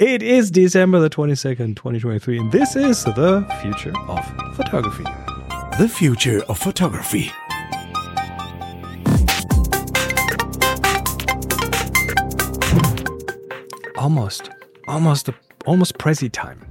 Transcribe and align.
It 0.00 0.24
is 0.24 0.50
December 0.50 0.98
the 0.98 1.08
22nd, 1.08 1.76
2023, 1.76 2.38
and 2.38 2.50
this 2.50 2.74
is 2.74 3.04
the 3.04 3.46
future 3.62 3.92
of 4.08 4.56
photography. 4.56 5.04
The 5.78 5.88
future 5.88 6.42
of 6.48 6.58
photography. 6.58 7.30
Almost, 13.96 14.50
almost, 14.88 15.30
almost 15.64 15.96
Prezi 15.96 16.28
time. 16.32 16.66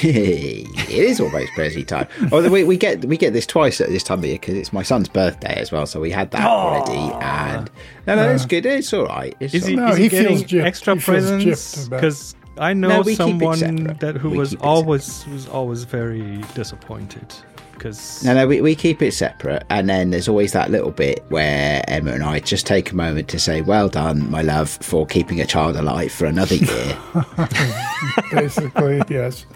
Hey, 0.00 0.64
it 0.74 0.90
is 0.90 1.20
almost 1.20 1.52
Prezi 1.52 1.86
time. 1.86 2.06
Oh, 2.32 2.48
we, 2.48 2.64
we 2.64 2.78
get 2.78 3.04
we 3.04 3.18
get 3.18 3.34
this 3.34 3.46
twice 3.46 3.82
at 3.82 3.88
this 3.90 4.02
time 4.02 4.20
of 4.20 4.24
year 4.24 4.36
because 4.36 4.54
it's 4.54 4.72
my 4.72 4.82
son's 4.82 5.08
birthday 5.08 5.54
as 5.54 5.70
well. 5.70 5.84
So 5.84 6.00
we 6.00 6.10
had 6.10 6.30
that 6.30 6.46
already, 6.46 7.12
and 7.22 7.70
no, 8.06 8.14
no, 8.16 8.30
it's 8.30 8.46
good. 8.46 8.64
It's 8.64 8.92
all 8.94 9.04
right. 9.04 9.36
It's 9.40 9.52
Is 9.52 9.66
he, 9.66 9.74
all 9.78 9.86
No, 9.86 9.88
is 9.88 9.96
he, 9.98 10.02
he 10.04 10.08
feels 10.08 10.42
getting 10.42 10.60
gypped. 10.60 10.64
extra 10.64 10.94
He 10.94 11.00
presents? 11.02 11.88
Because 11.88 12.34
I 12.56 12.72
know 12.72 12.88
No, 12.88 13.00
we 13.02 13.12
keep 13.12 13.12
it 13.12 13.16
someone 13.18 13.96
that 14.00 14.16
who 14.16 14.30
We 14.30 14.38
was 14.38 14.50
keep 14.50 14.60
it 14.60 14.64
always 14.64 15.26
was 15.26 15.46
always 15.48 15.84
very 15.84 16.38
disappointed 16.54 17.34
because 17.80 18.22
No, 18.22 18.34
no, 18.34 18.46
we, 18.46 18.60
we 18.60 18.74
keep 18.74 19.00
it 19.00 19.12
separate. 19.12 19.64
And 19.70 19.88
then 19.88 20.10
there's 20.10 20.28
always 20.28 20.52
that 20.52 20.70
little 20.70 20.90
bit 20.90 21.24
where 21.30 21.82
Emma 21.88 22.12
and 22.12 22.22
I 22.22 22.38
just 22.38 22.66
take 22.66 22.92
a 22.92 22.94
moment 22.96 23.28
to 23.28 23.38
say, 23.38 23.62
Well 23.62 23.88
done, 23.88 24.30
my 24.30 24.42
love, 24.42 24.68
for 24.68 25.06
keeping 25.06 25.40
a 25.40 25.46
child 25.46 25.76
alive 25.76 26.12
for 26.12 26.26
another 26.26 26.56
year. 26.56 26.98
Basically, 28.32 29.02
yes. 29.08 29.46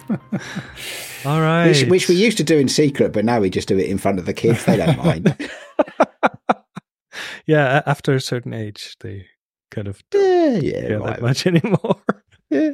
all 1.26 1.42
right, 1.42 1.68
which, 1.68 1.84
which 1.84 2.08
we 2.08 2.14
used 2.14 2.38
to 2.38 2.44
do 2.44 2.58
in 2.58 2.68
secret, 2.68 3.12
but 3.12 3.26
now 3.26 3.40
we 3.40 3.50
just 3.50 3.68
do 3.68 3.78
it 3.78 3.90
in 3.90 3.98
front 3.98 4.18
of 4.18 4.24
the 4.24 4.32
kids. 4.32 4.64
They 4.64 4.78
don't 4.78 4.96
mind. 4.96 5.36
yeah, 7.46 7.82
after 7.86 8.14
a 8.14 8.20
certain 8.20 8.54
age, 8.54 8.96
they 9.00 9.26
kind 9.70 9.86
of 9.86 10.02
don't 10.10 10.62
yeah, 10.62 10.70
yeah, 10.72 10.88
care 10.88 11.00
right. 11.00 11.06
that 11.10 11.22
much 11.22 11.46
anymore. 11.46 12.00
Yeah. 12.50 12.70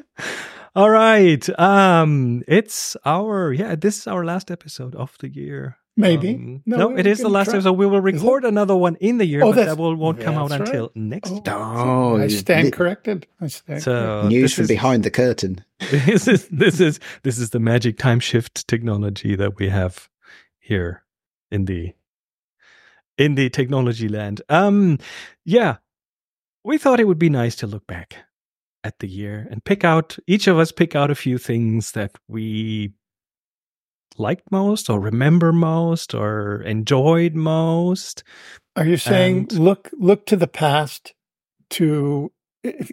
All 0.75 0.91
right. 0.91 1.49
Um, 1.59 2.43
it's 2.47 2.97
our 3.05 3.53
yeah. 3.53 3.75
This 3.75 3.99
is 3.99 4.07
our 4.07 4.25
last 4.25 4.51
episode 4.51 4.95
of 4.95 5.17
the 5.19 5.29
year. 5.29 5.77
Maybe. 5.97 6.35
Um, 6.35 6.63
No, 6.67 6.77
no, 6.77 6.97
it 6.97 7.07
is 7.07 7.19
the 7.19 7.29
last 7.29 7.47
try- 7.47 7.55
episode. 7.57 7.73
We 7.73 7.85
will 7.87 8.01
record 8.01 8.45
another 8.45 8.77
one 8.77 8.97
in 9.01 9.19
the 9.19 9.27
year, 9.27 9.43
Oh, 9.45 9.53
but 9.53 9.67
that 9.67 9.77
will, 9.77 9.95
won't 9.97 10.21
come 10.21 10.37
out 10.37 10.51
right. 10.51 10.61
until 10.61 10.91
next. 10.95 11.31
Oh, 11.33 11.43
Oh, 11.49 12.17
I 12.17 12.29
stand 12.29 12.67
thi- 12.67 12.71
corrected. 12.71 13.27
I 13.41 13.49
stand 13.49 13.83
corrected. 13.85 14.23
So 14.23 14.29
News 14.29 14.55
from 14.55 14.63
is- 14.63 14.69
behind 14.69 15.03
the 15.03 15.11
curtain. 15.11 15.65
This 16.07 16.29
is 16.29 16.49
this 16.49 16.81
is 16.81 17.01
this 17.23 17.39
is 17.39 17.51
the 17.51 17.59
magic 17.61 17.99
time 17.99 18.21
shift 18.21 18.67
technology 18.69 19.35
that 19.37 19.59
we 19.59 19.69
have 19.69 20.09
here 20.59 21.03
in 21.51 21.65
the 21.67 21.93
in 23.19 23.35
the 23.35 23.51
technology 23.51 24.09
land. 24.09 24.41
Um, 24.49 24.99
yeah, 25.45 25.79
we 26.65 26.79
thought 26.79 27.01
it 27.01 27.07
would 27.09 27.19
be 27.19 27.29
nice 27.31 27.57
to 27.57 27.67
look 27.67 27.87
back 27.87 28.17
at 28.85 28.99
the 29.01 29.09
year 29.09 29.47
and 29.51 29.65
pick 29.65 29.85
out 29.85 30.19
each 30.27 30.47
of 30.47 30.59
us 30.59 30.73
pick 30.73 30.95
out 30.97 31.11
a 31.11 31.15
few 31.15 31.39
things 31.39 31.93
that 31.93 32.13
we 32.29 32.93
liked 34.17 34.51
most 34.51 34.89
or 34.91 35.01
remember 35.01 35.53
most 35.53 36.15
or 36.15 36.63
enjoyed 36.63 37.35
most. 37.35 38.23
Are 38.77 38.87
you 38.87 38.97
saying 38.97 39.49
and- 39.51 39.59
look 39.59 39.91
look 39.99 40.27
to 40.27 40.37
the 40.37 40.47
past 40.47 41.15
to 41.71 42.33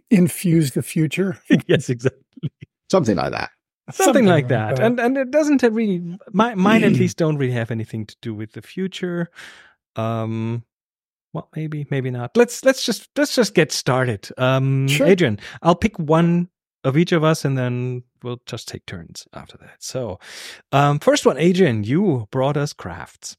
infuse 0.10 0.72
the 0.72 0.84
future? 0.84 1.40
yes, 1.68 1.90
exactly. 1.90 2.52
Something 2.90 3.18
like 3.18 3.32
that. 3.32 3.52
Something, 3.92 4.26
like 4.26 4.50
that. 4.50 4.82
And 4.82 5.00
and 5.00 5.18
it 5.18 5.32
doesn't 5.32 5.64
really 5.64 6.18
my, 6.34 6.56
mine 6.56 6.84
at 6.84 6.92
least 7.00 7.18
don't 7.18 7.38
really 7.38 7.54
have 7.54 7.72
anything 7.72 8.06
to 8.06 8.16
do 8.22 8.34
with 8.34 8.52
the 8.52 8.62
future. 8.62 9.30
Um 9.96 10.64
well 11.34 11.50
maybe, 11.56 11.86
maybe 11.90 12.12
not. 12.12 12.36
Let's 12.36 12.64
let's 12.64 12.86
just 12.86 13.10
let's 13.18 13.36
just 13.36 13.54
get 13.54 13.72
started. 13.72 14.30
Um 14.38 14.88
Sure. 14.88 15.08
Adrian, 15.08 15.40
I'll 15.62 15.76
pick 15.76 15.98
one 15.98 16.50
of 16.84 16.98
each 16.98 17.12
of 17.12 17.24
us 17.24 17.44
and 17.46 17.58
then 17.58 18.04
we'll 18.24 18.42
just 18.46 18.68
take 18.68 18.86
turns 18.86 19.28
after 19.34 19.58
that. 19.58 19.76
So 19.80 20.20
um 20.72 21.00
first 21.00 21.26
one, 21.26 21.38
Adrian, 21.38 21.84
you 21.84 22.28
brought 22.32 22.58
us 22.58 22.74
crafts. 22.74 23.38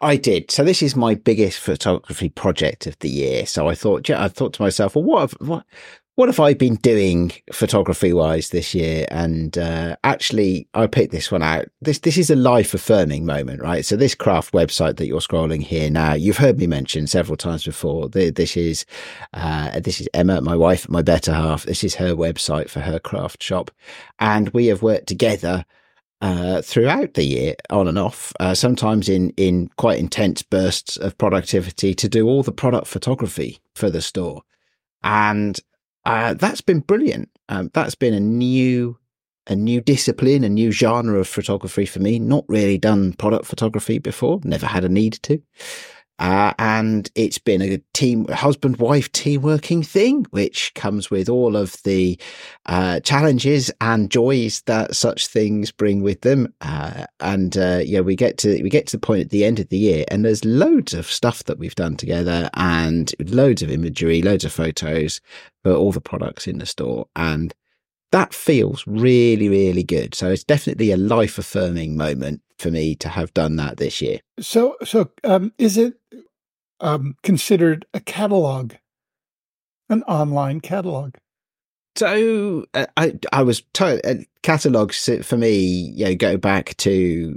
I 0.00 0.16
did. 0.16 0.50
So 0.50 0.64
this 0.64 0.82
is 0.82 0.96
my 0.96 1.14
biggest 1.14 1.58
photography 1.60 2.28
project 2.28 2.86
of 2.86 2.98
the 2.98 3.08
year. 3.08 3.46
So 3.46 3.68
I 3.68 3.74
thought, 3.74 4.08
yeah, 4.08 4.22
I 4.22 4.28
thought 4.28 4.52
to 4.54 4.62
myself, 4.62 4.94
well, 4.96 5.04
what 5.04 5.20
have, 5.20 5.32
what, 5.40 5.64
what 6.16 6.28
have 6.28 6.38
I 6.38 6.54
been 6.54 6.76
doing 6.76 7.32
photography 7.52 8.12
wise 8.12 8.50
this 8.50 8.72
year? 8.72 9.04
And 9.10 9.58
uh, 9.58 9.96
actually, 10.04 10.68
I 10.72 10.86
picked 10.86 11.10
this 11.10 11.32
one 11.32 11.42
out. 11.42 11.66
This 11.80 11.98
this 11.98 12.16
is 12.16 12.30
a 12.30 12.36
life 12.36 12.72
affirming 12.72 13.26
moment, 13.26 13.60
right? 13.60 13.84
So 13.84 13.96
this 13.96 14.14
craft 14.14 14.52
website 14.52 14.96
that 14.96 15.06
you're 15.06 15.20
scrolling 15.20 15.62
here 15.62 15.90
now, 15.90 16.14
you've 16.14 16.36
heard 16.36 16.58
me 16.58 16.68
mention 16.68 17.08
several 17.08 17.36
times 17.36 17.64
before. 17.64 18.08
This 18.08 18.56
is 18.56 18.86
uh, 19.32 19.80
this 19.80 20.00
is 20.00 20.08
Emma, 20.14 20.40
my 20.40 20.54
wife, 20.54 20.88
my 20.88 21.02
better 21.02 21.32
half. 21.32 21.64
This 21.64 21.82
is 21.82 21.96
her 21.96 22.14
website 22.14 22.70
for 22.70 22.80
her 22.80 23.00
craft 23.00 23.42
shop, 23.42 23.72
and 24.20 24.50
we 24.50 24.66
have 24.66 24.82
worked 24.82 25.08
together 25.08 25.64
uh, 26.20 26.62
throughout 26.62 27.14
the 27.14 27.24
year, 27.24 27.56
on 27.70 27.88
and 27.88 27.98
off, 27.98 28.32
uh, 28.38 28.54
sometimes 28.54 29.08
in 29.08 29.30
in 29.30 29.68
quite 29.78 29.98
intense 29.98 30.42
bursts 30.42 30.96
of 30.96 31.18
productivity 31.18 31.92
to 31.92 32.08
do 32.08 32.28
all 32.28 32.44
the 32.44 32.52
product 32.52 32.86
photography 32.86 33.58
for 33.74 33.90
the 33.90 34.00
store, 34.00 34.42
and 35.02 35.58
uh, 36.04 36.34
that's 36.34 36.60
been 36.60 36.80
brilliant. 36.80 37.30
Um, 37.48 37.70
that's 37.72 37.94
been 37.94 38.14
a 38.14 38.20
new 38.20 38.98
a 39.46 39.54
new 39.54 39.80
discipline, 39.80 40.42
a 40.42 40.48
new 40.48 40.72
genre 40.72 41.20
of 41.20 41.28
photography 41.28 41.84
for 41.84 42.00
me. 42.00 42.18
Not 42.18 42.44
really 42.48 42.78
done 42.78 43.12
product 43.12 43.44
photography 43.44 43.98
before, 43.98 44.40
never 44.42 44.66
had 44.66 44.84
a 44.84 44.88
need 44.88 45.14
to. 45.24 45.40
Uh, 46.18 46.52
and 46.58 47.10
it's 47.16 47.38
been 47.38 47.60
a 47.60 47.78
team, 47.92 48.26
husband 48.28 48.76
wife 48.76 49.10
team 49.12 49.42
working 49.42 49.82
thing, 49.82 50.24
which 50.30 50.72
comes 50.74 51.10
with 51.10 51.28
all 51.28 51.56
of 51.56 51.82
the 51.82 52.18
uh, 52.66 53.00
challenges 53.00 53.70
and 53.80 54.10
joys 54.10 54.62
that 54.62 54.94
such 54.94 55.26
things 55.26 55.72
bring 55.72 56.02
with 56.02 56.20
them. 56.20 56.52
Uh, 56.60 57.04
and 57.20 57.56
uh, 57.56 57.80
yeah, 57.84 58.00
we 58.00 58.14
get 58.14 58.38
to 58.38 58.62
we 58.62 58.70
get 58.70 58.86
to 58.86 58.96
the 58.96 59.00
point 59.00 59.22
at 59.22 59.30
the 59.30 59.44
end 59.44 59.58
of 59.58 59.68
the 59.70 59.78
year, 59.78 60.04
and 60.08 60.24
there's 60.24 60.44
loads 60.44 60.94
of 60.94 61.06
stuff 61.06 61.42
that 61.44 61.58
we've 61.58 61.74
done 61.74 61.96
together, 61.96 62.48
and 62.54 63.12
loads 63.30 63.62
of 63.62 63.70
imagery, 63.70 64.22
loads 64.22 64.44
of 64.44 64.52
photos 64.52 65.20
for 65.64 65.72
all 65.72 65.90
the 65.90 66.00
products 66.00 66.46
in 66.46 66.58
the 66.58 66.66
store, 66.66 67.06
and 67.16 67.54
that 68.12 68.32
feels 68.32 68.86
really, 68.86 69.48
really 69.48 69.82
good. 69.82 70.14
So 70.14 70.30
it's 70.30 70.44
definitely 70.44 70.92
a 70.92 70.96
life 70.96 71.36
affirming 71.36 71.96
moment 71.96 72.42
for 72.58 72.70
me 72.70 72.94
to 72.96 73.08
have 73.08 73.34
done 73.34 73.56
that 73.56 73.76
this 73.76 74.00
year. 74.00 74.20
So 74.40 74.76
so 74.84 75.10
um, 75.22 75.52
is 75.58 75.76
it 75.76 75.94
um, 76.80 77.16
considered 77.22 77.86
a 77.94 78.00
catalog, 78.00 78.74
an 79.88 80.02
online 80.04 80.60
catalog? 80.60 81.14
So 81.96 82.64
uh, 82.74 82.86
I 82.96 83.14
I 83.32 83.42
was 83.42 83.62
told 83.72 84.00
uh, 84.04 84.14
catalogs 84.42 85.08
for 85.22 85.36
me, 85.36 85.52
you 85.94 86.06
know, 86.06 86.14
go 86.16 86.36
back 86.36 86.76
to 86.78 86.90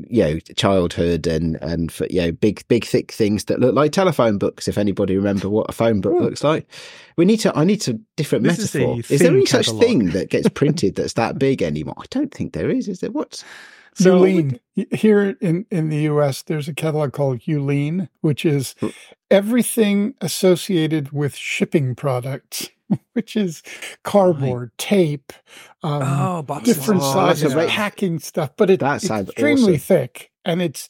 you 0.10 0.24
know 0.24 0.40
childhood 0.56 1.28
and 1.28 1.58
and 1.62 1.92
for, 1.92 2.08
you 2.10 2.22
know 2.22 2.32
big 2.32 2.68
big 2.68 2.84
thick 2.84 3.12
things 3.12 3.46
that 3.46 3.60
look 3.60 3.76
like 3.76 3.92
telephone 3.92 4.38
books. 4.40 4.68
If 4.68 4.78
anybody 4.80 5.16
remember 5.16 5.48
what 5.48 5.70
a 5.70 5.74
phone 5.74 6.02
book 6.02 6.14
Hmm. 6.18 6.24
looks 6.24 6.44
like, 6.44 6.68
we 7.18 7.26
need 7.26 7.38
to. 7.42 7.56
I 7.56 7.66
need 7.66 7.82
to 7.82 8.00
different 8.16 8.46
This 8.46 8.58
is 8.58 8.74
metaphor. 8.74 9.00
Is, 9.00 9.08
there 9.10 9.18
thin 9.20 9.36
any 9.36 9.46
such 9.46 9.70
thing 9.70 10.08
that 10.12 10.30
gets 10.32 10.50
printed 10.54 10.96
that's 10.96 11.14
that 11.14 11.38
big 11.38 11.62
anymore? 11.62 11.96
I 12.00 12.06
don't 12.10 12.34
think 12.34 12.54
there 12.54 12.70
is. 12.72 12.88
Is 12.88 13.02
there? 13.02 13.12
What's 13.12 13.44
So- 13.94 14.20
Uline. 14.22 14.60
Here 14.92 15.36
in, 15.42 15.66
in 15.72 15.90
the 15.90 16.02
US, 16.12 16.44
there's 16.44 16.68
a 16.68 16.74
catalog 16.74 17.12
called 17.14 17.40
Uline, 17.48 18.10
which 18.22 18.44
is 18.46 18.76
Hmm. 18.80 18.88
everything 19.32 20.14
associated 20.22 21.12
with 21.12 21.36
shipping 21.36 21.96
products, 21.96 22.70
which 23.14 23.36
is 23.36 23.64
cardboard, 24.04 24.72
tape, 24.78 25.34
um, 25.84 26.02
Oh, 26.04 26.42
boxes. 26.44 26.78
different 26.78 27.02
Oh, 27.04 27.14
sizes, 27.14 27.54
that's 27.54 27.70
a 27.70 27.74
packing 27.74 28.20
stuff. 28.20 28.52
But 28.58 28.70
it, 28.70 28.82
it's 28.82 29.10
extremely 29.10 29.74
awesome. 29.76 29.78
thick, 29.80 30.32
and 30.46 30.62
it's 30.62 30.90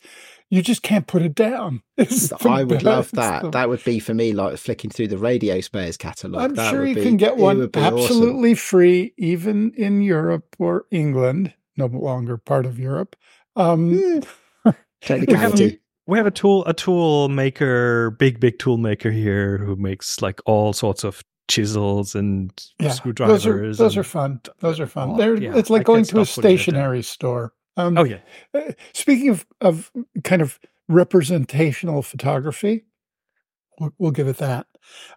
you 0.50 0.62
just 0.62 0.82
can't 0.82 1.08
put 1.08 1.22
it 1.24 1.36
down. 1.36 1.82
It's 1.98 2.32
I 2.46 2.64
would 2.64 2.84
love 2.84 3.12
that. 3.12 3.40
stuff. 3.40 3.52
That 3.54 3.68
would 3.70 3.84
be 3.84 4.00
for 4.00 4.14
me 4.14 4.32
like 4.34 4.58
flicking 4.58 4.92
through 4.92 5.08
the 5.10 5.18
radio 5.18 5.60
spares 5.62 5.98
catalogue. 5.98 6.42
I'm 6.52 6.56
That 6.56 6.70
sure 6.70 6.82
would 6.82 6.90
you 6.90 6.96
be- 6.96 7.04
can 7.04 7.18
get 7.18 7.38
one 7.38 7.58
would 7.58 7.72
be 7.72 7.80
awesome. 7.80 7.98
absolutely 7.98 8.54
free, 8.54 9.14
even 9.18 9.72
in 9.76 10.02
Europe 10.04 10.56
or 10.60 10.86
England, 10.92 11.54
no 11.76 11.88
longer 11.88 12.38
part 12.38 12.66
of 12.66 12.80
Europe. 12.80 13.16
Um, 13.56 14.22
Hmm. 14.64 14.70
Technicality. 15.02 15.80
we 16.08 16.18
have 16.18 16.28
a 16.28 16.32
tool 16.32 16.64
a 16.66 16.74
tool 16.74 17.30
maker, 17.30 18.12
big 18.12 18.40
big 18.40 18.60
tool 18.60 18.78
maker 18.78 19.12
here 19.12 19.58
who 19.58 19.76
makes 19.76 20.22
like 20.22 20.40
all 20.46 20.74
sorts 20.74 21.04
of 21.04 21.24
chisels 21.48 22.16
and 22.16 22.52
yeah, 22.80 22.92
screwdrivers. 22.92 23.44
those 23.44 23.48
are 23.48 23.68
those 23.74 23.96
and- 23.96 23.98
are 23.98 24.04
fun. 24.04 24.42
Those 24.60 24.80
are 24.80 24.88
fun. 24.88 25.18
They're, 25.18 25.36
yeah, 25.42 25.56
it's 25.56 25.72
I 25.72 25.76
like 25.76 25.86
going 25.86 26.04
to 26.06 26.20
a 26.22 26.26
stop 26.26 26.36
putting 26.44 26.52
it 26.52 26.56
down. 26.56 26.64
stationery 26.66 27.04
store. 27.04 27.54
Um, 27.78 27.98
Oh 27.98 28.04
yeah. 28.04 28.20
uh, 28.54 28.72
Speaking 28.94 29.30
of 29.30 29.46
of 29.62 29.92
kind 30.24 30.42
of 30.42 30.60
representational 30.88 32.02
photography, 32.02 32.86
we'll, 33.80 33.94
we'll 33.98 34.12
give 34.12 34.28
it 34.28 34.38
that. 34.38 34.68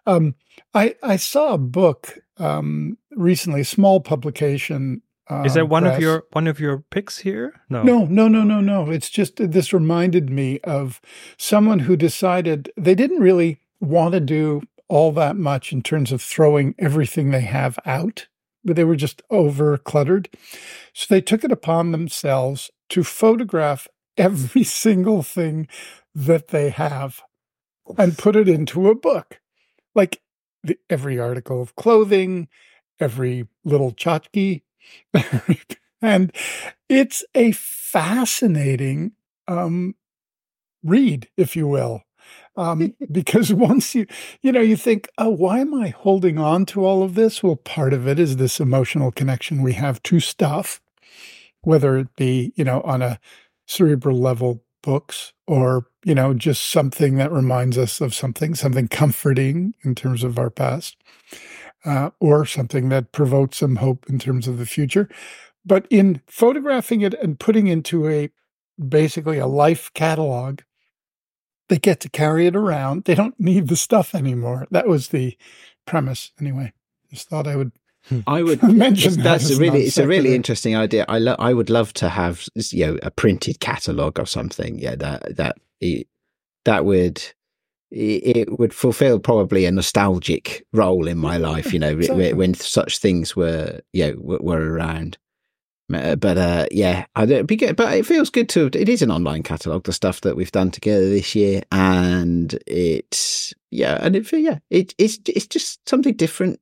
Um, 0.05 0.35
I 0.73 0.95
I 1.03 1.15
saw 1.17 1.53
a 1.53 1.57
book 1.57 2.19
um, 2.37 2.97
recently, 3.11 3.61
a 3.61 3.65
small 3.65 3.99
publication. 3.99 5.01
Is 5.45 5.53
that 5.53 5.69
one 5.69 5.85
of 5.87 5.97
your 6.01 6.25
one 6.33 6.45
of 6.45 6.59
your 6.59 6.79
picks 6.89 7.19
here? 7.19 7.61
No. 7.69 7.83
No, 7.83 8.03
no, 8.05 8.27
no, 8.27 8.43
no, 8.43 8.59
no. 8.59 8.89
It's 8.91 9.09
just 9.09 9.37
this 9.37 9.71
reminded 9.71 10.29
me 10.29 10.59
of 10.65 10.99
someone 11.37 11.79
who 11.79 11.95
decided 11.95 12.69
they 12.75 12.95
didn't 12.95 13.19
really 13.21 13.61
want 13.79 14.11
to 14.13 14.19
do 14.19 14.61
all 14.91 15.11
that 15.13 15.35
much 15.35 15.71
in 15.71 15.81
terms 15.81 16.11
of 16.11 16.21
throwing 16.21 16.75
everything 16.77 17.31
they 17.31 17.41
have 17.41 17.79
out 17.85 18.27
but 18.63 18.75
they 18.75 18.83
were 18.83 18.95
just 18.95 19.21
over 19.29 19.77
cluttered. 19.77 20.29
So 20.93 21.13
they 21.13 21.21
took 21.21 21.43
it 21.43 21.51
upon 21.51 21.91
themselves 21.91 22.69
to 22.89 23.03
photograph 23.03 23.87
every 24.17 24.63
single 24.83 25.23
thing 25.23 25.67
that 26.13 26.49
they 26.49 26.69
have 26.69 27.21
and 27.97 28.17
put 28.17 28.35
it 28.35 28.47
into 28.47 28.89
a 28.89 28.95
book. 28.95 29.39
Like 29.95 30.21
the, 30.63 30.77
every 30.89 31.19
article 31.19 31.61
of 31.61 31.75
clothing, 31.75 32.47
every 32.99 33.47
little 33.63 33.91
tchotchke. 33.91 34.61
and 36.01 36.31
it's 36.87 37.23
a 37.33 37.51
fascinating 37.53 39.13
um, 39.47 39.95
read, 40.83 41.29
if 41.35 41.55
you 41.55 41.67
will. 41.67 42.03
Um, 42.55 42.93
because 43.11 43.53
once 43.53 43.95
you, 43.95 44.05
you 44.41 44.51
know, 44.51 44.61
you 44.61 44.75
think, 44.75 45.09
oh, 45.17 45.29
why 45.29 45.59
am 45.59 45.73
I 45.73 45.89
holding 45.89 46.37
on 46.37 46.65
to 46.67 46.85
all 46.85 47.03
of 47.03 47.15
this? 47.15 47.41
Well, 47.41 47.55
part 47.55 47.93
of 47.93 48.07
it 48.07 48.19
is 48.19 48.37
this 48.37 48.59
emotional 48.59 49.11
connection 49.11 49.61
we 49.61 49.73
have 49.73 50.01
to 50.03 50.19
stuff, 50.19 50.81
whether 51.61 51.97
it 51.97 52.15
be, 52.15 52.53
you 52.55 52.63
know, 52.63 52.81
on 52.81 53.01
a 53.01 53.19
cerebral 53.67 54.19
level, 54.19 54.63
books, 54.83 55.33
or, 55.47 55.85
you 56.03 56.15
know, 56.15 56.33
just 56.33 56.69
something 56.69 57.15
that 57.15 57.31
reminds 57.31 57.77
us 57.77 58.01
of 58.01 58.13
something, 58.13 58.55
something 58.55 58.87
comforting 58.87 59.73
in 59.83 59.95
terms 59.95 60.23
of 60.23 60.39
our 60.39 60.49
past, 60.49 60.97
uh, 61.85 62.09
or 62.19 62.45
something 62.45 62.89
that 62.89 63.11
provokes 63.11 63.57
some 63.57 63.77
hope 63.77 64.05
in 64.09 64.19
terms 64.19 64.47
of 64.47 64.57
the 64.57 64.65
future. 64.65 65.07
But 65.63 65.85
in 65.89 66.21
photographing 66.27 67.01
it 67.01 67.13
and 67.13 67.39
putting 67.39 67.67
into 67.67 68.07
a 68.07 68.29
basically 68.89 69.37
a 69.37 69.47
life 69.47 69.91
catalog, 69.93 70.61
they 71.71 71.79
get 71.79 72.01
to 72.01 72.09
carry 72.09 72.47
it 72.47 72.55
around. 72.55 73.05
They 73.05 73.15
don't 73.15 73.39
need 73.39 73.69
the 73.69 73.77
stuff 73.77 74.13
anymore. 74.13 74.67
That 74.71 74.89
was 74.89 75.07
the 75.07 75.37
premise, 75.85 76.33
anyway. 76.37 76.73
Just 77.09 77.29
thought 77.29 77.47
I 77.47 77.55
would. 77.55 77.71
Hmm. 78.07 78.19
I 78.27 78.43
would 78.43 78.61
mention 78.77 79.13
that 79.15 79.23
that's 79.23 79.45
as 79.45 79.57
a 79.57 79.61
really 79.61 79.83
it's 79.83 79.97
a 79.97 80.05
really 80.05 80.35
interesting 80.35 80.75
idea. 80.75 81.05
I 81.07 81.19
lo- 81.19 81.37
I 81.39 81.53
would 81.53 81.69
love 81.69 81.93
to 81.93 82.09
have 82.09 82.45
you 82.71 82.85
know 82.85 82.99
a 83.01 83.09
printed 83.09 83.61
catalog 83.61 84.19
or 84.19 84.25
something. 84.25 84.79
Yeah, 84.79 84.95
that 84.95 85.37
that 85.37 85.55
that 86.65 86.83
would 86.83 87.23
it 87.89 88.59
would 88.59 88.73
fulfill 88.73 89.19
probably 89.19 89.65
a 89.65 89.71
nostalgic 89.71 90.65
role 90.73 91.07
in 91.07 91.17
my 91.17 91.37
life. 91.37 91.71
You 91.71 91.79
know, 91.79 91.91
exactly. 91.97 92.33
when 92.33 92.53
such 92.53 92.97
things 92.97 93.33
were 93.33 93.79
you 93.93 94.07
know 94.07 94.15
were, 94.19 94.39
were 94.39 94.73
around. 94.73 95.17
Uh, 95.95 96.15
But 96.15 96.37
uh, 96.37 96.65
yeah, 96.71 97.05
I 97.15 97.25
don't 97.25 97.45
be 97.45 97.55
good. 97.55 97.75
But 97.75 97.93
it 97.93 98.05
feels 98.05 98.29
good 98.29 98.49
to. 98.49 98.67
It 98.73 98.89
is 98.89 99.01
an 99.01 99.11
online 99.11 99.43
catalog, 99.43 99.83
the 99.83 99.93
stuff 99.93 100.21
that 100.21 100.35
we've 100.35 100.51
done 100.51 100.71
together 100.71 101.07
this 101.09 101.35
year, 101.35 101.61
and 101.71 102.57
it's 102.67 103.53
yeah, 103.71 103.97
and 104.01 104.15
it 104.15 104.31
yeah, 104.31 104.59
it, 104.69 104.93
it's 104.97 105.19
it's 105.27 105.47
just 105.47 105.87
something 105.87 106.15
different. 106.15 106.59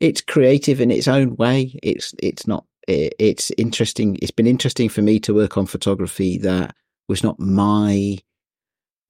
It's 0.00 0.20
creative 0.20 0.80
in 0.80 0.90
its 0.90 1.08
own 1.08 1.36
way. 1.36 1.78
It's 1.82 2.14
it's 2.22 2.46
not. 2.46 2.64
It, 2.86 3.14
it's 3.18 3.50
interesting. 3.58 4.18
It's 4.22 4.30
been 4.30 4.46
interesting 4.46 4.88
for 4.88 5.02
me 5.02 5.20
to 5.20 5.34
work 5.34 5.56
on 5.58 5.66
photography 5.66 6.38
that 6.38 6.74
was 7.08 7.22
not 7.22 7.38
my 7.40 8.18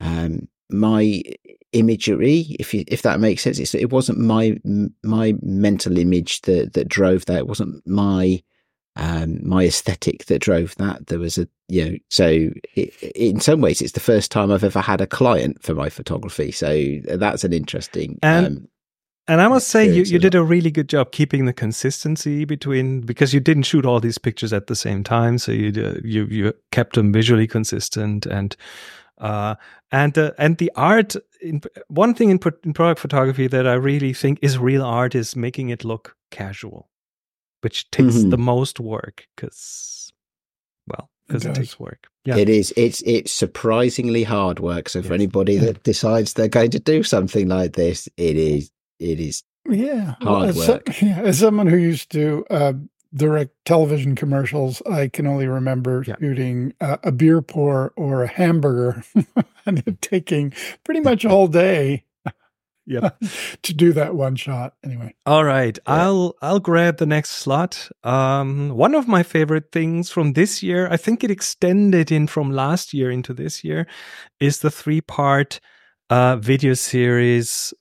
um 0.00 0.49
my 0.71 1.23
imagery 1.73 2.56
if 2.59 2.73
you, 2.73 2.85
if 2.88 3.03
that 3.03 3.21
makes 3.21 3.43
sense 3.43 3.59
it's, 3.59 3.75
it 3.75 3.91
wasn't 3.91 4.19
my 4.19 4.56
my 5.03 5.35
mental 5.43 5.99
image 5.99 6.41
that 6.43 6.73
that 6.73 6.88
drove 6.88 7.26
that 7.26 7.38
it 7.38 7.47
wasn't 7.47 7.87
my 7.87 8.43
um, 8.99 9.39
my 9.43 9.65
aesthetic 9.65 10.27
that 10.27 10.41
drove 10.41 10.75
that. 10.77 11.06
There 11.06 11.19
was 11.19 11.39
a, 11.39 11.49
you 11.69 11.85
know, 11.85 11.97
so 12.11 12.50
it, 12.75 12.95
in 13.15 13.41
some 13.41 13.61
ways, 13.62 13.81
it's 13.81 13.93
the 13.93 14.00
first 14.00 14.31
time 14.31 14.53
I've 14.53 14.65
ever 14.65 14.81
had 14.81 15.00
a 15.00 15.06
client 15.06 15.62
for 15.62 15.75
my 15.75 15.89
photography. 15.89 16.53
So 16.53 16.99
that's 17.05 17.45
an 17.45 17.53
interesting. 17.53 18.19
And- 18.23 18.47
um, 18.47 18.69
And 19.29 19.43
I 19.43 19.49
must 19.49 19.69
say, 19.69 19.85
you, 19.87 20.05
you 20.05 20.19
did 20.19 20.35
a 20.35 20.43
really 20.43 20.71
good 20.71 20.89
job 20.89 21.12
keeping 21.12 21.45
the 21.45 21.53
consistency 21.53 22.47
between 22.47 23.03
because 23.03 23.35
you 23.35 23.41
didn't 23.41 23.65
shoot 23.65 23.85
all 23.85 24.00
these 24.00 24.17
pictures 24.17 24.53
at 24.55 24.67
the 24.69 24.75
same 24.75 25.05
time, 25.05 25.37
so 25.37 25.53
you 25.53 25.69
uh, 25.85 26.00
you 26.03 26.25
you 26.31 26.55
kept 26.71 26.95
them 26.95 27.12
visually 27.12 27.47
consistent 27.47 28.27
and 28.27 28.56
uh, 29.19 29.55
and 29.91 30.17
uh, 30.17 30.31
and 30.39 30.56
the 30.56 30.73
art. 30.75 31.15
In, 31.43 31.61
one 31.89 32.15
thing 32.15 32.31
in, 32.31 32.41
in 32.65 32.73
product 32.73 33.00
photography 33.00 33.49
that 33.49 33.67
I 33.67 33.75
really 33.75 34.15
think 34.15 34.39
is 34.41 34.56
real 34.56 34.83
art 34.83 35.15
is 35.15 35.37
making 35.37 35.69
it 35.69 35.85
look 35.85 36.17
casual, 36.31 36.89
which 37.60 37.90
takes 37.90 38.16
Mhm. 38.16 38.31
the 38.31 38.38
most 38.38 38.78
work 38.81 39.26
because, 39.37 40.12
well, 40.87 41.10
because 41.26 41.44
it, 41.44 41.49
does. 41.49 41.58
takes 41.58 41.81
work. 41.81 42.06
Yeah. 42.25 42.37
It 42.37 42.49
is. 42.49 42.72
It's 42.76 43.02
it's 43.06 43.32
surprisingly 43.32 44.25
hard 44.25 44.60
work. 44.60 44.88
So 44.88 45.00
for 45.02 45.08
Yes. 45.14 45.20
anybody 45.20 45.56
that 45.58 45.82
decides 45.82 46.32
they're 46.34 46.49
going 46.49 46.70
to 46.72 46.81
do 46.81 47.02
something 47.02 47.49
like 47.49 47.72
this, 47.75 48.08
it 48.16 48.37
is. 48.37 48.70
It 48.99 49.20
is. 49.20 49.43
Yeah. 49.69 50.14
Hard 50.20 50.50
as, 50.50 50.64
so- 50.66 50.72
work. 50.75 51.02
yeah, 51.02 51.20
as 51.20 51.38
someone 51.38 51.66
who 51.66 51.76
used 51.76 52.10
to 52.12 52.44
uh, 52.50 52.72
direct 53.14 53.52
television 53.64 54.14
commercials, 54.14 54.82
I 54.90 55.08
can 55.08 55.26
only 55.26 55.46
remember 55.46 56.04
Yeah. 56.06 56.16
shooting 56.20 56.75
uh, 56.81 56.99
a 57.02 57.12
beer 57.12 57.40
pour 57.43 57.93
or 57.96 58.22
a 58.25 58.28
hamburger 58.28 59.02
and 59.66 59.82
it 59.87 60.02
taking 60.02 60.52
pretty 60.84 61.00
much 61.00 61.25
all 61.32 61.49
day 61.49 62.04
Yep. 62.88 63.20
to 63.62 63.75
do 63.75 63.93
that 63.93 64.14
one 64.14 64.35
shot. 64.35 64.73
Anyway. 64.82 65.14
All 65.26 65.44
right, 65.44 65.79
Yeah. 65.87 65.94
I'll 65.94 66.35
I'll 66.40 66.58
grab 66.61 66.96
the 66.96 67.06
next 67.06 67.31
slot. 67.32 67.90
Um, 68.02 68.70
one 68.70 68.94
of 68.94 69.06
my 69.06 69.23
favorite 69.23 69.70
things 69.73 70.11
from 70.11 70.32
this 70.32 70.62
year, 70.62 70.88
I 70.90 70.96
think 70.96 71.23
it 71.23 71.31
extended 71.31 72.11
in 72.11 72.26
from 72.26 72.50
last 72.50 72.94
year 72.94 73.11
into 73.11 73.35
this 73.35 73.62
year, 73.62 73.87
is 74.40 74.61
the 74.61 74.70
three 74.70 75.02
part 75.02 75.61
uh, 76.08 76.37
video 76.37 76.73
series 76.75 77.75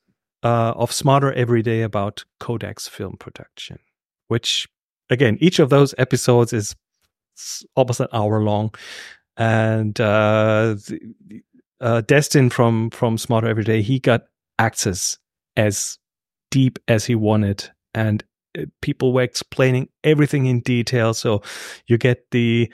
uh, 0.44 0.74
of 0.75 0.92
Smarter 0.92 1.31
Every 1.33 1.62
Day 1.63 1.81
about 1.83 2.25
Kodak's 2.42 2.88
film 2.89 3.15
production. 3.18 3.80
Which, 4.27 4.68
again, 5.09 5.38
each 5.39 5.59
of 5.59 5.69
those 5.69 5.95
episodes 5.98 6.51
is 6.51 6.75
almost 7.75 8.01
an 8.01 8.07
hour 8.12 8.44
long, 8.44 8.74
and 9.38 10.00
uh, 10.01 10.75
the- 10.88 11.42
uh, 11.80 12.01
Destin 12.01 12.50
from 12.50 12.89
from 12.89 13.18
Smarter 13.18 13.48
Every 13.48 13.63
Day, 13.63 13.81
he 13.81 14.00
got 14.00 14.24
access 14.59 15.18
as 15.56 15.98
deep 16.51 16.80
as 16.88 17.06
he 17.06 17.15
wanted. 17.15 17.69
And 17.94 18.24
uh, 18.57 18.63
people 18.81 19.13
were 19.13 19.24
explaining 19.24 19.89
everything 20.04 20.45
in 20.45 20.62
detail. 20.62 21.13
So 21.13 21.42
you 21.88 21.98
get 21.98 22.25
the 22.31 22.71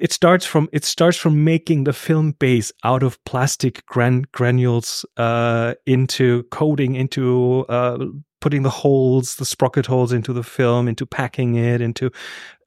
it 0.00 0.12
starts 0.12 0.46
from 0.46 0.68
it 0.72 0.84
starts 0.84 1.16
from 1.16 1.44
making 1.44 1.84
the 1.84 1.92
film 1.92 2.32
base 2.32 2.72
out 2.84 3.02
of 3.02 3.22
plastic 3.24 3.84
gran- 3.86 4.24
granules 4.32 5.04
uh, 5.18 5.74
into 5.86 6.44
coating 6.44 6.94
into 6.94 7.66
uh, 7.68 7.98
putting 8.40 8.62
the 8.62 8.70
holes 8.70 9.36
the 9.36 9.44
sprocket 9.44 9.84
holes 9.84 10.12
into 10.12 10.32
the 10.32 10.42
film 10.42 10.88
into 10.88 11.04
packing 11.04 11.56
it 11.56 11.82
into 11.82 12.10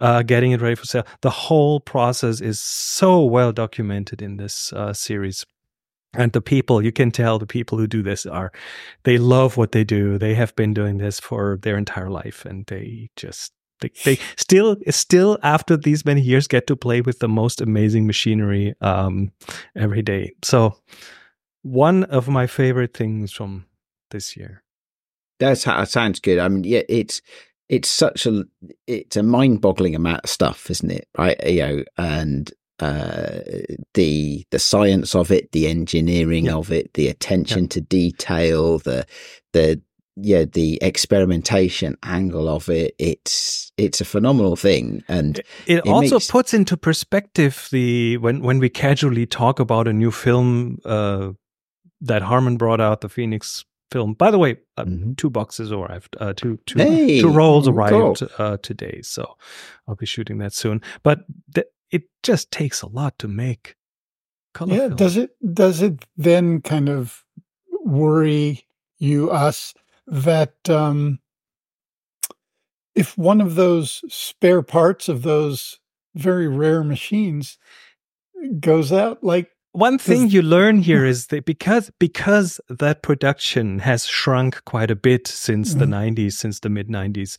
uh, 0.01 0.21
getting 0.21 0.51
it 0.51 0.61
ready 0.61 0.75
for 0.75 0.85
sale. 0.85 1.05
The 1.21 1.31
whole 1.31 1.79
process 1.79 2.41
is 2.41 2.59
so 2.59 3.23
well 3.23 3.51
documented 3.51 4.21
in 4.21 4.37
this 4.37 4.71
uh, 4.73 4.93
series 4.93 5.45
and 6.13 6.31
the 6.33 6.41
people 6.41 6.81
you 6.81 6.91
can 6.91 7.11
tell 7.11 7.39
the 7.39 7.45
people 7.45 7.77
who 7.77 7.87
do 7.87 8.03
this 8.03 8.25
are 8.25 8.51
they 9.03 9.17
love 9.17 9.57
what 9.57 9.71
they 9.71 9.83
do 9.83 10.17
they 10.17 10.33
have 10.33 10.55
been 10.55 10.73
doing 10.73 10.97
this 10.97 11.19
for 11.19 11.59
their 11.61 11.77
entire 11.77 12.09
life 12.09 12.45
and 12.45 12.65
they 12.67 13.09
just 13.15 13.53
they, 13.81 13.91
they 14.05 14.19
still 14.37 14.77
still 14.89 15.37
after 15.43 15.75
these 15.75 16.05
many 16.05 16.21
years 16.21 16.47
get 16.47 16.67
to 16.67 16.75
play 16.75 17.01
with 17.01 17.19
the 17.19 17.27
most 17.27 17.61
amazing 17.61 18.07
machinery 18.07 18.73
um 18.81 19.31
every 19.75 20.01
day 20.01 20.31
so 20.43 20.75
one 21.63 22.03
of 22.05 22.27
my 22.27 22.47
favorite 22.47 22.93
things 22.93 23.31
from 23.31 23.65
this 24.11 24.37
year 24.37 24.63
that 25.43 25.89
sounds 25.89 26.19
good. 26.19 26.39
I 26.39 26.47
mean, 26.47 26.63
yeah, 26.63 26.81
it's 26.89 27.21
it's 27.69 27.89
such 27.89 28.25
a 28.25 28.45
it's 28.87 29.17
a 29.17 29.23
mind 29.23 29.61
boggling 29.61 29.95
amount 29.95 30.23
of 30.23 30.29
stuff, 30.29 30.69
isn't 30.69 30.91
it? 30.91 31.07
Right? 31.17 31.37
You 31.45 31.61
know, 31.61 31.83
and 31.97 32.51
uh 32.79 33.39
the 33.93 34.43
the 34.51 34.59
science 34.59 35.13
of 35.15 35.31
it 35.31 35.51
the 35.51 35.67
engineering 35.67 36.45
Yeah. 36.45 36.55
of 36.55 36.71
it 36.71 36.93
the 36.93 37.07
attention 37.07 37.67
to 37.69 37.81
detail 37.81 38.79
the 38.79 39.05
the 39.53 39.81
yeah 40.15 40.45
the 40.45 40.79
experimentation 40.81 41.95
angle 42.03 42.47
of 42.49 42.69
it 42.69 42.95
it's 42.99 43.71
it's 43.77 44.01
a 44.01 44.05
phenomenal 44.05 44.55
thing 44.55 45.03
and 45.07 45.39
it, 45.67 45.77
It 45.77 45.87
also 45.87 46.15
makes- 46.15 46.31
puts 46.31 46.53
into 46.53 46.75
perspective 46.77 47.67
the 47.71 48.17
when 48.17 48.41
when 48.41 48.59
we 48.59 48.69
casually 48.69 49.25
talk 49.27 49.59
about 49.59 49.87
a 49.87 49.93
new 49.93 50.11
film 50.11 50.77
uh 50.85 51.31
that 52.01 52.21
Harman 52.23 52.57
brought 52.57 52.81
out 52.81 53.01
the 53.01 53.09
phoenix 53.09 53.65
film 53.91 54.13
by 54.15 54.31
the 54.31 54.39
way 54.39 54.57
uh, 54.77 54.85
Mhm. 54.85 55.15
two 55.17 55.29
boxes 55.29 55.71
arrived 55.71 56.15
uh 56.19 56.33
two 56.33 56.57
two 56.65 56.79
hey 56.79 57.21
two 57.21 57.29
rolls 57.29 57.65
cool. 57.67 57.75
arrived 57.75 58.23
uh, 58.39 58.57
today, 58.63 59.01
so 59.03 59.35
I'll 59.87 59.95
be 59.95 60.05
shooting 60.07 60.39
that 60.39 60.53
soon. 60.53 60.81
But 61.03 61.19
th- 61.53 61.67
it 61.93 62.03
just 62.23 62.51
takes 62.51 62.81
a 62.81 62.87
lot 62.87 63.17
to 63.19 63.27
make 63.27 63.75
color 64.53 64.73
Yeah. 64.73 64.87
film. 64.87 64.95
Does 64.95 65.17
it 65.17 65.53
does 65.53 65.81
it 65.81 66.05
then 66.17 66.61
kind 66.61 66.89
of 66.89 67.23
worry 67.85 68.65
you 68.97 69.29
us 69.29 69.73
that 70.07 70.69
um 70.69 71.19
if 72.95 73.17
one 73.17 73.41
of 73.41 73.55
those 73.55 74.01
spare 74.07 74.61
parts 74.61 75.07
of 75.07 75.21
those 75.21 75.79
very 76.15 76.47
rare 76.47 76.83
machines 76.83 77.57
goes 78.59 78.91
out, 78.91 79.23
like 79.23 79.49
one 79.71 79.97
thing 79.97 80.29
you 80.29 80.43
learn 80.43 80.77
here 80.89 81.03
is 81.03 81.27
that 81.27 81.45
because 81.45 81.91
because 81.99 82.61
that 82.69 83.01
production 83.01 83.79
has 83.79 84.05
shrunk 84.05 84.63
quite 84.65 84.91
a 84.91 84.95
bit 84.95 85.27
since 85.27 85.73
mm-hmm. 85.73 85.79
the 85.79 85.85
90s 85.85 86.33
since 86.33 86.59
the 86.59 86.69
mid 86.69 86.87
90s 86.87 87.37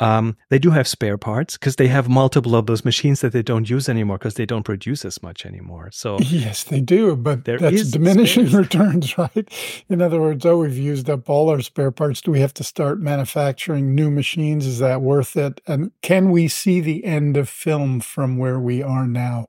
um, 0.00 0.36
they 0.48 0.58
do 0.58 0.70
have 0.70 0.88
spare 0.88 1.18
parts 1.18 1.58
because 1.58 1.76
they 1.76 1.88
have 1.88 2.08
multiple 2.08 2.56
of 2.56 2.66
those 2.66 2.84
machines 2.84 3.20
that 3.20 3.32
they 3.32 3.42
don't 3.42 3.68
use 3.68 3.88
anymore 3.88 4.16
because 4.16 4.34
they 4.34 4.46
don't 4.46 4.62
produce 4.62 5.04
as 5.04 5.22
much 5.22 5.44
anymore. 5.44 5.90
So 5.92 6.18
yes, 6.20 6.64
they 6.64 6.80
do, 6.80 7.14
but 7.16 7.44
there 7.44 7.58
that's 7.58 7.90
diminishing 7.90 8.46
space. 8.46 8.56
returns, 8.56 9.18
right? 9.18 9.48
In 9.88 10.00
other 10.00 10.20
words, 10.20 10.44
oh, 10.46 10.58
we've 10.58 10.76
used 10.76 11.10
up 11.10 11.28
all 11.28 11.50
our 11.50 11.60
spare 11.60 11.90
parts. 11.90 12.22
Do 12.22 12.30
we 12.30 12.40
have 12.40 12.54
to 12.54 12.64
start 12.64 12.98
manufacturing 12.98 13.94
new 13.94 14.10
machines? 14.10 14.66
Is 14.66 14.78
that 14.78 15.02
worth 15.02 15.36
it? 15.36 15.60
And 15.66 15.92
can 16.00 16.30
we 16.30 16.48
see 16.48 16.80
the 16.80 17.04
end 17.04 17.36
of 17.36 17.48
film 17.48 18.00
from 18.00 18.38
where 18.38 18.58
we 18.58 18.82
are 18.82 19.06
now? 19.06 19.46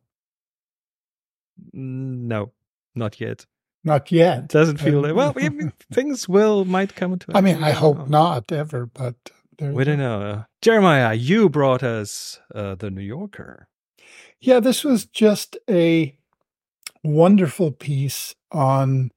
No, 1.72 2.52
not 2.94 3.22
yet. 3.22 3.46
Not 3.84 4.12
yet. 4.12 4.50
Doesn't 4.50 4.78
feel 4.78 5.02
like, 5.02 5.16
well, 5.16 5.34
things 5.94 6.30
will 6.30 6.66
might 6.66 6.96
come 6.96 7.18
to. 7.18 7.32
I 7.34 7.42
mean, 7.42 7.64
I 7.64 7.72
hope 7.72 8.10
not 8.10 8.52
ever, 8.52 8.86
but 8.86 9.16
there, 9.62 9.74
we 9.74 9.84
don't 9.84 10.00
know. 10.00 10.22
Uh, 10.22 10.44
Jeremiah, 10.62 11.14
you 11.14 11.50
brought 11.50 11.84
us 11.84 12.40
uh, 12.54 12.76
the 12.76 12.90
New 12.90 13.02
Yorker. 13.02 13.68
Yeah, 14.40 14.60
this 14.60 14.84
was 14.84 15.06
just 15.06 15.56
a 15.70 16.18
wonderful 17.04 17.72
piece 17.72 18.36
on 18.52 19.12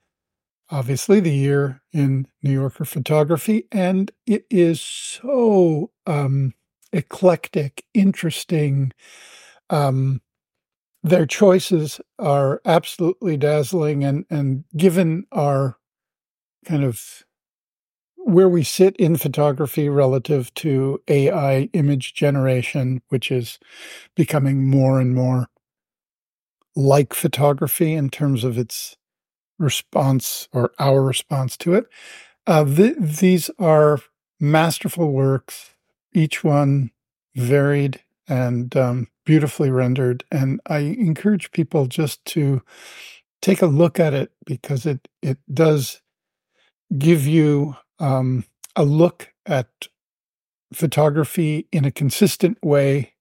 obviously 0.71 1.21
the 1.21 1.35
year 1.35 1.83
in 1.93 2.27
New 2.43 2.53
Yorker 2.53 2.85
photography, 2.85 3.67
and 3.73 4.13
it 4.27 4.45
is 4.51 4.81
so 4.81 5.91
um, 6.07 6.55
eclectic, 6.93 7.85
interesting. 7.95 8.93
Um, 9.71 10.21
their 11.03 11.27
choices 11.27 12.01
are 12.19 12.61
absolutely 12.65 13.37
dazzling, 13.37 14.05
and 14.05 14.25
and 14.31 14.65
given 14.77 15.27
our 15.33 15.79
kind 16.65 16.85
of 16.85 17.24
where 18.25 18.49
we 18.49 18.65
sit 18.65 18.97
in 18.97 19.17
photography 19.17 19.89
relative 19.89 20.53
to 20.55 21.01
AI 21.09 21.69
image 21.73 22.15
generation, 22.15 23.03
which 23.09 23.31
is 23.31 23.59
becoming 24.17 24.69
more 24.69 25.01
and 25.01 25.15
more 25.15 25.49
like 26.77 27.15
photography 27.15 27.93
in 27.95 28.11
terms 28.11 28.45
of 28.45 28.59
its 28.59 28.97
response 29.59 30.49
or 30.53 30.73
our 30.79 31.03
response 31.03 31.57
to 31.59 31.75
it. 31.75 31.87
Uh, 32.47 32.65
th- 32.65 32.97
these 32.99 33.51
are 33.59 34.01
masterful 34.41 35.13
works, 35.13 35.75
each 36.15 36.45
one 36.45 36.91
varied 37.37 38.01
and 38.29 38.77
um, 38.77 39.09
beautifully 39.25 39.71
rendered. 39.71 40.25
And 40.33 40.61
I 40.67 40.79
encourage 40.79 41.53
people 41.53 41.87
just 41.87 42.25
to 42.27 42.63
take 43.43 43.63
a 43.63 43.67
look 43.67 44.01
at 44.01 44.15
it 44.15 44.33
because 44.47 44.87
it 44.87 45.09
it 45.23 45.39
does 45.53 46.01
give 46.99 47.27
you 47.27 47.77
um, 47.99 48.45
a 48.77 48.85
look 48.85 49.33
at 49.47 49.69
photography 50.73 51.69
in 51.73 51.85
a 51.85 51.91
consistent 51.91 52.59
way 52.63 53.15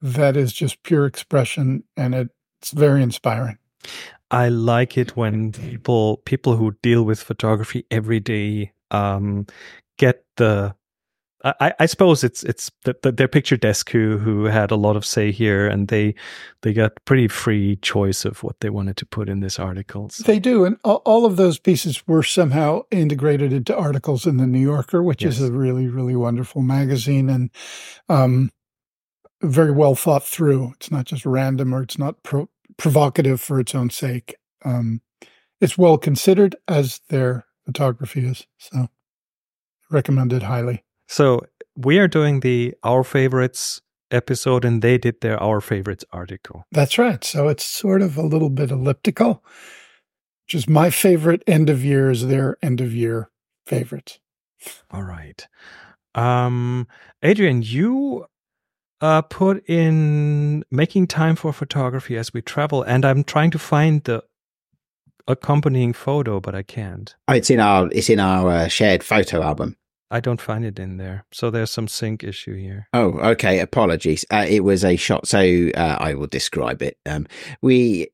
that 0.00 0.36
is 0.36 0.52
just 0.52 0.82
pure 0.82 1.06
expression 1.06 1.84
and 1.96 2.14
it's 2.14 2.70
very 2.72 3.02
inspiring. 3.02 3.58
I 4.30 4.48
like 4.48 4.96
it 4.96 5.16
when 5.16 5.52
people 5.52 6.18
people 6.18 6.56
who 6.56 6.76
deal 6.82 7.02
with 7.02 7.22
photography 7.22 7.84
every 7.90 8.20
day 8.20 8.72
um, 8.90 9.46
get 9.98 10.24
the 10.36 10.74
I, 11.44 11.72
I 11.80 11.86
suppose 11.86 12.22
it's 12.22 12.44
it's 12.44 12.70
the, 12.84 12.96
the, 13.02 13.10
their 13.10 13.28
picture 13.28 13.56
desk 13.56 13.90
who 13.90 14.18
who 14.18 14.44
had 14.44 14.70
a 14.70 14.76
lot 14.76 14.96
of 14.96 15.04
say 15.04 15.32
here, 15.32 15.66
and 15.66 15.88
they 15.88 16.14
they 16.62 16.72
got 16.72 17.04
pretty 17.04 17.26
free 17.26 17.76
choice 17.76 18.24
of 18.24 18.42
what 18.44 18.60
they 18.60 18.70
wanted 18.70 18.96
to 18.98 19.06
put 19.06 19.28
in 19.28 19.40
this 19.40 19.58
article. 19.58 20.08
So. 20.10 20.22
They 20.22 20.38
do, 20.38 20.64
and 20.64 20.76
all 20.84 21.24
of 21.24 21.36
those 21.36 21.58
pieces 21.58 22.06
were 22.06 22.22
somehow 22.22 22.82
integrated 22.90 23.52
into 23.52 23.76
articles 23.76 24.26
in 24.26 24.36
the 24.36 24.46
New 24.46 24.60
Yorker, 24.60 25.02
which 25.02 25.24
yes. 25.24 25.40
is 25.40 25.48
a 25.48 25.52
really 25.52 25.88
really 25.88 26.14
wonderful 26.14 26.62
magazine 26.62 27.28
and 27.28 27.50
um, 28.08 28.50
very 29.42 29.72
well 29.72 29.96
thought 29.96 30.24
through. 30.24 30.72
It's 30.76 30.90
not 30.90 31.06
just 31.06 31.26
random 31.26 31.74
or 31.74 31.82
it's 31.82 31.98
not 31.98 32.22
pro- 32.22 32.50
provocative 32.76 33.40
for 33.40 33.58
its 33.58 33.74
own 33.74 33.90
sake. 33.90 34.36
Um, 34.64 35.00
it's 35.60 35.76
well 35.76 35.98
considered 35.98 36.54
as 36.68 37.00
their 37.08 37.46
photography 37.64 38.26
is. 38.26 38.46
So 38.58 38.88
recommended 39.90 40.44
highly. 40.44 40.84
So 41.12 41.42
we 41.76 41.98
are 41.98 42.08
doing 42.08 42.40
the 42.40 42.74
Our 42.82 43.04
Favorites 43.04 43.82
episode 44.10 44.64
and 44.64 44.80
they 44.80 44.96
did 44.96 45.20
their 45.20 45.38
Our 45.42 45.60
Favorites 45.60 46.06
article. 46.10 46.64
That's 46.72 46.96
right. 46.96 47.22
So 47.22 47.48
it's 47.48 47.66
sort 47.66 48.00
of 48.00 48.16
a 48.16 48.22
little 48.22 48.48
bit 48.48 48.70
elliptical, 48.70 49.44
which 50.46 50.54
is 50.54 50.66
my 50.66 50.88
favorite 50.88 51.42
end 51.46 51.68
of 51.68 51.84
year 51.84 52.10
is 52.10 52.28
their 52.28 52.56
end 52.62 52.80
of 52.80 52.94
year 52.94 53.30
favorites. 53.66 54.20
All 54.90 55.02
right. 55.02 55.46
Um, 56.14 56.88
Adrian, 57.22 57.60
you 57.60 58.24
uh, 59.02 59.20
put 59.20 59.68
in 59.68 60.64
making 60.70 61.08
time 61.08 61.36
for 61.36 61.52
photography 61.52 62.16
as 62.16 62.32
we 62.32 62.40
travel, 62.40 62.82
and 62.84 63.04
I'm 63.04 63.22
trying 63.22 63.50
to 63.50 63.58
find 63.58 64.02
the 64.04 64.24
accompanying 65.28 65.92
photo, 65.92 66.40
but 66.40 66.54
I 66.54 66.62
can't. 66.62 67.14
Oh, 67.28 67.34
it's 67.34 67.50
in 67.50 67.60
our 67.60 67.90
it's 67.92 68.08
in 68.08 68.18
our 68.18 68.50
uh, 68.50 68.68
shared 68.68 69.02
photo 69.02 69.42
album. 69.42 69.76
I 70.12 70.20
don't 70.20 70.40
find 70.40 70.64
it 70.64 70.78
in 70.78 70.98
there. 70.98 71.24
So 71.32 71.50
there's 71.50 71.70
some 71.70 71.88
sync 71.88 72.22
issue 72.22 72.54
here. 72.54 72.86
Oh, 72.92 73.18
okay. 73.30 73.60
Apologies. 73.60 74.24
Uh, 74.30 74.46
it 74.46 74.62
was 74.62 74.84
a 74.84 74.96
shot. 74.96 75.26
So 75.26 75.70
uh, 75.74 75.96
I 75.98 76.14
will 76.14 76.26
describe 76.26 76.82
it. 76.82 76.98
Um, 77.06 77.26
we. 77.62 78.08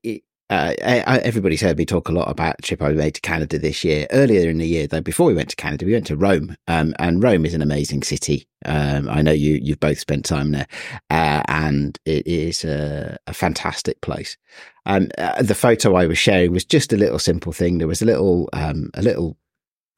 Uh, 0.51 0.73
everybody's 0.81 1.61
heard 1.61 1.77
me 1.77 1.85
talk 1.85 2.09
a 2.09 2.13
lot 2.13 2.31
about 2.31 2.57
the 2.57 2.63
trip 2.63 2.81
I 2.81 2.93
made 2.93 3.17
to 3.17 3.21
Canada 3.21 3.59
this 3.59 3.85
year. 3.85 4.07
Earlier 4.11 4.49
in 4.49 4.57
the 4.57 4.67
year, 4.67 4.87
though, 4.87 5.03
before 5.03 5.27
we 5.27 5.35
went 5.35 5.51
to 5.51 5.57
Canada, 5.57 5.85
we 5.85 5.93
went 5.93 6.07
to 6.07 6.17
Rome, 6.17 6.57
um, 6.69 6.95
and 6.99 7.23
Rome 7.23 7.45
is 7.45 7.53
an 7.53 7.61
amazing 7.61 8.03
city. 8.03 8.49
Um, 8.65 9.11
I 9.11 9.21
know 9.21 9.31
you 9.31 9.61
you've 9.63 9.79
both 9.79 9.99
spent 9.99 10.25
time 10.25 10.53
there, 10.53 10.67
uh, 11.11 11.43
and 11.49 11.99
it 12.07 12.27
is 12.27 12.65
a, 12.65 13.19
a 13.27 13.35
fantastic 13.35 14.01
place. 14.01 14.39
Um, 14.87 15.11
uh, 15.19 15.43
the 15.43 15.55
photo 15.55 15.97
I 15.97 16.07
was 16.07 16.17
sharing 16.17 16.53
was 16.53 16.65
just 16.65 16.95
a 16.95 16.97
little 16.97 17.19
simple 17.19 17.53
thing. 17.53 17.77
There 17.77 17.87
was 17.87 18.01
a 18.01 18.07
little 18.07 18.49
um, 18.55 18.89
a 18.95 19.03
little 19.03 19.37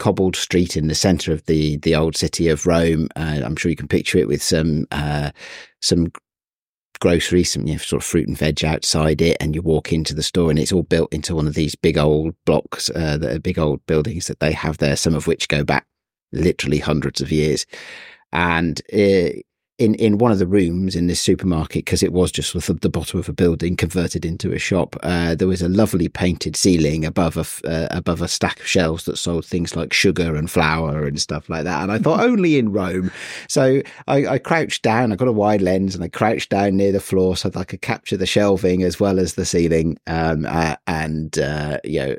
cobbled 0.00 0.34
street 0.34 0.76
in 0.76 0.88
the 0.88 0.94
center 0.94 1.32
of 1.32 1.44
the 1.46 1.76
the 1.76 1.94
old 1.94 2.16
city 2.16 2.48
of 2.48 2.66
Rome. 2.66 3.08
Uh, 3.14 3.40
I'm 3.44 3.54
sure 3.54 3.70
you 3.70 3.76
can 3.76 3.86
picture 3.86 4.18
it 4.18 4.26
with 4.26 4.42
some 4.42 4.86
uh, 4.90 5.30
some 5.80 6.10
groceries, 7.00 7.52
some 7.52 7.66
you 7.66 7.74
know, 7.74 7.78
sort 7.78 8.02
of 8.02 8.06
fruit 8.06 8.26
and 8.26 8.36
veg 8.36 8.64
outside 8.64 9.22
it, 9.22 9.36
and 9.40 9.54
you 9.54 9.62
walk 9.62 9.92
into 9.92 10.14
the 10.14 10.22
store, 10.22 10.50
and 10.50 10.58
it's 10.58 10.72
all 10.72 10.82
built 10.82 11.12
into 11.12 11.34
one 11.34 11.46
of 11.46 11.54
these 11.54 11.74
big 11.74 11.96
old 11.96 12.34
blocks, 12.44 12.90
uh, 12.90 13.16
that 13.18 13.36
are 13.36 13.40
big 13.40 13.58
old 13.58 13.84
buildings 13.86 14.26
that 14.26 14.40
they 14.40 14.52
have 14.52 14.78
there, 14.78 14.96
some 14.96 15.14
of 15.14 15.26
which 15.26 15.48
go 15.48 15.62
back 15.64 15.86
literally 16.32 16.78
hundreds 16.78 17.20
of 17.20 17.30
years. 17.30 17.66
And 18.32 18.80
uh, 18.92 19.40
in 19.80 19.94
in 19.94 20.18
one 20.18 20.30
of 20.30 20.38
the 20.38 20.46
rooms 20.46 20.94
in 20.94 21.06
this 21.06 21.20
supermarket 21.20 21.86
because 21.86 22.02
it 22.02 22.12
was 22.12 22.30
just 22.30 22.52
the, 22.52 22.74
the 22.74 22.90
bottom 22.90 23.18
of 23.18 23.28
a 23.28 23.32
building 23.32 23.76
converted 23.76 24.24
into 24.26 24.52
a 24.52 24.58
shop. 24.58 24.94
Uh, 25.02 25.34
there 25.34 25.48
was 25.48 25.62
a 25.62 25.68
lovely 25.68 26.08
painted 26.08 26.54
ceiling 26.54 27.04
above 27.04 27.36
a 27.36 27.68
uh, 27.68 27.88
above 27.90 28.20
a 28.20 28.28
stack 28.28 28.60
of 28.60 28.66
shelves 28.66 29.06
that 29.06 29.16
sold 29.16 29.44
things 29.44 29.74
like 29.74 29.92
sugar 29.92 30.36
and 30.36 30.50
flour 30.50 31.06
and 31.06 31.18
stuff 31.18 31.48
like 31.48 31.64
that. 31.64 31.82
And 31.82 31.90
I 31.90 31.98
thought 31.98 32.20
only 32.30 32.58
in 32.58 32.72
Rome. 32.72 33.10
So 33.48 33.80
I, 34.06 34.26
I, 34.26 34.38
crouched 34.38 34.82
down. 34.82 35.12
I 35.12 35.16
got 35.16 35.28
a 35.28 35.32
wide 35.32 35.62
lens 35.62 35.94
and 35.94 36.04
I 36.04 36.08
crouched 36.08 36.50
down 36.50 36.76
near 36.76 36.92
the 36.92 37.00
floor 37.00 37.36
so 37.36 37.48
that 37.48 37.58
I 37.58 37.64
could 37.64 37.80
capture 37.80 38.18
the 38.18 38.26
shelving 38.26 38.82
as 38.82 39.00
well 39.00 39.18
as 39.18 39.34
the 39.34 39.46
ceiling. 39.46 39.98
Um, 40.06 40.44
uh, 40.46 40.76
and 40.86 41.38
uh, 41.38 41.78
you 41.84 42.00
know, 42.00 42.16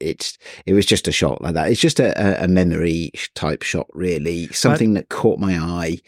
it's 0.00 0.36
it 0.66 0.72
was 0.72 0.84
just 0.84 1.06
a 1.06 1.12
shot 1.12 1.40
like 1.42 1.54
that. 1.54 1.70
It's 1.70 1.80
just 1.80 2.00
a, 2.00 2.42
a 2.42 2.48
memory 2.48 3.12
type 3.34 3.62
shot, 3.62 3.86
really. 3.92 4.48
Something 4.48 4.94
that 4.94 5.10
caught 5.10 5.38
my 5.38 5.56
eye 5.56 6.00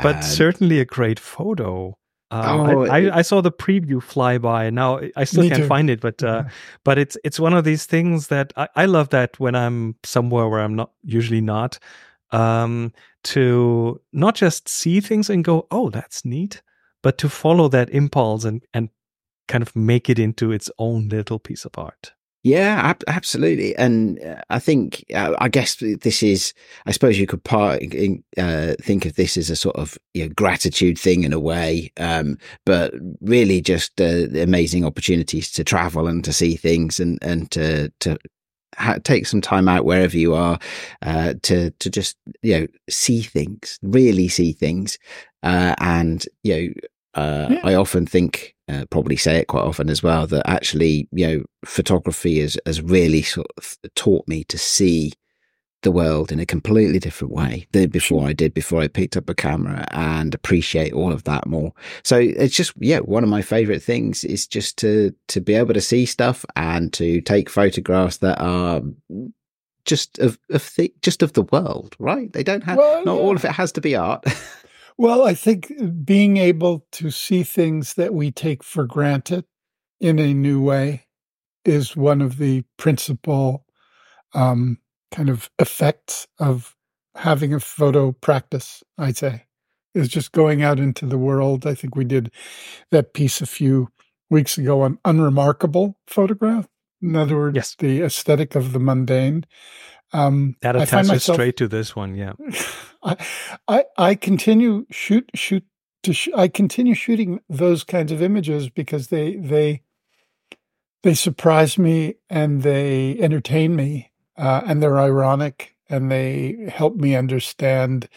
but 0.00 0.16
and 0.16 0.24
certainly 0.24 0.80
a 0.80 0.84
great 0.84 1.18
photo. 1.18 1.96
Uh, 2.30 2.44
oh, 2.48 2.84
I, 2.86 3.00
I, 3.00 3.18
I, 3.18 3.22
saw 3.22 3.42
the 3.42 3.52
preview 3.52 4.02
fly 4.02 4.38
by. 4.38 4.70
Now 4.70 5.00
I 5.16 5.24
still 5.24 5.46
can't 5.46 5.62
too. 5.62 5.66
find 5.66 5.90
it, 5.90 6.00
but 6.00 6.22
uh, 6.22 6.44
but 6.82 6.96
it's 6.96 7.18
it's 7.24 7.38
one 7.38 7.52
of 7.52 7.64
these 7.64 7.84
things 7.84 8.28
that 8.28 8.54
I, 8.56 8.68
I, 8.74 8.86
love 8.86 9.10
that 9.10 9.38
when 9.38 9.54
I'm 9.54 9.96
somewhere 10.02 10.48
where 10.48 10.60
I'm 10.60 10.74
not 10.74 10.92
usually 11.02 11.42
not, 11.42 11.78
um, 12.30 12.94
to 13.24 14.00
not 14.14 14.34
just 14.34 14.66
see 14.66 15.00
things 15.00 15.28
and 15.28 15.44
go, 15.44 15.66
oh, 15.70 15.90
that's 15.90 16.24
neat, 16.24 16.62
but 17.02 17.18
to 17.18 17.28
follow 17.28 17.68
that 17.68 17.90
impulse 17.90 18.44
and 18.44 18.62
and 18.72 18.88
kind 19.46 19.60
of 19.60 19.76
make 19.76 20.08
it 20.08 20.18
into 20.18 20.52
its 20.52 20.70
own 20.78 21.08
little 21.08 21.38
piece 21.38 21.66
of 21.66 21.72
art. 21.76 22.14
Yeah, 22.44 22.80
ab- 22.82 23.04
absolutely. 23.06 23.76
And 23.76 24.20
uh, 24.20 24.42
I 24.50 24.58
think, 24.58 25.04
uh, 25.14 25.36
I 25.38 25.48
guess 25.48 25.76
this 25.76 26.24
is, 26.24 26.52
I 26.86 26.90
suppose 26.90 27.16
you 27.16 27.26
could 27.26 27.44
part, 27.44 27.82
uh, 28.36 28.74
think 28.82 29.06
of 29.06 29.14
this 29.14 29.36
as 29.36 29.48
a 29.48 29.54
sort 29.54 29.76
of 29.76 29.96
you 30.12 30.24
know, 30.24 30.32
gratitude 30.34 30.98
thing 30.98 31.22
in 31.22 31.32
a 31.32 31.38
way, 31.38 31.92
um, 31.98 32.38
but 32.66 32.94
really 33.20 33.60
just 33.60 34.00
uh, 34.00 34.26
amazing 34.34 34.84
opportunities 34.84 35.52
to 35.52 35.62
travel 35.62 36.08
and 36.08 36.24
to 36.24 36.32
see 36.32 36.56
things 36.56 36.98
and, 36.98 37.16
and 37.22 37.48
to, 37.52 37.90
to 38.00 38.18
ha- 38.76 38.98
take 39.04 39.26
some 39.26 39.40
time 39.40 39.68
out 39.68 39.84
wherever 39.84 40.16
you 40.16 40.34
are, 40.34 40.58
uh, 41.02 41.34
to, 41.42 41.70
to 41.70 41.90
just, 41.90 42.16
you 42.42 42.58
know, 42.58 42.66
see 42.90 43.22
things, 43.22 43.78
really 43.82 44.26
see 44.26 44.52
things. 44.52 44.98
Uh, 45.44 45.76
and, 45.78 46.24
you 46.42 46.54
know, 46.54 46.72
yeah. 47.14 47.60
I 47.62 47.74
often 47.74 48.06
think, 48.06 48.56
uh, 48.72 48.86
probably 48.86 49.16
say 49.16 49.36
it 49.36 49.48
quite 49.48 49.64
often 49.64 49.90
as 49.90 50.02
well 50.02 50.26
that 50.26 50.48
actually, 50.48 51.08
you 51.12 51.26
know, 51.26 51.44
photography 51.64 52.40
has, 52.40 52.56
has 52.66 52.80
really 52.80 53.22
sort 53.22 53.48
of 53.56 53.76
taught 53.94 54.26
me 54.26 54.44
to 54.44 54.58
see 54.58 55.12
the 55.82 55.90
world 55.90 56.32
in 56.32 56.40
a 56.40 56.46
completely 56.46 56.98
different 56.98 57.32
way 57.32 57.66
than 57.72 57.90
before 57.90 58.26
I 58.26 58.32
did 58.32 58.54
before 58.54 58.80
I 58.80 58.88
picked 58.88 59.16
up 59.16 59.28
a 59.28 59.34
camera 59.34 59.84
and 59.90 60.34
appreciate 60.34 60.92
all 60.92 61.12
of 61.12 61.24
that 61.24 61.46
more. 61.46 61.72
So 62.04 62.18
it's 62.18 62.54
just 62.54 62.72
yeah, 62.78 62.98
one 62.98 63.24
of 63.24 63.30
my 63.30 63.42
favorite 63.42 63.82
things 63.82 64.24
is 64.24 64.46
just 64.46 64.78
to 64.78 65.14
to 65.28 65.40
be 65.40 65.54
able 65.54 65.74
to 65.74 65.80
see 65.80 66.06
stuff 66.06 66.44
and 66.56 66.92
to 66.94 67.20
take 67.20 67.50
photographs 67.50 68.18
that 68.18 68.40
are 68.40 68.82
just 69.84 70.18
of 70.18 70.38
of 70.50 70.72
the, 70.76 70.92
just 71.02 71.22
of 71.22 71.32
the 71.32 71.42
world, 71.42 71.96
right? 71.98 72.32
They 72.32 72.44
don't 72.44 72.64
have 72.64 72.78
well, 72.78 73.04
not 73.04 73.16
yeah. 73.16 73.20
all 73.20 73.36
of 73.36 73.44
it 73.44 73.52
has 73.52 73.72
to 73.72 73.80
be 73.80 73.96
art. 73.96 74.24
well, 75.02 75.24
I 75.24 75.34
think 75.34 75.72
being 76.04 76.36
able 76.36 76.86
to 76.92 77.10
see 77.10 77.42
things 77.42 77.94
that 77.94 78.14
we 78.14 78.30
take 78.30 78.62
for 78.62 78.84
granted 78.84 79.44
in 80.00 80.20
a 80.20 80.32
new 80.32 80.62
way 80.62 81.06
is 81.64 81.96
one 81.96 82.22
of 82.22 82.38
the 82.38 82.62
principal 82.76 83.66
um, 84.32 84.78
kind 85.10 85.28
of 85.28 85.50
effects 85.58 86.28
of 86.38 86.76
having 87.16 87.52
a 87.52 87.58
photo 87.58 88.12
practice, 88.12 88.84
I'd 88.96 89.16
say, 89.16 89.46
is 89.92 90.06
just 90.06 90.30
going 90.30 90.62
out 90.62 90.78
into 90.78 91.04
the 91.04 91.18
world. 91.18 91.66
I 91.66 91.74
think 91.74 91.96
we 91.96 92.04
did 92.04 92.30
that 92.92 93.12
piece 93.12 93.40
a 93.40 93.46
few 93.46 93.88
weeks 94.30 94.56
ago 94.56 94.82
on 94.82 95.00
unremarkable 95.04 95.98
photograph. 96.06 96.68
In 97.02 97.16
other 97.16 97.36
words, 97.36 97.56
yes. 97.56 97.74
the 97.76 98.02
aesthetic 98.02 98.54
of 98.54 98.72
the 98.72 98.78
mundane. 98.78 99.46
Um, 100.12 100.56
that 100.60 100.76
attaches 100.76 101.08
myself, 101.08 101.36
straight 101.36 101.56
to 101.56 101.68
this 101.68 101.96
one, 101.96 102.14
yeah. 102.14 102.32
I, 103.02 103.16
I, 103.66 103.84
I 103.96 104.14
continue 104.14 104.86
shoot 104.90 105.30
shoot 105.34 105.64
to 106.02 106.12
sh- 106.12 106.28
I 106.36 106.48
continue 106.48 106.94
shooting 106.94 107.40
those 107.48 107.84
kinds 107.84 108.12
of 108.12 108.22
images 108.22 108.68
because 108.68 109.08
they 109.08 109.36
they 109.36 109.82
they 111.02 111.14
surprise 111.14 111.78
me 111.78 112.16
and 112.30 112.62
they 112.62 113.18
entertain 113.18 113.74
me 113.74 114.12
uh, 114.36 114.62
and 114.66 114.82
they're 114.82 115.00
ironic 115.00 115.74
and 115.88 116.10
they 116.10 116.70
help 116.72 116.96
me 116.96 117.16
understand 117.16 118.08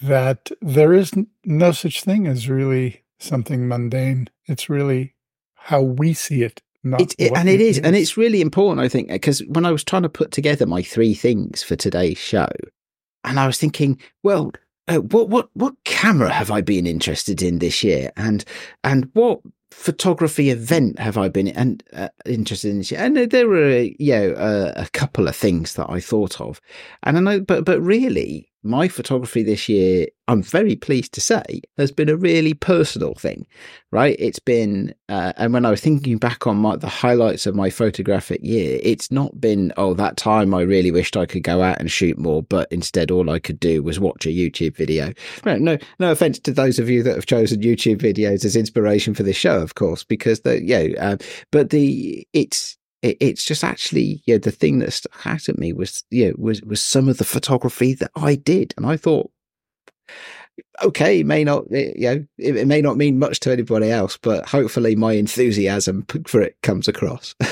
that 0.00 0.50
there 0.60 0.92
is 0.92 1.12
no 1.44 1.72
such 1.72 2.02
thing 2.02 2.26
as 2.26 2.48
really 2.48 3.02
something 3.18 3.66
mundane. 3.66 4.28
It's 4.46 4.68
really 4.68 5.14
how 5.54 5.82
we 5.82 6.14
see 6.14 6.42
it. 6.42 6.62
Not 6.90 7.14
it, 7.18 7.32
and 7.36 7.48
it 7.48 7.60
is, 7.60 7.78
is, 7.78 7.84
and 7.84 7.96
it's 7.96 8.16
really 8.16 8.40
important, 8.40 8.84
I 8.84 8.88
think, 8.88 9.08
because 9.08 9.40
when 9.48 9.64
I 9.66 9.72
was 9.72 9.84
trying 9.84 10.02
to 10.02 10.08
put 10.08 10.30
together 10.30 10.66
my 10.66 10.82
three 10.82 11.14
things 11.14 11.62
for 11.62 11.76
today's 11.76 12.18
show, 12.18 12.48
and 13.24 13.38
I 13.38 13.46
was 13.46 13.58
thinking, 13.58 13.98
well, 14.22 14.52
uh, 14.88 14.98
what 14.98 15.28
what 15.28 15.48
what 15.54 15.74
camera 15.84 16.30
have 16.30 16.50
I 16.50 16.60
been 16.60 16.86
interested 16.86 17.42
in 17.42 17.58
this 17.58 17.84
year, 17.84 18.10
and 18.16 18.44
and 18.84 19.10
what 19.12 19.40
photography 19.70 20.50
event 20.50 20.98
have 20.98 21.18
I 21.18 21.28
been 21.28 21.48
and 21.48 21.82
uh, 21.92 22.08
interested 22.24 22.70
in? 22.70 22.98
And 22.98 23.30
there 23.30 23.48
were, 23.48 23.80
you 23.98 24.12
know, 24.12 24.32
uh, 24.32 24.72
a 24.76 24.88
couple 24.90 25.28
of 25.28 25.36
things 25.36 25.74
that 25.74 25.90
I 25.90 26.00
thought 26.00 26.40
of, 26.40 26.60
and 27.02 27.16
I 27.16 27.20
know, 27.20 27.40
but 27.40 27.64
but 27.64 27.80
really, 27.80 28.48
my 28.68 28.88
photography 28.88 29.42
this 29.42 29.68
year, 29.68 30.06
I'm 30.28 30.42
very 30.42 30.76
pleased 30.76 31.12
to 31.14 31.20
say, 31.20 31.62
has 31.78 31.90
been 31.90 32.08
a 32.08 32.16
really 32.16 32.54
personal 32.54 33.14
thing, 33.14 33.46
right? 33.90 34.14
It's 34.18 34.38
been, 34.38 34.94
uh, 35.08 35.32
and 35.36 35.52
when 35.52 35.64
I 35.64 35.70
was 35.70 35.80
thinking 35.80 36.18
back 36.18 36.46
on 36.46 36.58
my, 36.58 36.76
the 36.76 36.88
highlights 36.88 37.46
of 37.46 37.54
my 37.54 37.70
photographic 37.70 38.40
year, 38.42 38.78
it's 38.82 39.10
not 39.10 39.40
been, 39.40 39.72
oh, 39.76 39.94
that 39.94 40.16
time 40.16 40.54
I 40.54 40.60
really 40.60 40.90
wished 40.90 41.16
I 41.16 41.26
could 41.26 41.42
go 41.42 41.62
out 41.62 41.80
and 41.80 41.90
shoot 41.90 42.18
more, 42.18 42.42
but 42.42 42.70
instead 42.70 43.10
all 43.10 43.30
I 43.30 43.38
could 43.38 43.58
do 43.58 43.82
was 43.82 43.98
watch 43.98 44.26
a 44.26 44.28
YouTube 44.28 44.76
video. 44.76 45.12
No, 45.44 45.56
no, 45.56 45.78
no 45.98 46.12
offense 46.12 46.38
to 46.40 46.52
those 46.52 46.78
of 46.78 46.88
you 46.88 47.02
that 47.02 47.16
have 47.16 47.26
chosen 47.26 47.62
YouTube 47.62 47.98
videos 47.98 48.44
as 48.44 48.54
inspiration 48.54 49.14
for 49.14 49.24
this 49.24 49.36
show, 49.36 49.60
of 49.60 49.74
course, 49.74 50.04
because 50.04 50.42
the, 50.42 50.62
yeah, 50.62 50.88
uh, 51.00 51.16
but 51.50 51.70
the, 51.70 52.26
it's, 52.32 52.77
it, 53.02 53.16
it's 53.20 53.44
just 53.44 53.64
actually 53.64 54.22
yeah 54.26 54.38
the 54.38 54.50
thing 54.50 54.78
that 54.80 54.92
stuck 54.92 55.26
out 55.26 55.48
at 55.48 55.58
me 55.58 55.72
was 55.72 56.04
yeah 56.10 56.30
was 56.36 56.62
was 56.62 56.80
some 56.80 57.08
of 57.08 57.18
the 57.18 57.24
photography 57.24 57.94
that 57.94 58.10
I 58.16 58.34
did, 58.34 58.74
and 58.76 58.86
I 58.86 58.96
thought, 58.96 59.30
okay, 60.82 61.22
may 61.22 61.44
not 61.44 61.64
it, 61.70 61.96
you 61.96 62.08
know 62.08 62.26
it, 62.38 62.56
it 62.56 62.66
may 62.66 62.80
not 62.80 62.96
mean 62.96 63.18
much 63.18 63.40
to 63.40 63.52
anybody 63.52 63.90
else, 63.90 64.16
but 64.16 64.48
hopefully 64.48 64.96
my 64.96 65.12
enthusiasm 65.12 66.06
for 66.26 66.40
it 66.40 66.56
comes 66.62 66.88
across. 66.88 67.34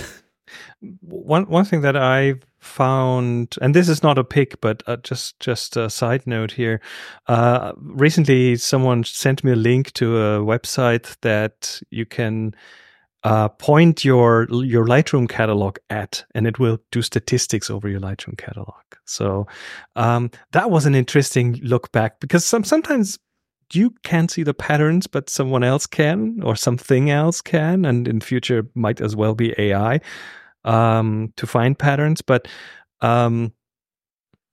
one 1.00 1.48
one 1.48 1.64
thing 1.64 1.80
that 1.82 1.96
I 1.96 2.34
found, 2.58 3.56
and 3.62 3.74
this 3.74 3.88
is 3.88 4.02
not 4.02 4.18
a 4.18 4.24
pick, 4.24 4.60
but 4.60 4.82
uh, 4.86 4.96
just 4.96 5.38
just 5.40 5.76
a 5.76 5.88
side 5.88 6.26
note 6.26 6.52
here. 6.52 6.80
Uh, 7.26 7.72
recently, 7.78 8.56
someone 8.56 9.04
sent 9.04 9.44
me 9.44 9.52
a 9.52 9.56
link 9.56 9.92
to 9.94 10.18
a 10.18 10.40
website 10.40 11.16
that 11.22 11.80
you 11.90 12.04
can 12.04 12.54
uh, 13.22 13.48
point 13.48 14.04
your 14.04 14.46
your 14.50 14.86
Lightroom 14.86 15.28
catalog 15.28 15.78
at, 15.90 16.24
and 16.34 16.46
it 16.46 16.58
will 16.58 16.78
do 16.92 17.02
statistics 17.02 17.70
over 17.70 17.88
your 17.88 18.00
Lightroom 18.00 18.38
catalog. 18.38 18.82
So 19.04 19.46
um, 19.96 20.30
that 20.52 20.70
was 20.70 20.86
an 20.86 20.94
interesting 20.94 21.58
look 21.62 21.90
back 21.92 22.20
because 22.20 22.44
some 22.44 22.64
sometimes 22.64 23.18
you 23.72 23.90
can't 24.04 24.30
see 24.30 24.42
the 24.42 24.54
patterns, 24.54 25.06
but 25.06 25.28
someone 25.28 25.64
else 25.64 25.86
can, 25.86 26.40
or 26.42 26.54
something 26.54 27.10
else 27.10 27.40
can, 27.40 27.84
and 27.84 28.06
in 28.06 28.20
future 28.20 28.68
might 28.74 29.00
as 29.00 29.16
well 29.16 29.34
be 29.34 29.54
AI 29.58 30.00
um, 30.64 31.32
to 31.36 31.46
find 31.46 31.76
patterns. 31.76 32.22
But 32.22 32.46
um, 33.00 33.52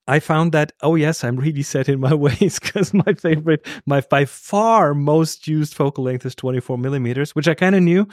I 0.08 0.20
found 0.20 0.52
that 0.52 0.72
oh 0.82 0.96
yes, 0.96 1.22
I'm 1.22 1.36
really 1.36 1.62
set 1.62 1.88
in 1.88 2.00
my 2.00 2.14
ways 2.26 2.58
because 2.58 2.92
my 2.92 3.14
favorite, 3.14 3.66
my 3.86 4.00
by 4.00 4.24
far 4.24 4.94
most 4.94 5.46
used 5.46 5.74
focal 5.74 6.04
length 6.04 6.26
is 6.26 6.34
24 6.34 6.78
millimeters, 6.78 7.34
which 7.34 7.48
I 7.48 7.54
kind 7.54 7.74
of 7.74 7.82
knew. 7.82 8.08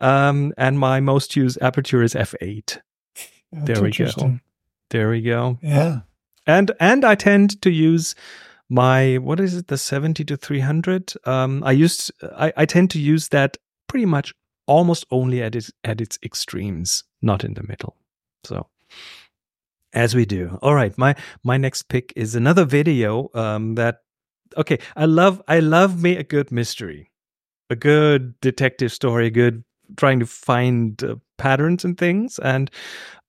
Um, 0.00 0.52
and 0.56 0.78
my 0.78 1.00
most 1.00 1.36
used 1.36 1.58
aperture 1.60 2.02
is 2.02 2.14
f8. 2.14 2.78
That's 3.52 3.66
there 3.66 3.82
we 3.82 3.90
go. 3.90 4.38
There 4.90 5.10
we 5.10 5.22
go. 5.22 5.58
Yeah. 5.62 6.00
And 6.46 6.72
and 6.80 7.04
I 7.04 7.14
tend 7.14 7.60
to 7.62 7.70
use 7.70 8.14
my 8.70 9.18
what 9.18 9.40
is 9.40 9.54
it 9.56 9.66
the 9.66 9.76
70 9.76 10.24
to 10.24 10.36
300 10.36 11.12
um 11.26 11.62
i 11.64 11.72
used 11.72 12.12
i, 12.36 12.52
I 12.56 12.64
tend 12.64 12.90
to 12.92 13.00
use 13.00 13.28
that 13.28 13.58
pretty 13.88 14.06
much 14.06 14.32
almost 14.66 15.04
only 15.10 15.42
at 15.42 15.56
its 15.56 15.72
at 15.82 16.00
its 16.00 16.18
extremes 16.22 17.02
not 17.20 17.42
in 17.42 17.54
the 17.54 17.64
middle 17.64 17.96
so 18.44 18.68
as 19.92 20.14
we 20.14 20.24
do 20.24 20.56
all 20.62 20.74
right 20.74 20.96
my 20.96 21.16
my 21.42 21.56
next 21.56 21.88
pick 21.88 22.12
is 22.14 22.36
another 22.36 22.64
video 22.64 23.28
um 23.34 23.74
that 23.74 24.02
okay 24.56 24.78
i 24.96 25.04
love 25.04 25.42
i 25.48 25.58
love 25.58 26.00
me 26.00 26.16
a 26.16 26.22
good 26.22 26.52
mystery 26.52 27.10
a 27.70 27.76
good 27.76 28.40
detective 28.40 28.92
story 28.92 29.26
a 29.26 29.30
good 29.30 29.64
trying 29.96 30.20
to 30.20 30.26
find 30.26 31.02
uh, 31.02 31.16
patterns 31.38 31.84
and 31.84 31.96
things. 31.96 32.38
And 32.38 32.70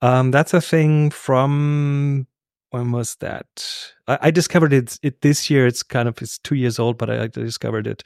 um, 0.01 0.31
that's 0.31 0.53
a 0.53 0.61
thing 0.61 1.11
from 1.11 2.27
when 2.71 2.91
was 2.91 3.15
that? 3.15 3.91
I, 4.07 4.17
I, 4.21 4.31
discovered 4.31 4.73
it, 4.73 4.97
it 5.03 5.21
this 5.21 5.49
year. 5.49 5.67
It's 5.67 5.83
kind 5.83 6.07
of 6.07 6.21
it's 6.21 6.39
two 6.39 6.55
years 6.55 6.79
old, 6.79 6.97
but 6.97 7.09
I, 7.09 7.23
I 7.23 7.27
discovered 7.27 7.85
it 7.85 8.03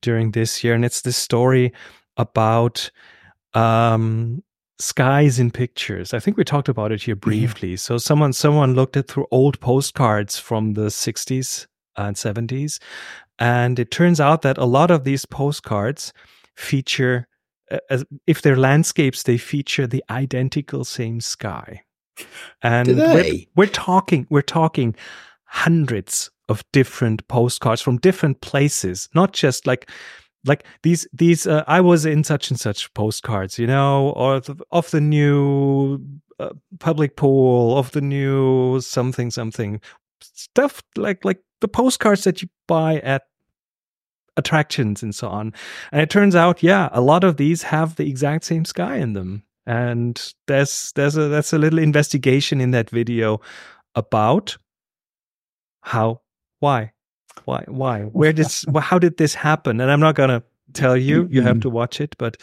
during 0.00 0.30
this 0.30 0.64
year, 0.64 0.74
and 0.74 0.84
it's 0.84 1.02
this 1.02 1.16
story 1.16 1.72
about 2.16 2.90
um, 3.54 4.42
skies 4.78 5.38
in 5.38 5.50
pictures. 5.50 6.14
I 6.14 6.20
think 6.20 6.36
we 6.36 6.44
talked 6.44 6.68
about 6.68 6.92
it 6.92 7.02
here 7.02 7.16
briefly. 7.16 7.76
So 7.76 7.98
someone 7.98 8.32
someone 8.32 8.74
looked 8.74 8.96
at 8.96 9.08
through 9.08 9.26
old 9.30 9.60
postcards 9.60 10.38
from 10.38 10.74
the 10.74 10.86
60s 10.86 11.66
and 11.96 12.16
70s, 12.16 12.80
and 13.38 13.78
it 13.78 13.90
turns 13.90 14.20
out 14.20 14.42
that 14.42 14.58
a 14.58 14.64
lot 14.64 14.90
of 14.90 15.04
these 15.04 15.26
postcards 15.26 16.12
feature 16.56 17.26
as 17.90 18.04
if 18.26 18.42
they're 18.42 18.56
landscapes, 18.56 19.22
they 19.22 19.36
feature 19.36 19.86
the 19.86 20.04
identical 20.10 20.84
same 20.84 21.20
sky. 21.20 21.82
And 22.62 22.88
we're, 22.96 23.40
we're 23.56 23.66
talking, 23.66 24.26
we're 24.30 24.42
talking 24.42 24.94
hundreds 25.44 26.30
of 26.48 26.64
different 26.72 27.26
postcards 27.28 27.80
from 27.80 27.98
different 27.98 28.40
places, 28.40 29.08
not 29.14 29.32
just 29.32 29.66
like 29.66 29.90
like 30.44 30.64
these 30.82 31.06
these 31.12 31.46
uh, 31.46 31.64
i 31.66 31.80
was 31.80 32.04
in 32.04 32.22
such 32.22 32.50
and 32.50 32.60
such 32.60 32.92
postcards 32.94 33.58
you 33.58 33.66
know 33.66 34.10
or 34.10 34.40
the, 34.40 34.56
of 34.70 34.90
the 34.90 35.00
new 35.00 35.98
uh, 36.38 36.50
public 36.80 37.16
pool 37.16 37.78
of 37.78 37.90
the 37.92 38.00
new 38.00 38.80
something 38.80 39.30
something 39.30 39.80
stuff 40.20 40.82
like 40.96 41.24
like 41.24 41.40
the 41.60 41.68
postcards 41.68 42.24
that 42.24 42.42
you 42.42 42.48
buy 42.68 42.98
at 43.00 43.22
attractions 44.36 45.02
and 45.02 45.14
so 45.14 45.28
on. 45.28 45.52
And 45.92 46.00
it 46.00 46.10
turns 46.10 46.34
out, 46.34 46.62
yeah, 46.62 46.88
a 46.92 47.00
lot 47.00 47.24
of 47.24 47.36
these 47.36 47.62
have 47.62 47.96
the 47.96 48.08
exact 48.08 48.44
same 48.44 48.64
sky 48.64 48.96
in 48.96 49.12
them. 49.12 49.44
And 49.66 50.20
there's 50.46 50.92
there's 50.94 51.16
a 51.16 51.28
that's 51.28 51.52
a 51.52 51.58
little 51.58 51.78
investigation 51.78 52.60
in 52.60 52.72
that 52.72 52.90
video 52.90 53.40
about 53.94 54.58
how 55.82 56.20
why 56.60 56.92
why 57.44 57.64
why 57.66 58.02
where 58.02 58.32
did 58.32 58.46
how 58.80 58.98
did 58.98 59.16
this 59.16 59.34
happen 59.34 59.80
and 59.80 59.90
i'm 59.90 60.00
not 60.00 60.14
gonna 60.14 60.42
tell 60.72 60.96
you 60.96 61.28
you 61.30 61.42
have 61.42 61.60
to 61.60 61.68
watch 61.68 62.00
it 62.00 62.16
but 62.18 62.36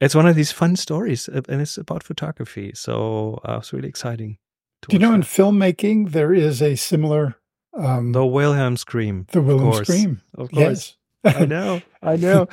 it's 0.00 0.14
one 0.14 0.26
of 0.26 0.36
these 0.36 0.52
fun 0.52 0.76
stories 0.76 1.28
uh, 1.28 1.40
and 1.48 1.60
it's 1.62 1.78
about 1.78 2.02
photography 2.02 2.72
so 2.74 3.40
uh, 3.48 3.58
it's 3.58 3.72
really 3.72 3.88
exciting 3.88 4.36
do 4.82 4.94
you 4.94 4.98
know 4.98 5.10
that. 5.10 5.16
in 5.16 5.22
filmmaking 5.22 6.10
there 6.12 6.34
is 6.34 6.60
a 6.60 6.76
similar 6.76 7.36
um, 7.74 8.12
the 8.12 8.24
wilhelm 8.24 8.76
scream 8.76 9.26
the 9.32 9.40
wilhelm 9.40 9.84
scream 9.84 10.20
of 10.34 10.50
course 10.50 10.60
yes 10.60 10.96
I 11.24 11.44
know. 11.46 11.80
I 12.02 12.16
know. 12.16 12.46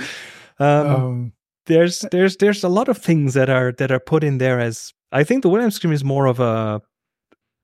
Um, 0.59 0.87
um, 0.87 1.33
there's 1.65 1.99
there's 2.11 2.37
there's 2.37 2.63
a 2.63 2.69
lot 2.69 2.87
of 2.89 2.97
things 2.97 3.33
that 3.33 3.49
are 3.49 3.71
that 3.73 3.91
are 3.91 3.99
put 3.99 4.23
in 4.23 4.37
there 4.37 4.59
as 4.59 4.93
I 5.11 5.23
think 5.23 5.43
the 5.43 5.49
Wilhelm 5.49 5.71
scream 5.71 5.93
is 5.93 6.03
more 6.03 6.25
of 6.25 6.39
a 6.39 6.81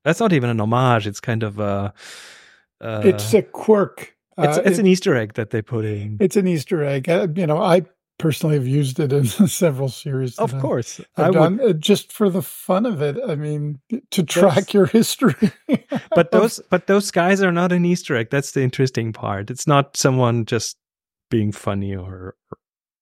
that's 0.03 0.19
not 0.19 0.33
even 0.33 0.49
an 0.49 0.59
homage. 0.61 1.07
It's 1.07 1.19
kind 1.19 1.43
of 1.43 1.59
a 1.59 1.93
uh, 2.81 3.01
it's 3.03 3.33
a 3.33 3.41
quirk. 3.41 4.15
it's 4.37 4.57
Uh, 4.57 4.61
it's 4.65 4.77
it- 4.77 4.81
an 4.81 4.87
Easter 4.87 5.15
egg 5.15 5.33
that 5.33 5.49
they 5.49 5.61
put 5.61 5.85
in. 5.85 6.17
it's 6.19 6.35
an 6.37 6.47
Easter 6.47 6.83
egg. 6.83 7.09
Uh, 7.09 7.27
you 7.35 7.47
know, 7.47 7.57
I 7.57 7.83
personally 8.19 8.55
have 8.55 8.67
used 8.67 8.99
it 8.99 9.11
in 9.13 9.25
several 9.47 9.89
series. 9.89 10.37
Of 10.37 10.57
course, 10.59 11.01
I've 11.17 11.25
I 11.25 11.29
would. 11.29 11.57
done 11.57 11.69
uh, 11.69 11.73
just 11.73 12.11
for 12.13 12.29
the 12.29 12.41
fun 12.43 12.85
of 12.85 13.01
it. 13.01 13.17
I 13.27 13.35
mean, 13.35 13.79
to 14.11 14.23
track 14.23 14.73
your 14.73 14.85
history. 14.85 15.51
But 16.15 16.31
those 16.31 16.59
but 16.69 16.85
those 16.87 17.09
guys 17.11 17.41
are 17.41 17.51
not 17.51 17.71
an 17.71 17.83
Easter 17.85 18.15
egg. 18.15 18.29
That's 18.29 18.51
the 18.51 18.61
interesting 18.61 19.11
part. 19.13 19.49
It's 19.49 19.67
not 19.67 19.97
someone 19.97 20.45
just 20.45 20.77
being 21.29 21.51
funny 21.51 21.95
or 21.95 22.35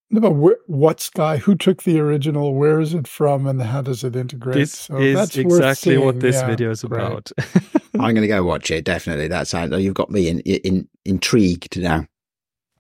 No, 0.09 0.21
but 0.21 0.33
wh- 0.33 0.69
what's 0.69 1.09
guy? 1.09 1.37
Who 1.37 1.55
took 1.55 1.83
the 1.83 1.99
original? 1.99 2.55
Where 2.55 2.79
is 2.79 2.93
it 2.93 3.07
from? 3.07 3.47
And 3.47 3.61
how 3.61 3.81
does 3.81 4.03
it 4.03 4.15
integrate? 4.15 4.73
this 4.73 4.75
So 4.75 5.07
is 5.09 5.09
that's 5.09 5.43
worth 5.43 5.65
exactly 5.67 5.97
what 5.97 6.19
this 6.21 6.41
Yeah, 6.41 6.43
video 6.43 6.71
is 6.71 6.83
right. 6.83 7.21
about. 7.23 7.31
I'm 7.99 8.13
going 8.15 8.23
to 8.23 8.27
go 8.27 8.43
watch 8.43 8.71
it. 8.71 8.85
Definitely. 8.85 9.29
That 9.29 9.47
sounds. 9.47 9.73
Oh, 9.73 9.77
you've 9.77 9.95
got 9.95 10.11
me 10.11 10.29
in, 10.29 10.41
in 10.41 10.87
intrigued 11.05 11.79
now. 11.79 12.07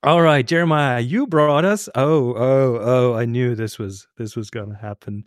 All 0.03 0.23
right, 0.23 0.47
Jeremiah, 0.47 1.01
you 1.01 1.27
brought 1.27 1.65
us. 1.65 1.89
Oh, 1.95 2.33
oh, 2.35 2.79
oh! 2.81 3.15
I 3.15 3.25
knew 3.25 3.55
this 3.55 3.79
was 3.79 4.07
this 4.17 4.35
was 4.35 4.49
going 4.49 4.71
to 4.71 4.77
happen. 4.77 5.25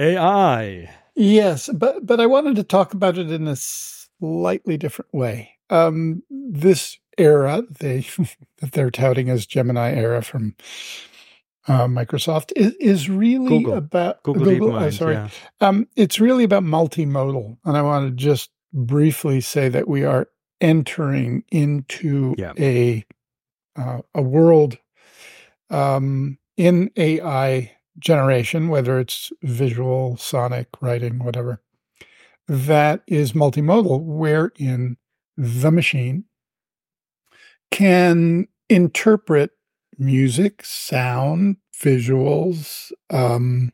AI. 0.00 0.90
Yes, 1.16 1.70
but 1.74 2.06
but 2.06 2.20
I 2.20 2.26
wanted 2.26 2.56
to 2.56 2.64
talk 2.64 2.94
about 2.94 3.18
it 3.18 3.30
in 3.30 3.48
a 3.48 3.56
slightly 3.56 4.78
different 4.78 5.14
way. 5.14 5.58
Um, 5.70 6.22
this 6.30 6.98
era 7.18 7.62
they 7.80 8.00
that 8.60 8.72
they're 8.72 8.90
touting 8.90 9.28
as 9.30 9.46
Gemini 9.46 9.92
era 9.92 10.22
from 10.22 10.54
uh, 11.68 11.86
Microsoft 11.86 12.52
is, 12.56 12.74
is 12.80 13.08
really 13.08 13.46
Google. 13.60 13.74
about 13.74 14.22
Google, 14.24 14.42
oh, 14.74 14.80
DeepMind. 14.80 14.94
sorry, 14.94 15.14
Yeah. 15.14 15.28
um, 15.60 15.86
it's 15.94 16.18
really 16.18 16.42
about 16.44 16.64
multimodal, 16.64 17.56
and 17.64 17.76
I 17.76 17.82
want 17.82 18.08
to 18.08 18.10
just 18.16 18.50
briefly 18.72 19.40
say 19.40 19.68
that 19.68 19.86
we 19.86 20.04
are 20.04 20.28
entering 20.60 21.44
into 21.52 22.34
Yeah. 22.38 22.52
a 22.58 23.04
uh, 23.76 24.00
a 24.14 24.22
world 24.22 24.76
um, 25.70 26.38
in 26.56 26.90
AI 26.96 27.72
generation, 27.98 28.68
whether 28.68 28.98
it's 28.98 29.32
visual, 29.42 30.16
sonic, 30.16 30.68
writing, 30.80 31.20
whatever, 31.24 31.62
that 32.48 33.02
is 33.06 33.32
multimodal, 33.32 34.02
wherein 34.02 34.96
the 35.36 35.70
machine 35.70 36.24
can 37.72 38.48
interpret 38.70 39.52
music, 39.98 40.64
sound, 40.64 41.58
visuals, 41.76 42.92
um, 43.10 43.72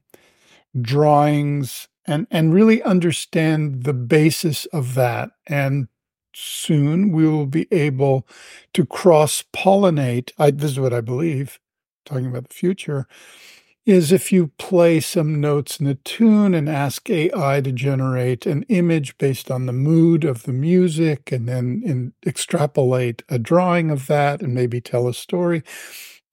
drawings, 0.80 1.88
and 2.06 2.26
and 2.30 2.54
really 2.54 2.82
understand 2.82 3.84
the 3.84 3.94
basis 3.94 4.66
of 4.66 4.94
that. 4.94 5.30
And 5.46 5.88
soon 6.34 7.12
we 7.12 7.28
will 7.28 7.46
be 7.46 7.66
able 7.72 8.26
to 8.74 8.87
cross 8.87 9.44
pollinate. 9.54 10.32
This 10.58 10.72
is 10.72 10.80
what 10.80 10.94
I 10.94 11.00
believe. 11.02 11.58
Talking 12.06 12.26
about 12.26 12.48
the 12.48 12.54
future, 12.54 13.06
is 13.88 14.12
if 14.12 14.31
you 14.31 14.48
play 14.59 15.01
some 15.01 15.40
notes 15.40 15.81
in 15.81 15.87
a 15.87 15.94
tune 15.94 16.53
and 16.53 16.68
ask 16.68 17.09
AI 17.09 17.62
to 17.62 17.72
generate 17.72 18.44
an 18.44 18.62
image 18.64 19.16
based 19.16 19.51
on 19.51 19.64
the 19.64 19.72
mood 19.72 20.24
of 20.24 20.42
the 20.42 20.53
music, 20.53 21.33
and 21.33 21.48
then 21.48 22.12
extrapolate 22.27 23.22
a 23.31 23.38
drawing 23.38 23.90
of 23.90 24.07
that, 24.07 24.42
and 24.42 24.55
maybe 24.55 24.79
tell 24.79 25.09
a 25.09 25.14
story. 25.14 25.62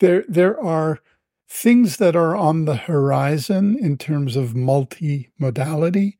There, 0.01 0.25
there 0.27 0.61
are 0.61 0.99
things 1.47 1.95
that 1.95 2.13
are 2.13 2.35
on 2.35 2.65
the 2.65 2.75
horizon 2.75 3.77
in 3.79 3.97
terms 3.97 4.35
of 4.35 4.49
multimodality, 4.49 6.17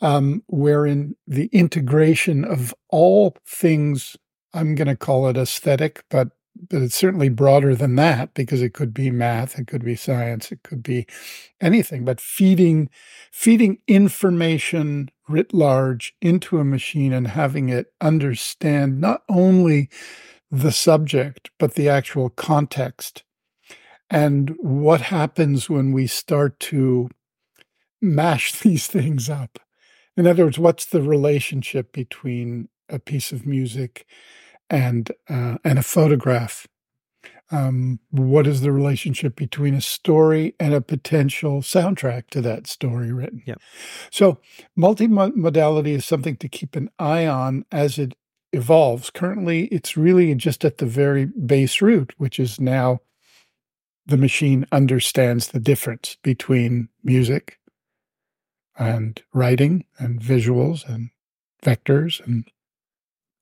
um, 0.00 0.42
wherein 0.46 1.16
the 1.26 1.50
integration 1.52 2.46
of 2.46 2.74
all 2.88 3.36
things, 3.46 4.16
I'm 4.54 4.74
going 4.74 4.88
to 4.88 4.96
call 4.96 5.28
it 5.28 5.36
aesthetic, 5.36 6.02
but 6.08 6.30
but 6.68 6.82
it's 6.82 6.96
certainly 6.96 7.28
broader 7.28 7.74
than 7.74 7.96
that 7.96 8.34
because 8.34 8.62
it 8.62 8.74
could 8.74 8.92
be 8.92 9.10
math, 9.10 9.58
it 9.58 9.66
could 9.66 9.84
be 9.84 9.96
science, 9.96 10.52
it 10.52 10.62
could 10.62 10.82
be 10.82 11.06
anything. 11.60 12.04
But 12.04 12.20
feeding 12.20 12.90
feeding 13.30 13.78
information 13.88 15.10
writ 15.28 15.54
large 15.54 16.14
into 16.20 16.58
a 16.58 16.64
machine 16.64 17.12
and 17.12 17.28
having 17.28 17.68
it 17.68 17.92
understand 18.00 19.00
not 19.00 19.22
only 19.28 19.88
the 20.50 20.72
subject 20.72 21.50
but 21.58 21.74
the 21.74 21.88
actual 21.88 22.28
context 22.28 23.24
and 24.10 24.54
what 24.58 25.00
happens 25.00 25.70
when 25.70 25.92
we 25.92 26.06
start 26.06 26.60
to 26.60 27.08
mash 28.00 28.52
these 28.60 28.86
things 28.86 29.30
up. 29.30 29.58
In 30.16 30.26
other 30.26 30.44
words, 30.44 30.58
what's 30.58 30.84
the 30.84 31.00
relationship 31.00 31.92
between 31.92 32.68
a 32.90 32.98
piece 32.98 33.32
of 33.32 33.46
music 33.46 34.06
and 34.72 35.12
uh, 35.28 35.58
and 35.62 35.78
a 35.78 35.82
photograph? 35.82 36.66
Um, 37.50 38.00
what 38.10 38.46
is 38.46 38.62
the 38.62 38.72
relationship 38.72 39.36
between 39.36 39.74
a 39.74 39.82
story 39.82 40.54
and 40.58 40.72
a 40.72 40.80
potential 40.80 41.60
soundtrack 41.60 42.30
to 42.30 42.40
that 42.40 42.66
story 42.66 43.12
written? 43.12 43.42
Yep. 43.46 43.60
So, 44.10 44.38
multimodality 44.76 45.88
is 45.88 46.06
something 46.06 46.36
to 46.38 46.48
keep 46.48 46.74
an 46.74 46.88
eye 46.98 47.26
on 47.26 47.66
as 47.70 47.98
it 47.98 48.14
evolves. 48.54 49.10
Currently, 49.10 49.66
it's 49.66 49.98
really 49.98 50.34
just 50.34 50.64
at 50.64 50.78
the 50.78 50.86
very 50.86 51.26
base 51.26 51.82
root, 51.82 52.14
which 52.16 52.40
is 52.40 52.58
now 52.58 53.00
the 54.06 54.16
machine 54.16 54.66
understands 54.72 55.48
the 55.48 55.60
difference 55.60 56.16
between 56.22 56.88
music 57.04 57.58
and 58.78 59.22
writing 59.34 59.84
and 59.98 60.20
visuals 60.20 60.88
and 60.88 61.10
vectors 61.62 62.24
and 62.24 62.46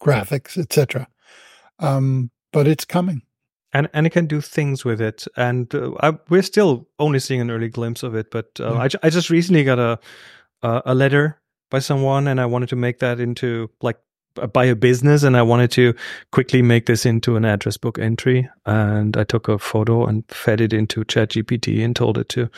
graphics, 0.01 0.59
etc. 0.59 1.07
Um, 1.81 2.31
but 2.53 2.67
it's 2.67 2.85
coming. 2.85 3.23
and 3.73 3.89
and 3.93 4.07
it 4.07 4.11
can 4.11 4.27
do 4.27 4.41
things 4.41 4.85
with 4.85 5.01
it. 5.01 5.27
And 5.37 5.73
uh, 5.75 5.93
I, 6.03 6.19
we're 6.29 6.43
still 6.43 6.89
only 6.99 7.19
seeing 7.21 7.41
an 7.41 7.51
early 7.51 7.69
glimpse 7.69 8.03
of 8.03 8.15
it. 8.15 8.31
But 8.31 8.47
uh, 8.61 8.73
Yeah. 8.75 8.83
I, 9.03 9.07
I 9.07 9.11
just 9.11 9.31
recently 9.31 9.65
got 9.65 9.79
a 9.79 9.99
a 10.63 10.83
a 10.87 10.95
letter 10.95 11.41
by 11.71 11.79
someone, 11.81 12.27
and 12.31 12.41
I 12.41 12.47
wanted 12.47 12.69
to 12.71 12.77
make 12.77 12.99
that 12.99 13.21
into 13.21 13.71
like 13.83 13.99
by 14.53 14.65
a 14.65 14.75
business, 14.75 15.23
and 15.25 15.37
I 15.37 15.43
wanted 15.43 15.71
to 15.73 15.95
quickly 16.33 16.63
make 16.63 16.87
this 16.87 17.05
into 17.07 17.37
an 17.37 17.45
address 17.45 17.77
book 17.79 17.99
entry. 17.99 18.49
And 18.67 19.17
I 19.17 19.25
took 19.25 19.49
a 19.49 19.59
photo 19.59 20.07
and 20.07 20.25
fed 20.29 20.61
it 20.61 20.73
into 20.73 21.05
ChatGPT 21.05 21.85
and 21.85 21.95
told 21.97 22.19
it 22.19 22.29
to. 22.31 22.49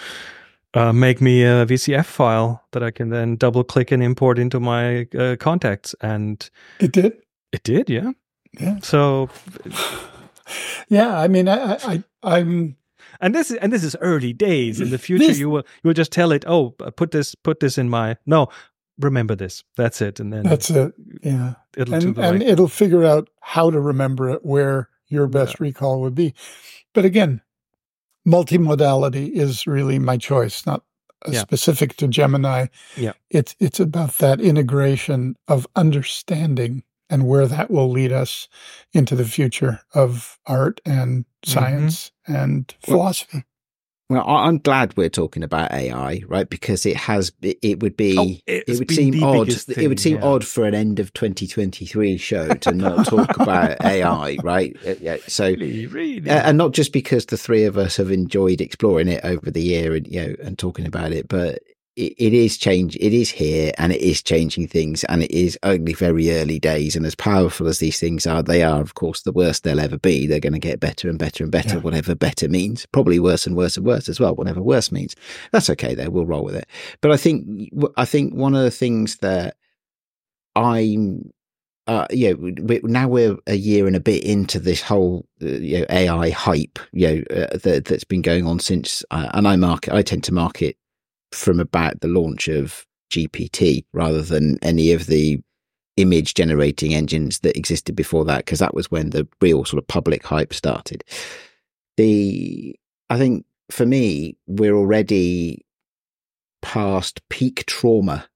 Uh, 0.75 0.91
make 0.91 1.21
me 1.21 1.43
a 1.45 1.67
VCF 1.67 2.07
file 2.07 2.63
that 2.71 2.83
I 2.83 2.91
can 2.91 3.11
then 3.11 3.37
double 3.37 3.63
click 3.63 3.93
and 3.93 4.03
import 4.03 4.39
into 4.39 4.59
my 4.59 5.07
uh, 5.19 5.37
contacts, 5.39 5.95
and 6.01 6.49
It 6.81 6.93
did. 6.93 7.13
it 7.53 7.63
did, 7.63 7.91
yeah. 7.91 8.13
Yeah. 8.61 8.79
So 8.83 9.29
Yeah. 10.89 11.19
I 11.19 11.29
mean, 11.29 11.49
I, 11.49 11.75
I, 11.75 11.79
I 11.85 12.05
I'm 12.39 12.77
and 13.21 13.35
this 13.35 13.51
is 13.51 13.57
and 13.59 13.73
this 13.73 13.85
is 13.85 13.97
early 14.01 14.33
days 14.33 14.81
in 14.81 14.91
the 14.91 14.99
future 14.99 15.27
This- 15.27 15.39
you 15.39 15.51
will 15.51 15.65
you 15.83 15.89
will 15.89 15.95
just 15.95 16.13
tell 16.13 16.33
it 16.33 16.45
oh 16.47 16.75
uh, 16.81 16.91
put 16.91 17.11
this 17.11 17.35
put 17.35 17.61
this 17.61 17.79
in 17.79 17.89
my 17.89 18.17
no 18.27 18.49
remember 19.01 19.35
this 19.35 19.65
that's 19.77 20.01
it 20.03 20.21
and 20.21 20.33
then 20.33 20.43
that's 20.45 20.71
it. 20.71 20.93
Yeah. 21.23 21.55
it'll 21.77 21.95
and 21.95 22.05
and 22.05 22.17
right 22.19 22.43
it'll 22.43 22.69
figure 22.69 23.05
out 23.05 23.29
how 23.41 23.71
to 23.71 23.81
remember 23.81 24.29
it 24.31 24.45
where 24.45 24.89
your 25.09 25.27
best 25.29 25.61
recall 25.61 26.01
would 26.03 26.15
be 26.15 26.35
but 26.95 27.05
again 27.05 27.41
multimodality 28.27 29.31
is 29.33 29.67
really 29.67 29.99
my 29.99 30.17
choice 30.17 30.65
not 30.67 30.85
uh, 31.27 31.31
Yeah. 31.33 31.41
specific 31.41 31.97
to 31.97 32.09
gemini 32.09 32.67
Yeah. 32.97 33.13
it's 33.31 33.55
it's 33.59 33.81
about 33.81 34.19
that 34.19 34.41
integration 34.41 35.37
of 35.49 35.67
understanding 35.75 36.83
and 37.13 37.29
where 37.29 37.47
that 37.47 37.71
will 37.71 37.91
lead 37.91 38.13
us 38.13 38.49
into 38.95 39.17
the 39.17 39.27
future 39.27 39.83
of 39.95 40.41
art 40.47 40.81
and 40.87 41.27
Mm-hmm. 41.47 41.61
science 41.61 42.13
and 42.27 42.75
philosophy 42.81 43.45
Well, 44.11 44.25
I- 44.27 44.47
I'm 44.47 44.59
glad 44.59 44.97
we're 44.97 45.09
talking 45.09 45.43
about 45.43 45.73
AI, 45.73 46.23
right? 46.29 46.49
Because 46.49 46.87
it 46.87 46.97
has, 46.97 47.33
it, 47.43 47.59
it 47.63 47.81
would 47.81 47.97
be, 47.97 48.43
Oh, 48.47 48.63
it 48.69 48.79
would 48.79 48.91
seem 48.91 49.15
odd. 49.25 49.47
biggest 49.47 49.69
It 49.71 49.89
would 49.89 50.01
seem 50.01 50.19
yeah. 50.19 50.25
odd 50.25 50.45
for 50.47 50.65
an 50.67 50.75
end 50.75 51.01
of 51.01 51.13
2023 51.15 52.17
show 52.19 52.57
to 52.59 52.75
not 52.75 53.05
talk 53.05 53.37
about 53.37 53.79
AI, 53.85 54.39
right? 54.43 54.77
Uh, 54.87 54.95
Yeah. 55.01 55.17
So, 55.29 55.49
really 55.49 55.87
really 55.87 56.31
and 56.31 56.59
not 56.59 56.73
just 56.73 56.93
because 56.93 57.27
the 57.27 57.37
three 57.39 57.65
of 57.65 57.79
us 57.79 57.97
have 57.97 58.11
enjoyed 58.11 58.61
exploring 58.61 59.09
it 59.09 59.25
over 59.25 59.51
the 59.51 59.63
year 59.63 59.95
and 59.95 60.07
you 60.07 60.21
know 60.21 60.35
and 60.43 60.59
talking 60.59 60.87
about 60.87 61.13
it, 61.13 61.27
but 61.29 61.61
it, 61.97 62.15
it 62.19 62.33
is 62.33 62.57
change. 62.57 62.97
It 62.97 63.13
is 63.13 63.31
here, 63.31 63.73
and 63.79 63.93
it 63.93 64.01
is 64.01 64.23
changing 64.23 64.69
things, 64.69 65.05
and 65.05 65.23
it 65.23 65.31
is 65.31 65.59
only 65.63 65.93
very 65.93 66.31
early 66.33 66.59
days. 66.59 66.97
And 66.97 67.05
as 67.05 67.15
powerful 67.15 67.69
as 67.69 67.79
these 67.79 67.99
things 67.99 68.27
are, 68.27 68.43
they 68.43 68.63
are, 68.63 68.81
of 68.81 68.95
course, 68.95 69.23
the 69.23 69.33
worst 69.33 69.63
they'll 69.65 69.81
ever 69.81 69.99
be. 69.99 70.27
They're 70.27 70.41
going 70.41 70.53
to 70.55 70.59
get 70.59 70.81
better 70.81 71.09
and 71.09 71.19
better 71.19 71.45
and 71.45 71.53
better, 71.53 71.77
Yeah. 71.77 71.81
whatever 71.81 72.15
better 72.15 72.49
means. 72.49 72.87
Probably 72.93 73.19
worse 73.19 73.47
and 73.47 73.57
worse 73.57 73.77
and 73.77 73.87
worse 73.87 74.09
as 74.09 74.19
well, 74.19 74.35
whatever 74.35 74.63
worse 74.63 74.91
means. 74.91 75.15
That's 75.51 75.71
okay, 75.71 75.95
though. 75.95 76.11
We'll 76.11 76.27
roll 76.27 76.45
with 76.45 76.57
it. 76.57 76.67
But 77.01 77.11
I 77.13 77.17
think 77.17 77.71
I 77.97 78.05
think 78.05 78.35
one 78.35 78.55
of 78.55 78.63
the 78.63 78.71
things 78.71 79.17
that 79.19 79.57
I'm 80.57 81.31
uh, 81.89 82.07
you 82.11 82.31
know, 82.31 82.53
we, 82.63 82.81
now 82.85 83.09
we're 83.09 83.37
a 83.49 83.57
year 83.57 83.89
and 83.89 83.97
a 83.97 84.01
bit 84.01 84.23
into 84.23 84.61
this 84.61 84.81
whole 84.81 85.27
uh, 85.43 85.47
you 85.47 85.81
know, 85.81 85.87
AI 85.91 86.31
hype, 86.31 86.79
you 86.93 87.09
know, 87.09 87.23
uh, 87.37 87.57
that, 87.59 87.87
that's 87.87 88.05
been 88.05 88.23
going 88.23 88.47
on 88.47 88.61
since. 88.61 89.05
Uh, 89.11 89.29
and 89.35 89.49
I 89.49 89.57
market, 89.57 89.93
I 89.93 90.03
tend 90.03 90.23
to 90.25 90.33
market 90.33 90.77
from 91.33 91.61
about 91.61 92.01
the 92.01 92.09
launch 92.09 92.49
of 92.49 92.87
GPT 93.11 93.85
rather 93.93 94.23
than 94.23 94.59
any 94.63 94.93
of 94.93 95.07
the 95.07 95.41
image 95.97 96.35
generating 96.35 96.95
engines 96.95 97.41
that 97.41 97.57
existed 97.57 97.95
before 97.95 98.25
that, 98.25 98.39
because 98.39 98.59
that 98.61 98.75
was 98.75 98.91
when 98.91 99.11
the 99.11 99.29
real 99.41 99.65
sort 99.65 99.83
of 99.83 99.87
public 99.87 100.25
hype 100.25 100.55
started. 100.55 101.05
The 101.97 102.75
I 103.11 103.19
think 103.19 103.45
for 103.71 103.85
me, 103.87 104.37
we're 104.47 104.75
already 104.75 105.65
past 106.63 107.21
peak 107.29 107.67
trauma 107.67 108.27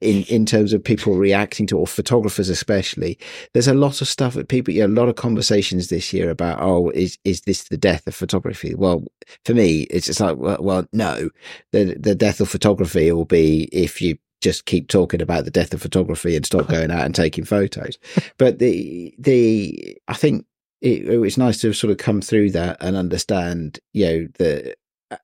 in 0.00 0.22
in 0.24 0.46
terms 0.46 0.72
of 0.72 0.82
people 0.82 1.14
reacting 1.14 1.66
to 1.66 1.78
or 1.78 1.86
photographers 1.86 2.48
especially 2.48 3.18
there's 3.52 3.68
a 3.68 3.74
lot 3.74 4.00
of 4.00 4.08
stuff 4.08 4.34
that 4.34 4.48
people 4.48 4.72
you 4.72 4.80
know, 4.80 4.86
a 4.86 5.00
lot 5.00 5.08
of 5.08 5.16
conversations 5.16 5.88
this 5.88 6.12
year 6.12 6.30
about 6.30 6.60
oh 6.62 6.90
is 6.90 7.18
is 7.24 7.42
this 7.42 7.64
the 7.64 7.76
death 7.76 8.06
of 8.06 8.14
photography? 8.14 8.74
Well 8.74 9.04
for 9.44 9.54
me 9.54 9.82
it's 9.82 10.06
just 10.06 10.20
like 10.20 10.36
well, 10.36 10.58
well 10.60 10.86
no. 10.92 11.30
The 11.72 11.96
the 11.98 12.14
death 12.14 12.40
of 12.40 12.48
photography 12.48 13.10
will 13.12 13.24
be 13.24 13.68
if 13.72 14.00
you 14.00 14.16
just 14.40 14.66
keep 14.66 14.88
talking 14.88 15.22
about 15.22 15.44
the 15.44 15.50
death 15.50 15.72
of 15.74 15.82
photography 15.82 16.36
and 16.36 16.44
stop 16.44 16.68
going 16.68 16.90
out 16.90 17.04
and 17.04 17.14
taking 17.14 17.44
photos. 17.44 17.98
But 18.38 18.58
the 18.58 19.14
the 19.18 19.96
i 20.08 20.14
think 20.14 20.46
it, 20.80 21.08
it's 21.08 21.38
nice 21.38 21.60
to 21.62 21.72
sort 21.72 21.90
of 21.90 21.98
come 21.98 22.20
through 22.20 22.50
that 22.50 22.76
and 22.80 22.96
understand 22.96 23.80
you 23.92 24.06
know 24.06 24.28
the 24.38 24.74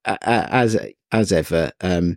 as 0.05 0.77
as 1.13 1.33
ever, 1.33 1.73
um, 1.81 2.17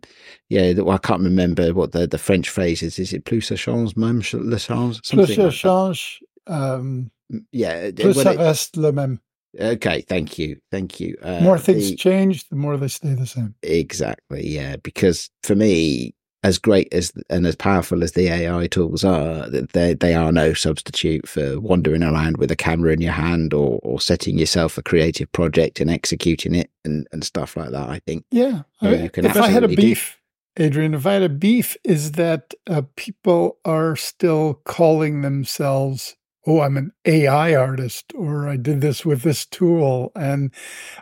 yeah, 0.49 0.73
I 0.87 0.97
can't 0.97 1.23
remember 1.23 1.73
what 1.73 1.93
the, 1.93 2.05
the 2.05 2.17
French 2.17 2.49
phrase 2.49 2.83
is. 2.83 2.99
Is 2.99 3.13
it 3.13 3.25
plus 3.25 3.49
ça 3.49 3.57
change, 3.57 3.95
même 3.95 4.21
le 4.33 4.57
change? 4.57 5.01
Plus 5.01 5.35
ça 5.35 5.43
like 5.45 5.53
change. 5.53 6.21
Um, 6.47 7.11
yeah. 7.51 7.91
Plus 7.91 8.15
ça 8.15 8.37
reste 8.37 8.77
le 8.77 8.91
même. 8.91 9.19
Okay, 9.59 10.01
thank 10.01 10.39
you, 10.39 10.57
thank 10.71 10.99
you. 10.99 11.15
Uh, 11.21 11.39
more 11.41 11.59
things 11.59 11.91
the, 11.91 11.95
change, 11.95 12.49
the 12.49 12.55
more 12.55 12.75
they 12.75 12.87
stay 12.87 13.13
the 13.13 13.27
same. 13.27 13.53
Exactly, 13.61 14.47
yeah. 14.47 14.77
Because 14.77 15.29
for 15.43 15.55
me, 15.55 16.15
as 16.43 16.57
great 16.59 16.93
as 16.93 17.13
and 17.29 17.47
as 17.47 17.55
powerful 17.55 18.03
as 18.03 18.11
the 18.13 18.27
AI 18.27 18.67
tools 18.67 19.03
are, 19.03 19.49
they 19.49 19.93
they 19.93 20.13
are 20.13 20.31
no 20.31 20.53
substitute 20.53 21.27
for 21.27 21.59
wandering 21.59 22.03
around 22.03 22.37
with 22.37 22.51
a 22.51 22.55
camera 22.55 22.91
in 22.93 23.01
your 23.01 23.13
hand 23.13 23.53
or 23.53 23.79
or 23.83 24.01
setting 24.01 24.37
yourself 24.37 24.77
a 24.77 24.83
creative 24.83 25.31
project 25.31 25.79
and 25.79 25.89
executing 25.89 26.53
it 26.53 26.69
and, 26.83 27.07
and 27.11 27.23
stuff 27.23 27.55
like 27.55 27.71
that. 27.71 27.89
I 27.89 27.99
think. 28.05 28.25
Yeah, 28.29 28.63
I 28.81 28.91
mean, 28.91 29.11
if 29.15 29.37
I 29.37 29.47
had 29.49 29.63
a 29.63 29.69
beef, 29.69 30.19
do. 30.55 30.65
Adrian, 30.65 30.93
if 30.93 31.05
I 31.05 31.13
had 31.13 31.23
a 31.23 31.29
beef, 31.29 31.77
is 31.83 32.13
that 32.13 32.53
uh, 32.69 32.83
people 32.95 33.57
are 33.63 33.95
still 33.95 34.61
calling 34.65 35.21
themselves. 35.21 36.15
Oh, 36.45 36.59
I'm 36.59 36.75
an 36.75 36.91
AI 37.05 37.55
artist, 37.55 38.11
or 38.15 38.49
I 38.49 38.57
did 38.57 38.81
this 38.81 39.05
with 39.05 39.21
this 39.21 39.45
tool, 39.45 40.11
and 40.13 40.53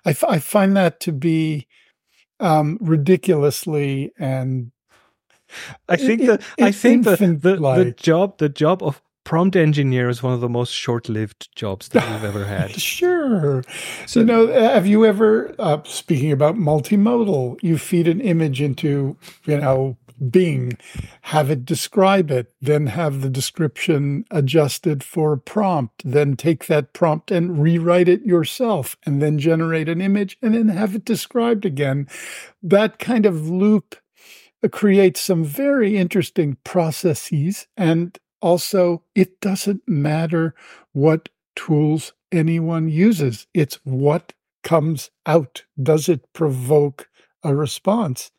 I, 0.06 0.12
f- 0.12 0.24
I 0.24 0.38
find 0.38 0.78
that 0.78 1.00
to 1.02 1.12
be 1.12 1.68
um, 2.40 2.78
ridiculously 2.80 4.12
and 4.20 4.72
I 5.90 5.96
think 5.96 6.22
the 6.22 6.44
I 6.62 6.72
think 6.72 7.06
the, 7.06 7.16
the, 7.16 7.56
the 7.56 7.94
job 7.98 8.38
the 8.38 8.50
job 8.50 8.84
of 8.84 9.02
prompt 9.24 9.56
engineer 9.56 10.10
is 10.10 10.24
one 10.24 10.34
of 10.34 10.42
the 10.42 10.50
most 10.50 10.72
short-lived 10.72 11.56
jobs 11.56 11.90
that 11.90 12.10
we've 12.10 12.24
ever 12.24 12.46
had. 12.46 12.72
sure. 12.82 13.64
So, 14.08 14.22
you 14.22 14.26
know, 14.26 14.48
have 14.48 14.88
you 14.88 15.06
ever 15.06 15.54
uh, 15.60 15.84
speaking 15.84 16.32
about 16.32 16.56
multimodal? 16.56 17.58
You 17.62 17.78
feed 17.78 18.08
an 18.08 18.20
image 18.20 18.62
into, 18.62 19.16
you 19.46 19.58
know, 19.58 19.98
Bing, 20.30 20.78
have 21.22 21.50
it 21.50 21.66
describe 21.66 22.30
it, 22.30 22.54
then 22.62 22.88
have 22.88 23.22
the 23.22 23.30
description 23.30 24.24
adjusted 24.30 25.04
for 25.04 25.34
a 25.34 25.38
prompt, 25.38 26.04
then 26.06 26.36
take 26.36 26.68
that 26.68 26.94
prompt 26.94 27.32
and 27.32 27.62
rewrite 27.62 28.08
it 28.08 28.22
yourself, 28.22 28.96
and 29.04 29.20
then 29.20 29.40
generate 29.40 29.90
an 29.90 30.00
image 30.00 30.38
and 30.42 30.54
then 30.54 30.68
have 30.68 30.94
it 30.94 31.06
described 31.06 31.66
again. 31.66 32.08
That 32.62 33.00
kind 33.00 33.26
of 33.26 33.50
loop 33.50 33.96
creates 34.70 35.22
some 35.22 35.44
very 35.44 35.98
interesting 35.98 36.58
processes. 36.64 37.68
And 37.76 38.18
also, 38.42 39.04
it 39.16 39.42
doesn't 39.42 39.82
matter 39.88 40.54
what 40.94 41.30
tools 41.56 42.14
anyone 42.32 42.88
uses, 42.90 43.48
it's 43.54 43.80
what 43.84 44.34
comes 44.64 45.10
out. 45.26 45.64
Does 45.82 46.08
it 46.08 46.32
provoke 46.34 47.10
a 47.44 47.56
response? 47.56 48.32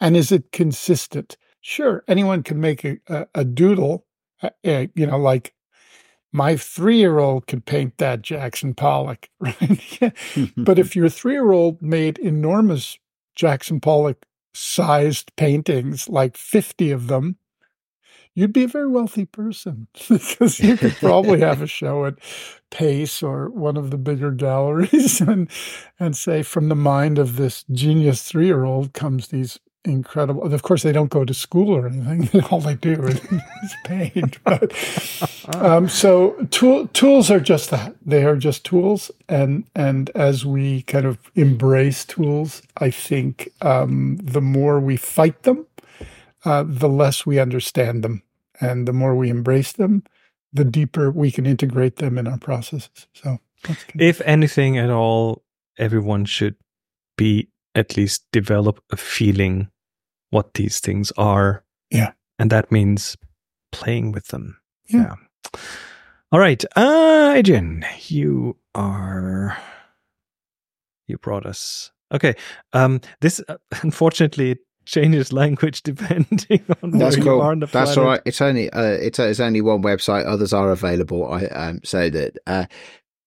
And 0.00 0.16
is 0.16 0.30
it 0.30 0.52
consistent? 0.52 1.36
Sure, 1.60 2.04
anyone 2.06 2.42
can 2.42 2.60
make 2.60 2.84
a, 2.84 2.98
a, 3.08 3.26
a 3.34 3.44
doodle, 3.44 4.06
uh, 4.42 4.50
uh, 4.64 4.86
you 4.94 5.06
know, 5.06 5.18
like 5.18 5.54
my 6.32 6.56
three 6.56 6.98
year 6.98 7.18
old 7.18 7.46
could 7.46 7.64
paint 7.64 7.98
that 7.98 8.22
Jackson 8.22 8.74
Pollock, 8.74 9.28
right? 9.40 10.12
but 10.56 10.78
if 10.78 10.94
your 10.94 11.08
three 11.08 11.32
year 11.32 11.50
old 11.50 11.80
made 11.82 12.18
enormous 12.18 12.98
Jackson 13.34 13.80
Pollock 13.80 14.25
sized 14.56 15.34
paintings, 15.36 16.08
like 16.08 16.36
50 16.36 16.90
of 16.90 17.08
them, 17.08 17.36
you'd 18.34 18.52
be 18.52 18.64
a 18.64 18.68
very 18.68 18.88
wealthy 18.88 19.24
person 19.24 19.88
because 20.08 20.60
you 20.60 20.76
could 20.76 20.94
probably 20.96 21.40
have 21.40 21.62
a 21.62 21.66
show 21.78 22.04
at 22.04 22.14
Pace 22.70 23.22
or 23.22 23.50
one 23.50 23.76
of 23.76 23.90
the 23.90 23.98
bigger 23.98 24.30
galleries 24.30 25.20
and 25.22 25.50
and 25.98 26.16
say 26.16 26.42
from 26.42 26.68
the 26.68 26.76
mind 26.76 27.18
of 27.18 27.36
this 27.36 27.64
genius 27.72 28.22
three 28.22 28.46
year 28.46 28.64
old 28.64 28.92
comes 28.92 29.28
these 29.28 29.58
incredible. 29.86 30.52
Of 30.52 30.62
course, 30.62 30.82
they 30.82 30.92
don't 30.92 31.10
go 31.10 31.24
to 31.24 31.32
school 31.32 31.74
or 31.74 31.86
anything. 31.86 32.42
All 32.50 32.60
they 32.60 32.74
do 32.74 32.92
is 33.02 33.20
paint. 33.84 34.38
But 34.44 34.72
um, 35.54 35.88
so 35.88 36.32
tool, 36.50 36.88
tools 36.88 37.30
are 37.30 37.40
just 37.40 37.70
that. 37.70 37.94
They 38.04 38.24
are 38.24 38.36
just 38.36 38.64
tools, 38.64 39.10
and 39.28 39.64
and 39.74 40.10
as 40.14 40.44
we 40.44 40.82
kind 40.82 41.06
of 41.06 41.18
embrace 41.34 42.04
tools, 42.04 42.62
I 42.78 42.90
think 42.90 43.48
um, 43.62 44.18
the 44.22 44.40
more 44.40 44.80
we 44.80 44.96
fight 44.96 45.42
them, 45.44 45.66
uh, 46.44 46.64
the 46.66 46.88
less 46.88 47.24
we 47.24 47.38
understand 47.38 48.02
them, 48.02 48.22
and 48.60 48.88
the 48.88 48.92
more 48.92 49.14
we 49.14 49.30
embrace 49.30 49.72
them, 49.72 50.02
the 50.52 50.64
deeper 50.64 51.10
we 51.10 51.30
can 51.30 51.46
integrate 51.46 51.96
them 51.96 52.18
in 52.18 52.26
our 52.26 52.38
processes. 52.38 53.06
So, 53.12 53.38
if 53.98 54.20
anything 54.22 54.78
at 54.78 54.90
all, 54.90 55.44
everyone 55.78 56.24
should 56.24 56.56
be 57.16 57.48
at 57.76 57.96
least 57.96 58.24
develop 58.32 58.82
a 58.90 58.96
feeling 58.96 59.68
what 60.30 60.54
these 60.54 60.80
things 60.80 61.12
are. 61.16 61.64
Yeah. 61.90 62.12
And 62.38 62.50
that 62.50 62.70
means 62.70 63.16
playing 63.72 64.12
with 64.12 64.28
them. 64.28 64.58
Yeah. 64.88 65.14
yeah. 65.54 65.60
All 66.32 66.40
right. 66.40 66.64
Uh, 66.74 67.34
Adrian, 67.36 67.84
you 68.08 68.56
are, 68.74 69.56
you 71.06 71.18
brought 71.18 71.46
us. 71.46 71.92
Okay. 72.12 72.34
Um, 72.72 73.00
this, 73.20 73.40
uh, 73.48 73.56
unfortunately, 73.82 74.58
changes 74.86 75.32
language 75.32 75.82
depending 75.84 76.64
on 76.82 76.92
That's 76.92 77.16
where 77.16 77.24
cool. 77.24 77.36
you 77.36 77.40
are 77.42 77.50
on 77.50 77.60
the 77.60 77.66
That's 77.66 77.94
planet. 77.94 77.98
all 77.98 78.04
right. 78.04 78.20
It's 78.24 78.40
only 78.40 78.70
uh, 78.70 78.82
it's, 78.82 79.18
it's 79.18 79.40
only 79.40 79.60
one 79.60 79.82
website. 79.82 80.26
Others 80.26 80.52
are 80.52 80.70
available. 80.70 81.30
I 81.30 81.46
um, 81.46 81.80
so 81.84 82.08
that 82.08 82.38
uh, 82.46 82.66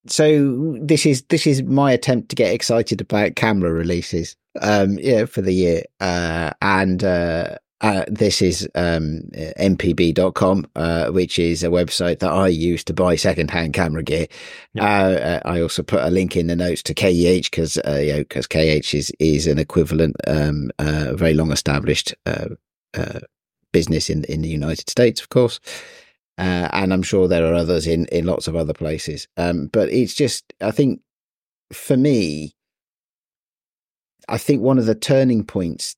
so 0.08 0.78
this 0.82 1.06
is 1.06 1.24
this 1.24 1.46
is 1.46 1.64
my 1.64 1.92
attempt 1.92 2.30
to 2.30 2.36
get 2.36 2.54
excited 2.54 3.02
about 3.02 3.36
camera 3.36 3.72
releases 3.72 4.36
um 4.62 4.98
yeah 5.00 5.26
for 5.26 5.42
the 5.42 5.54
year. 5.54 5.84
Uh 6.00 6.52
and 6.62 7.04
uh, 7.04 7.58
uh 7.82 8.04
this 8.08 8.42
is 8.42 8.68
um 8.76 9.22
mpb.com 9.34 10.68
uh 10.76 11.10
which 11.12 11.40
is 11.40 11.64
a 11.64 11.68
website 11.70 12.20
that 12.20 12.32
I 12.32 12.48
use 12.48 12.84
to 12.86 12.94
buy 12.94 13.16
secondhand 13.16 13.74
camera 13.74 14.04
gear. 14.04 14.28
Uh, 14.78 14.84
uh, 14.84 15.40
I 15.46 15.62
also 15.62 15.84
put 15.84 16.04
a 16.04 16.10
link 16.10 16.36
in 16.36 16.48
the 16.48 16.56
notes 16.56 16.84
to 16.84 16.94
KEH 16.94 17.50
because 17.52 17.78
uh 17.78 18.00
you 18.02 18.14
know 18.14 18.20
because 18.20 18.48
KEH 18.48 18.94
is 18.94 19.12
is 19.20 19.48
an 19.48 19.60
equivalent 19.60 20.16
um 20.28 20.72
uh 20.80 21.14
very 21.14 21.34
long 21.34 21.52
established 21.52 22.14
uh, 22.26 22.48
uh 22.96 23.20
business 23.72 24.10
in 24.10 24.24
in 24.26 24.42
the 24.42 24.50
United 24.50 24.90
States 24.90 25.22
of 25.22 25.30
course. 25.30 25.60
Uh, 26.40 26.70
and 26.72 26.94
I'm 26.94 27.04
sure 27.04 27.28
there 27.28 27.46
are 27.46 27.54
others 27.54 27.86
in 27.86 28.06
in 28.06 28.26
lots 28.26 28.48
of 28.48 28.56
other 28.56 28.72
places. 28.72 29.28
Um, 29.36 29.68
but 29.74 29.90
it's 29.90 30.14
just, 30.14 30.54
I 30.62 30.72
think, 30.72 31.02
for 31.74 31.98
me, 31.98 32.56
I 34.30 34.38
think 34.38 34.62
one 34.62 34.78
of 34.78 34.86
the 34.86 34.96
turning 34.96 35.44
points, 35.44 35.96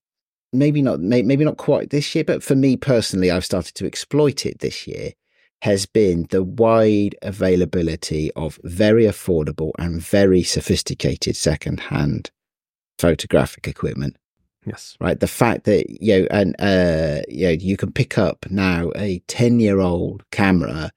maybe 0.52 0.82
not, 0.82 1.00
maybe 1.00 1.46
not 1.46 1.58
quite 1.58 1.90
this 1.90 2.16
year, 2.16 2.24
but 2.24 2.42
for 2.42 2.56
me 2.56 2.78
personally, 2.78 3.30
I've 3.30 3.46
started 3.46 3.76
to 3.76 3.86
exploit 3.86 4.46
it 4.46 4.60
this 4.60 4.88
year. 4.88 5.12
Has 5.64 5.86
been 5.86 6.26
the 6.32 6.42
wide 6.42 7.16
availability 7.22 8.32
of 8.36 8.60
very 8.64 9.04
affordable 9.04 9.74
and 9.78 10.02
very 10.02 10.42
sophisticated 10.42 11.36
second-hand 11.36 12.32
photographic 12.98 13.68
equipment. 13.68 14.16
Yes. 14.66 14.98
Right. 15.00 15.20
The 15.20 15.28
fact 15.28 15.66
that 15.66 15.88
you 15.88 16.22
know, 16.22 16.28
and 16.32 16.56
uh, 16.58 17.22
you 17.28 17.46
know, 17.46 17.52
you 17.52 17.78
can 17.78 17.92
pick 17.92 18.18
up 18.18 18.48
now 18.50 18.92
a 18.96 19.20
ten-year-old 19.28 20.24
camera, 20.32 20.90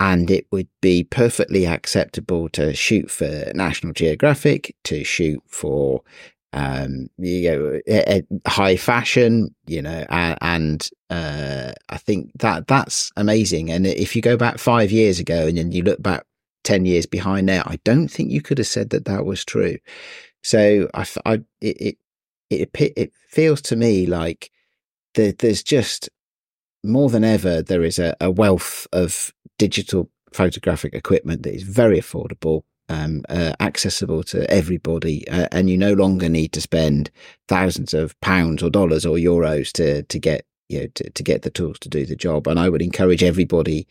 and 0.00 0.28
it 0.32 0.48
would 0.50 0.68
be 0.80 1.04
perfectly 1.04 1.64
acceptable 1.64 2.48
to 2.48 2.74
shoot 2.74 3.12
for 3.12 3.52
National 3.54 3.92
Geographic, 3.92 4.74
to 4.82 5.04
shoot 5.04 5.40
for 5.46 6.02
um, 6.52 7.08
you 7.18 7.80
know, 7.86 8.30
high 8.46 8.76
fashion, 8.76 9.54
you 9.66 9.82
know, 9.82 10.04
and, 10.08 10.88
uh, 11.10 11.72
I 11.88 11.96
think 11.98 12.32
that 12.38 12.66
that's 12.66 13.12
amazing. 13.16 13.70
And 13.70 13.86
if 13.86 14.16
you 14.16 14.22
go 14.22 14.36
back 14.36 14.58
five 14.58 14.90
years 14.90 15.18
ago 15.18 15.46
and 15.46 15.58
then 15.58 15.72
you 15.72 15.82
look 15.82 16.02
back 16.02 16.24
10 16.64 16.84
years 16.84 17.06
behind 17.06 17.46
now, 17.46 17.62
I 17.66 17.78
don't 17.84 18.08
think 18.08 18.30
you 18.30 18.42
could 18.42 18.58
have 18.58 18.66
said 18.66 18.90
that 18.90 19.04
that 19.06 19.24
was 19.24 19.44
true. 19.44 19.76
So 20.42 20.88
I, 20.94 21.06
I 21.26 21.34
it, 21.60 21.96
it, 22.50 22.70
it, 22.74 22.92
it 22.96 23.12
feels 23.28 23.60
to 23.62 23.76
me 23.76 24.06
like 24.06 24.50
there, 25.14 25.32
there's 25.32 25.62
just 25.62 26.08
more 26.84 27.10
than 27.10 27.24
ever, 27.24 27.62
there 27.62 27.84
is 27.84 27.98
a, 27.98 28.16
a 28.20 28.30
wealth 28.30 28.86
of 28.92 29.32
digital 29.58 30.10
photographic 30.32 30.94
equipment 30.94 31.42
that 31.42 31.54
is 31.54 31.62
very 31.62 31.98
affordable 31.98 32.62
um, 32.88 33.22
uh, 33.28 33.52
accessible 33.60 34.22
to 34.24 34.50
everybody, 34.50 35.26
uh, 35.28 35.48
and 35.52 35.68
you 35.68 35.76
no 35.76 35.92
longer 35.92 36.28
need 36.28 36.52
to 36.52 36.60
spend 36.60 37.10
thousands 37.46 37.94
of 37.94 38.18
pounds 38.20 38.62
or 38.62 38.70
dollars 38.70 39.04
or 39.04 39.16
euros 39.16 39.72
to 39.72 40.02
to 40.04 40.18
get 40.18 40.46
you 40.68 40.80
know 40.80 40.86
to, 40.94 41.10
to 41.10 41.22
get 41.22 41.42
the 41.42 41.50
tools 41.50 41.78
to 41.80 41.88
do 41.88 42.06
the 42.06 42.16
job. 42.16 42.46
And 42.46 42.58
I 42.58 42.68
would 42.68 42.82
encourage 42.82 43.22
everybody 43.22 43.86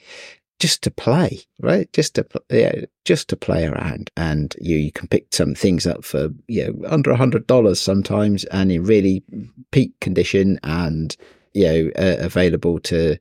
just 0.60 0.82
to 0.84 0.92
play, 0.92 1.42
right? 1.60 1.92
Just 1.94 2.16
to 2.16 2.26
yeah, 2.50 2.86
just 3.06 3.28
to 3.30 3.36
play 3.36 3.66
around, 3.66 4.10
and 4.18 4.56
you 4.60 4.78
you 4.78 4.92
can 4.92 5.08
pick 5.08 5.28
some 5.32 5.54
things 5.54 5.86
up 5.86 6.04
for 6.04 6.30
you 6.48 6.66
know 6.66 6.90
under 6.90 7.12
a 7.12 7.18
hundred 7.18 7.48
dollars 7.48 7.80
sometimes, 7.80 8.44
and 8.46 8.72
in 8.72 8.84
really 8.84 9.24
peak 9.72 10.00
condition, 10.00 10.60
and 10.64 11.16
you 11.54 11.66
know 11.66 11.92
uh, 11.98 12.18
available 12.20 12.80
to 12.80 13.18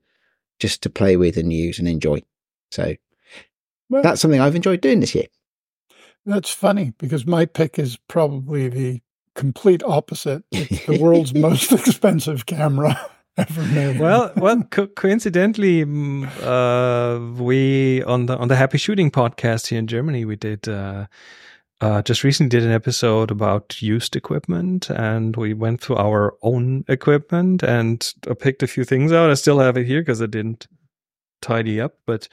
just 0.58 0.82
to 0.82 0.90
play 0.90 1.16
with 1.16 1.36
and 1.36 1.52
use 1.52 1.78
and 1.78 1.88
enjoy. 1.88 2.22
So 2.70 2.94
well, 3.88 4.02
that's 4.02 4.20
something 4.20 4.40
I've 4.40 4.56
enjoyed 4.56 4.80
doing 4.80 5.00
this 5.00 5.14
year. 5.14 5.26
That's 6.26 6.50
funny 6.50 6.92
because 6.98 7.24
my 7.24 7.46
pick 7.46 7.78
is 7.78 7.96
probably 8.08 8.68
the 8.68 9.00
complete 9.34 9.82
opposite. 9.84 10.42
It's 10.52 10.84
the 10.86 10.98
world's 10.98 11.32
most 11.32 11.72
expensive 11.72 12.46
camera 12.46 12.98
ever 13.36 13.62
made. 13.62 14.00
Well, 14.00 14.32
well, 14.36 14.62
co- 14.64 14.88
coincidentally, 14.88 15.82
uh, 16.42 17.20
we 17.38 18.02
on 18.02 18.26
the 18.26 18.36
on 18.36 18.48
the 18.48 18.56
Happy 18.56 18.78
Shooting 18.78 19.10
podcast 19.10 19.68
here 19.68 19.78
in 19.78 19.86
Germany, 19.86 20.24
we 20.24 20.36
did. 20.36 20.68
Uh, 20.68 21.06
uh, 21.82 22.00
just 22.00 22.24
recently 22.24 22.48
did 22.48 22.62
an 22.62 22.72
episode 22.72 23.30
about 23.30 23.82
used 23.82 24.16
equipment 24.16 24.88
and 24.88 25.36
we 25.36 25.52
went 25.52 25.78
through 25.78 25.96
our 25.96 26.34
own 26.40 26.86
equipment 26.88 27.62
and 27.62 28.14
I 28.30 28.32
picked 28.32 28.62
a 28.62 28.66
few 28.66 28.82
things 28.82 29.12
out. 29.12 29.28
I 29.28 29.34
still 29.34 29.58
have 29.58 29.76
it 29.76 29.86
here 29.86 30.00
because 30.00 30.22
I 30.22 30.26
didn't 30.26 30.68
tidy 31.42 31.78
up, 31.78 31.98
but 32.06 32.28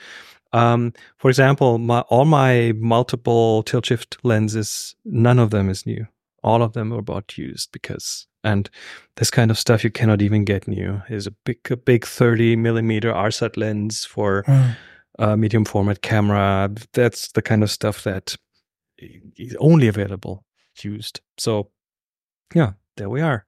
um, 0.53 0.93
for 1.17 1.29
example, 1.29 1.79
my, 1.79 2.01
all 2.01 2.25
my 2.25 2.73
multiple 2.77 3.63
tilt 3.63 3.87
shift 3.87 4.17
lenses, 4.23 4.95
none 5.03 5.39
of 5.39 5.49
them 5.49 5.69
is 5.69 5.85
new. 5.85 6.07
All 6.43 6.61
of 6.61 6.73
them 6.73 6.93
are 6.93 7.01
bought 7.01 7.37
used 7.37 7.71
because, 7.71 8.27
and 8.43 8.69
this 9.15 9.31
kind 9.31 9.49
of 9.49 9.57
stuff 9.57 9.83
you 9.83 9.89
cannot 9.89 10.21
even 10.21 10.45
get 10.45 10.67
new. 10.67 11.01
Is 11.09 11.27
a 11.27 11.31
big, 11.31 11.59
a 11.71 11.77
big 11.77 12.05
30 12.05 12.55
millimeter 12.55 13.11
Arsat 13.11 13.57
lens 13.57 14.05
for 14.05 14.43
mm. 14.43 14.75
a 15.19 15.37
medium 15.37 15.65
format 15.65 16.01
camera. 16.01 16.69
That's 16.93 17.31
the 17.31 17.41
kind 17.41 17.63
of 17.63 17.71
stuff 17.71 18.03
that 18.03 18.35
is 19.37 19.55
only 19.59 19.87
available 19.87 20.45
used. 20.81 21.21
So, 21.37 21.69
yeah, 22.53 22.73
there 22.97 23.09
we 23.09 23.21
are. 23.21 23.45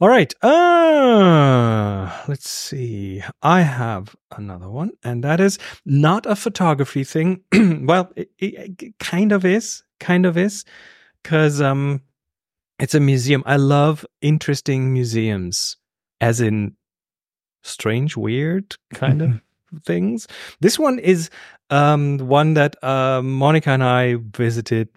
All 0.00 0.08
right. 0.08 0.32
Uh, 0.44 2.08
let's 2.28 2.48
see. 2.48 3.20
I 3.42 3.62
have 3.62 4.14
another 4.36 4.70
one, 4.70 4.92
and 5.02 5.24
that 5.24 5.40
is 5.40 5.58
not 5.84 6.24
a 6.24 6.36
photography 6.36 7.02
thing. 7.02 7.42
well, 7.52 8.12
it, 8.14 8.30
it, 8.38 8.80
it, 8.80 8.98
kind 9.00 9.32
of 9.32 9.44
is, 9.44 9.82
kind 9.98 10.24
of 10.24 10.36
is, 10.38 10.64
because 11.20 11.60
um, 11.60 12.02
it's 12.78 12.94
a 12.94 13.00
museum. 13.00 13.42
I 13.44 13.56
love 13.56 14.06
interesting 14.20 14.92
museums, 14.92 15.76
as 16.20 16.40
in 16.40 16.76
strange, 17.64 18.16
weird 18.16 18.76
kind 18.94 19.20
of 19.20 19.40
things. 19.84 20.28
This 20.60 20.78
one 20.78 21.00
is 21.00 21.28
um 21.70 22.18
one 22.18 22.54
that 22.54 22.82
uh, 22.84 23.20
Monica 23.20 23.70
and 23.70 23.82
I 23.82 24.14
visited 24.30 24.90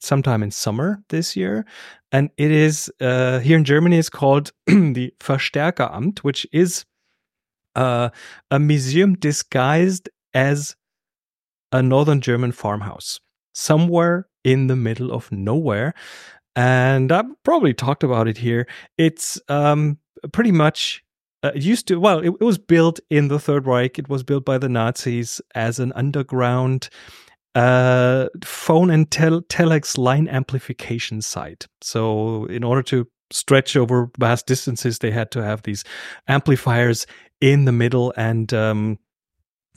sometime 0.00 0.42
in 0.42 0.50
summer 0.50 1.02
this 1.08 1.36
year. 1.36 1.64
And 2.12 2.30
it 2.36 2.50
is 2.50 2.90
uh, 3.00 3.40
here 3.40 3.58
in 3.58 3.64
Germany, 3.64 3.98
it's 3.98 4.08
called 4.08 4.52
the 4.66 5.12
Verstärkeramt, 5.20 6.20
which 6.20 6.46
is 6.52 6.84
uh, 7.76 8.10
a 8.50 8.58
museum 8.58 9.14
disguised 9.14 10.08
as 10.34 10.76
a 11.72 11.82
northern 11.82 12.20
German 12.20 12.52
farmhouse 12.52 13.20
somewhere 13.54 14.28
in 14.44 14.68
the 14.68 14.76
middle 14.76 15.12
of 15.12 15.30
nowhere. 15.30 15.94
And 16.56 17.12
I've 17.12 17.26
probably 17.44 17.74
talked 17.74 18.02
about 18.02 18.26
it 18.26 18.38
here. 18.38 18.66
It's 18.96 19.40
um, 19.48 19.98
pretty 20.32 20.52
much 20.52 21.04
uh, 21.42 21.52
used 21.54 21.86
to 21.88 22.00
well 22.00 22.18
it, 22.18 22.30
it, 22.40 22.44
was 22.44 22.58
built 22.58 22.98
in 23.10 23.28
the 23.28 23.38
third 23.38 23.64
reich 23.64 23.96
it 23.96 24.08
was 24.08 24.24
built 24.24 24.44
by 24.44 24.58
the 24.58 24.68
nazis 24.68 25.40
as 25.54 25.78
an 25.78 25.92
underground 25.94 26.88
uh, 27.58 28.28
phone 28.44 28.88
and 28.90 29.10
tel- 29.10 29.42
telex 29.42 29.98
line 29.98 30.28
amplification 30.28 31.20
site. 31.20 31.66
So, 31.80 32.44
in 32.44 32.62
order 32.62 32.82
to 32.84 33.08
stretch 33.30 33.76
over 33.76 34.10
vast 34.18 34.46
distances, 34.46 35.00
they 35.00 35.10
had 35.10 35.32
to 35.32 35.42
have 35.42 35.62
these 35.62 35.82
amplifiers 36.28 37.06
in 37.40 37.64
the 37.64 37.72
middle 37.72 38.14
and 38.16 38.52
um, 38.54 38.98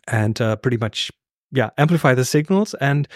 and 0.07 0.39
uh, 0.39 0.57
pretty 0.57 0.77
much 0.77 1.11
yeah 1.51 1.71
amplify 1.77 2.13
the 2.13 2.25
signals. 2.25 2.75
And 2.75 3.07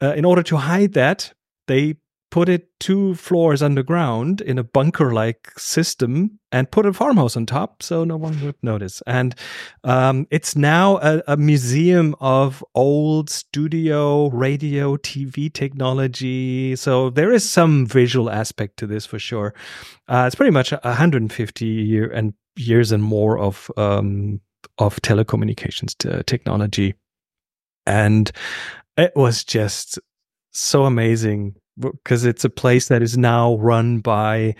uh, 0.00 0.14
in 0.16 0.24
order 0.24 0.44
to 0.44 0.56
hide 0.58 0.92
that, 0.92 1.32
they 1.66 1.96
put 2.34 2.48
it 2.48 2.68
two 2.80 3.14
floors 3.14 3.62
underground 3.62 4.40
in 4.40 4.58
a 4.58 4.64
bunker 4.64 5.12
like 5.12 5.52
system 5.56 6.40
and 6.50 6.68
put 6.68 6.84
a 6.84 6.92
farmhouse 6.92 7.36
on 7.36 7.46
top 7.46 7.80
so 7.80 8.02
no 8.02 8.16
one 8.16 8.40
would 8.42 8.56
notice. 8.60 9.00
And 9.06 9.36
um, 9.84 10.26
it's 10.32 10.56
now 10.56 10.98
a, 10.98 11.22
a, 11.28 11.36
museum 11.36 12.16
of 12.18 12.64
old 12.74 13.30
studio 13.30 14.30
radio 14.30 14.96
TV 14.96 15.52
technology. 15.52 16.74
So 16.74 17.08
there 17.08 17.30
is 17.30 17.48
some 17.48 17.86
visual 17.86 18.28
aspect 18.28 18.78
to 18.78 18.88
this 18.88 19.06
for 19.06 19.20
sure. 19.20 19.54
Uh, 20.08 20.24
it's 20.26 20.34
pretty 20.34 20.50
much 20.50 20.72
150 20.72 21.64
year 21.64 22.10
and 22.10 22.34
years 22.56 22.90
and 22.90 23.04
more 23.04 23.38
of 23.38 23.70
um, 23.76 24.40
of 24.78 25.00
telecommunications 25.02 26.26
technology. 26.26 26.94
And 27.86 28.32
it 28.96 29.12
was 29.14 29.44
just 29.44 30.00
so 30.50 30.84
amazing 30.84 31.54
because 31.78 32.24
it's 32.24 32.44
a 32.44 32.50
place 32.50 32.88
that 32.88 33.02
is 33.02 33.16
now 33.16 33.56
run 33.56 34.00
by 34.00 34.54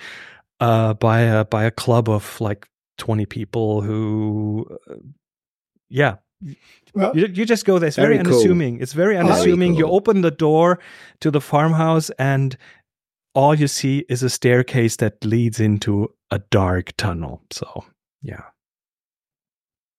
uh 0.61 0.95
by 0.95 1.21
a 1.21 1.45
by 1.45 1.65
a 1.65 1.71
club 1.71 2.09
of 2.09 2.41
like 2.41 2.69
20 2.99 3.27
people 3.27 3.83
who 3.83 4.67
uh, 4.91 4.95
yeah. 5.89 6.17
Well, 6.95 7.17
you, 7.17 7.27
you 7.27 7.47
just 7.47 7.65
go 7.65 7.79
there. 7.79 7.89
It's 7.89 7.97
very, 7.97 8.17
very 8.17 8.19
unassuming. 8.21 8.75
Cool. 8.77 8.83
it's 8.83 8.93
very 8.93 9.17
unassuming. 9.17 9.73
Cool. 9.73 9.79
you 9.79 9.87
open 9.89 10.21
the 10.21 10.31
door 10.31 10.79
to 11.21 11.31
the 11.31 11.41
farmhouse 11.41 12.11
and 12.19 12.57
all 13.35 13.55
you 13.55 13.67
see 13.67 14.05
is 14.09 14.23
a 14.23 14.31
staircase 14.31 14.97
that 14.97 15.25
leads 15.25 15.59
into 15.59 16.13
a 16.31 16.41
dark 16.51 16.97
tunnel. 16.97 17.43
So 17.51 17.85
yeah 18.23 18.43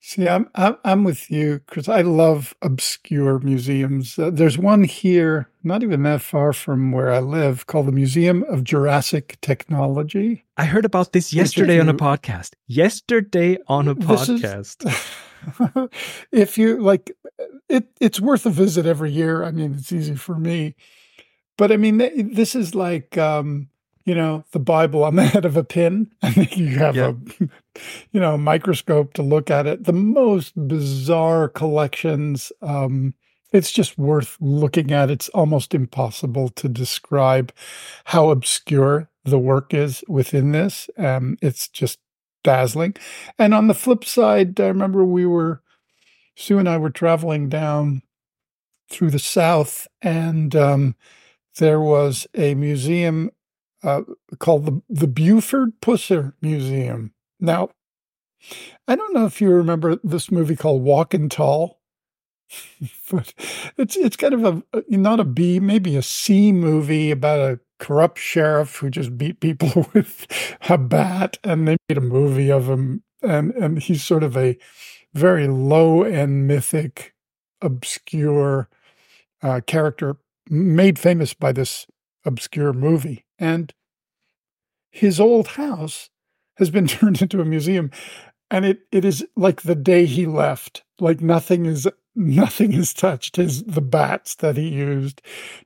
See, 0.07 0.29
I'm 0.29 0.47
I'm, 0.53 0.77
I'm 0.85 1.03
with 1.03 1.31
you 1.31 1.61
because 1.65 1.89
I 1.89 2.01
love 2.01 2.53
obscure 2.61 3.39
museums. 3.39 4.19
Uh, 4.19 4.29
there's 4.29 4.55
one 4.55 4.83
here, 4.83 5.49
not 5.63 5.81
even 5.81 6.03
that 6.03 6.21
far 6.21 6.53
from 6.53 6.91
where 6.91 7.11
I 7.11 7.17
live, 7.17 7.65
called 7.65 7.87
the 7.87 7.91
Museum 7.91 8.43
of 8.43 8.63
Jurassic 8.63 9.39
Technology. 9.41 10.45
I 10.57 10.65
heard 10.65 10.85
about 10.85 11.13
this 11.13 11.33
yesterday 11.33 11.79
on 11.79 11.89
a 11.89 11.95
podcast. 11.95 12.51
Yesterday 12.67 13.57
on 13.67 13.87
a 13.87 13.95
podcast. 13.95 14.85
Is, 14.85 15.89
if 16.31 16.55
you 16.59 16.79
like, 16.83 17.11
it, 17.67 17.87
it's 17.99 18.21
worth 18.21 18.45
a 18.45 18.51
visit 18.51 18.85
every 18.85 19.11
year. 19.11 19.43
I 19.43 19.49
mean, 19.49 19.73
it's 19.73 19.91
easy 19.91 20.13
for 20.13 20.35
me, 20.35 20.75
but 21.57 21.71
I 21.71 21.77
mean, 21.77 21.97
this 22.31 22.53
is 22.53 22.75
like. 22.75 23.17
Um, 23.17 23.69
you 24.05 24.13
know, 24.13 24.45
the 24.51 24.59
Bible 24.59 25.03
on 25.03 25.15
the 25.15 25.25
head 25.25 25.45
of 25.45 25.57
a 25.57 25.63
pin. 25.63 26.11
and 26.21 26.55
you 26.55 26.77
have 26.77 26.95
yep. 26.95 27.15
a, 27.41 27.49
you 28.11 28.19
know, 28.19 28.37
microscope 28.37 29.13
to 29.13 29.23
look 29.23 29.49
at 29.49 29.67
it. 29.67 29.83
The 29.83 29.93
most 29.93 30.53
bizarre 30.67 31.49
collections. 31.49 32.51
Um, 32.61 33.15
it's 33.51 33.71
just 33.71 33.97
worth 33.97 34.37
looking 34.39 34.91
at. 34.91 35.09
It's 35.09 35.29
almost 35.29 35.73
impossible 35.73 36.49
to 36.49 36.69
describe 36.69 37.51
how 38.05 38.29
obscure 38.29 39.09
the 39.23 39.39
work 39.39 39.73
is 39.73 40.03
within 40.07 40.51
this. 40.51 40.89
Um, 40.97 41.37
it's 41.41 41.67
just 41.67 41.99
dazzling. 42.43 42.95
And 43.39 43.53
on 43.53 43.67
the 43.67 43.73
flip 43.73 44.05
side, 44.05 44.59
I 44.59 44.67
remember 44.67 45.03
we 45.03 45.25
were, 45.25 45.61
Sue 46.35 46.59
and 46.59 46.69
I 46.69 46.77
were 46.77 46.91
traveling 46.91 47.49
down 47.49 48.03
through 48.89 49.09
the 49.09 49.19
South, 49.19 49.87
and 50.01 50.55
um, 50.55 50.95
there 51.57 51.81
was 51.81 52.27
a 52.35 52.53
museum 52.53 53.31
uh, 53.85 54.01
called 54.39 54.65
the, 54.65 54.81
the 54.89 55.07
Buford 55.07 55.79
Pusser 55.79 56.33
Museum. 56.41 57.13
Now, 57.39 57.69
I 58.87 58.95
don't 58.95 59.13
know 59.13 59.25
if 59.25 59.39
you 59.39 59.49
remember 59.49 59.97
this 60.03 60.31
movie 60.31 60.55
called 60.55 60.81
Walking 60.81 61.29
Tall, 61.29 61.79
but 63.11 63.33
it's 63.77 63.95
it's 63.95 64.17
kind 64.17 64.33
of 64.33 64.63
a 64.73 64.83
not 64.89 65.19
a 65.19 65.23
B, 65.23 65.59
maybe 65.59 65.95
a 65.95 66.01
C 66.01 66.51
movie 66.51 67.11
about 67.11 67.39
a 67.39 67.59
corrupt 67.79 68.17
sheriff 68.17 68.77
who 68.77 68.89
just 68.89 69.17
beat 69.17 69.39
people 69.39 69.87
with 69.93 70.27
a 70.69 70.77
bat, 70.77 71.37
and 71.43 71.67
they 71.67 71.77
made 71.87 71.97
a 71.97 72.01
movie 72.01 72.51
of 72.51 72.67
him, 72.67 73.03
and 73.21 73.51
and 73.53 73.79
he's 73.79 74.03
sort 74.03 74.23
of 74.23 74.35
a 74.35 74.57
very 75.13 75.47
low 75.47 76.03
end 76.03 76.47
mythic, 76.47 77.13
obscure 77.61 78.67
uh, 79.41 79.61
character 79.65 80.17
made 80.49 80.99
famous 80.99 81.33
by 81.33 81.51
this 81.51 81.87
obscure 82.25 82.73
movie, 82.73 83.25
and 83.39 83.73
his 84.91 85.19
old 85.19 85.49
house 85.49 86.09
has 86.57 86.69
been 86.69 86.87
turned 86.87 87.21
into 87.21 87.41
a 87.41 87.45
museum 87.45 87.91
and 88.51 88.65
it 88.65 88.81
it 88.91 89.03
is 89.03 89.25
like 89.35 89.61
the 89.61 89.75
day 89.75 90.05
he 90.05 90.25
left 90.25 90.83
like 90.99 91.21
nothing 91.21 91.65
is 91.65 91.87
nothing 92.15 92.73
is 92.73 92.93
touched. 92.93 93.35
His 93.35 93.63
the 93.63 93.81
bats 93.81 94.35
that 94.35 94.57
he 94.57 94.69
used 94.69 95.21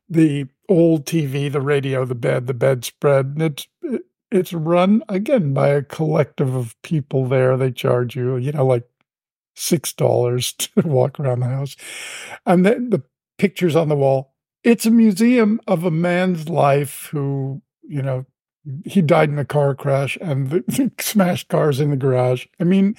the 0.09 0.47
old 0.67 1.05
tv 1.05 1.51
the 1.51 1.61
radio 1.61 2.05
the 2.05 2.15
bed 2.15 2.47
the 2.47 2.53
bedspread 2.53 3.35
it's 3.37 3.67
it, 3.83 4.03
it's 4.31 4.53
run 4.53 5.03
again 5.09 5.53
by 5.53 5.69
a 5.69 5.81
collective 5.83 6.55
of 6.55 6.79
people 6.81 7.27
there. 7.27 7.57
They 7.57 7.71
charge 7.71 8.15
you 8.15 8.37
you 8.37 8.51
know 8.51 8.65
like 8.65 8.87
six 9.55 9.93
dollars 9.93 10.53
to 10.57 10.69
walk 10.83 11.19
around 11.19 11.41
the 11.41 11.47
house. 11.47 11.75
And 12.45 12.65
then 12.65 12.89
the 12.89 13.03
pictures 13.37 13.75
on 13.75 13.89
the 13.89 13.95
wall 13.95 14.33
it's 14.63 14.85
a 14.85 14.91
museum 14.91 15.59
of 15.67 15.83
a 15.83 15.91
man's 15.91 16.49
life 16.49 17.09
who 17.11 17.61
you 17.83 18.01
know 18.01 18.25
he 18.85 19.01
died 19.01 19.29
in 19.29 19.39
a 19.39 19.45
car 19.45 19.73
crash 19.73 20.17
and 20.21 20.49
the, 20.49 20.91
smashed 20.99 21.47
cars 21.47 21.79
in 21.79 21.89
the 21.89 21.97
garage. 21.97 22.45
I 22.59 22.63
mean, 22.63 22.95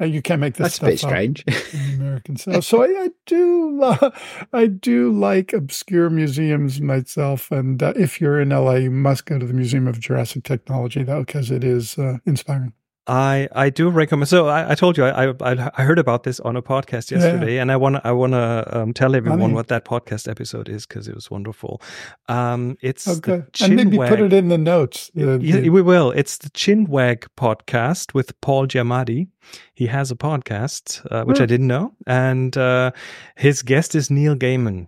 uh, 0.00 0.04
you 0.04 0.22
can't 0.22 0.40
make 0.40 0.54
this 0.54 0.78
That's 0.78 0.78
a 0.78 0.84
bit 0.86 0.98
strange. 0.98 1.44
American 1.94 2.36
South. 2.36 2.64
So 2.64 2.82
I, 2.82 2.86
I 2.86 3.10
do, 3.26 3.70
lo- 3.78 4.12
I 4.52 4.66
do 4.66 5.12
like 5.12 5.52
obscure 5.52 6.10
museums 6.10 6.80
myself. 6.80 7.50
And 7.50 7.82
uh, 7.82 7.92
if 7.96 8.20
you're 8.20 8.40
in 8.40 8.50
LA, 8.50 8.74
you 8.74 8.90
must 8.90 9.26
go 9.26 9.38
to 9.38 9.46
the 9.46 9.52
Museum 9.52 9.86
of 9.86 10.00
Jurassic 10.00 10.44
Technology, 10.44 11.02
though, 11.02 11.24
because 11.24 11.50
it 11.50 11.64
is 11.64 11.98
uh, 11.98 12.18
inspiring. 12.26 12.72
I 13.06 13.48
I 13.52 13.70
do 13.70 13.88
recommend. 13.88 14.28
So 14.28 14.46
I, 14.46 14.72
I 14.72 14.74
told 14.74 14.96
you 14.96 15.04
I, 15.04 15.30
I, 15.40 15.70
I 15.76 15.82
heard 15.82 15.98
about 15.98 16.22
this 16.22 16.38
on 16.40 16.56
a 16.56 16.62
podcast 16.62 17.10
yesterday, 17.10 17.56
yeah. 17.56 17.62
and 17.62 17.72
I 17.72 17.76
want 17.76 17.96
I 18.04 18.12
want 18.12 18.32
to 18.32 18.68
um, 18.70 18.92
tell 18.92 19.16
everyone 19.16 19.40
Funny. 19.40 19.54
what 19.54 19.68
that 19.68 19.84
podcast 19.84 20.28
episode 20.28 20.68
is 20.68 20.86
because 20.86 21.08
it 21.08 21.14
was 21.14 21.30
wonderful. 21.30 21.82
Um, 22.28 22.76
it's 22.80 23.08
okay, 23.08 23.42
and 23.60 23.76
maybe 23.76 23.96
put 23.96 24.20
it 24.20 24.32
in 24.32 24.48
the 24.48 24.58
notes. 24.58 25.10
Yeah, 25.14 25.36
we 25.36 25.82
will. 25.82 26.12
It's 26.12 26.38
the 26.38 26.50
Chinwag 26.50 27.26
podcast 27.36 28.14
with 28.14 28.40
Paul 28.40 28.68
Giamatti. 28.68 29.26
He 29.74 29.86
has 29.86 30.12
a 30.12 30.16
podcast 30.16 31.04
uh, 31.10 31.24
which 31.24 31.40
I 31.40 31.46
didn't 31.46 31.66
know, 31.66 31.94
and 32.06 32.56
uh, 32.56 32.92
his 33.36 33.62
guest 33.62 33.96
is 33.96 34.10
Neil 34.10 34.36
Gaiman 34.36 34.86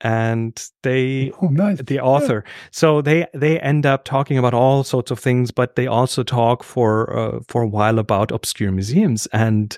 and 0.00 0.68
they 0.82 1.32
oh, 1.40 1.48
nice. 1.48 1.78
the 1.82 2.00
author. 2.00 2.44
Yeah. 2.44 2.52
so 2.70 3.02
they 3.02 3.26
they 3.34 3.58
end 3.60 3.86
up 3.86 4.04
talking 4.04 4.38
about 4.38 4.54
all 4.54 4.84
sorts 4.84 5.10
of 5.10 5.18
things 5.18 5.50
but 5.50 5.76
they 5.76 5.86
also 5.86 6.22
talk 6.22 6.62
for 6.62 7.16
uh, 7.16 7.40
for 7.48 7.62
a 7.62 7.68
while 7.68 7.98
about 7.98 8.30
obscure 8.30 8.72
museums. 8.72 9.26
And 9.32 9.76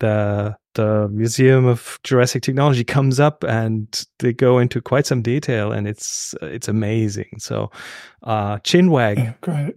the 0.00 0.56
the 0.74 1.08
museum 1.08 1.66
of 1.66 2.00
jurassic 2.02 2.42
technology 2.42 2.82
comes 2.82 3.20
up 3.20 3.44
and 3.44 4.04
they 4.18 4.32
go 4.32 4.58
into 4.58 4.80
quite 4.80 5.06
some 5.06 5.22
detail 5.22 5.70
and 5.70 5.86
it's 5.86 6.34
it's 6.42 6.68
amazing. 6.68 7.30
So 7.38 7.70
uh 8.24 8.56
chinwag 8.58 9.34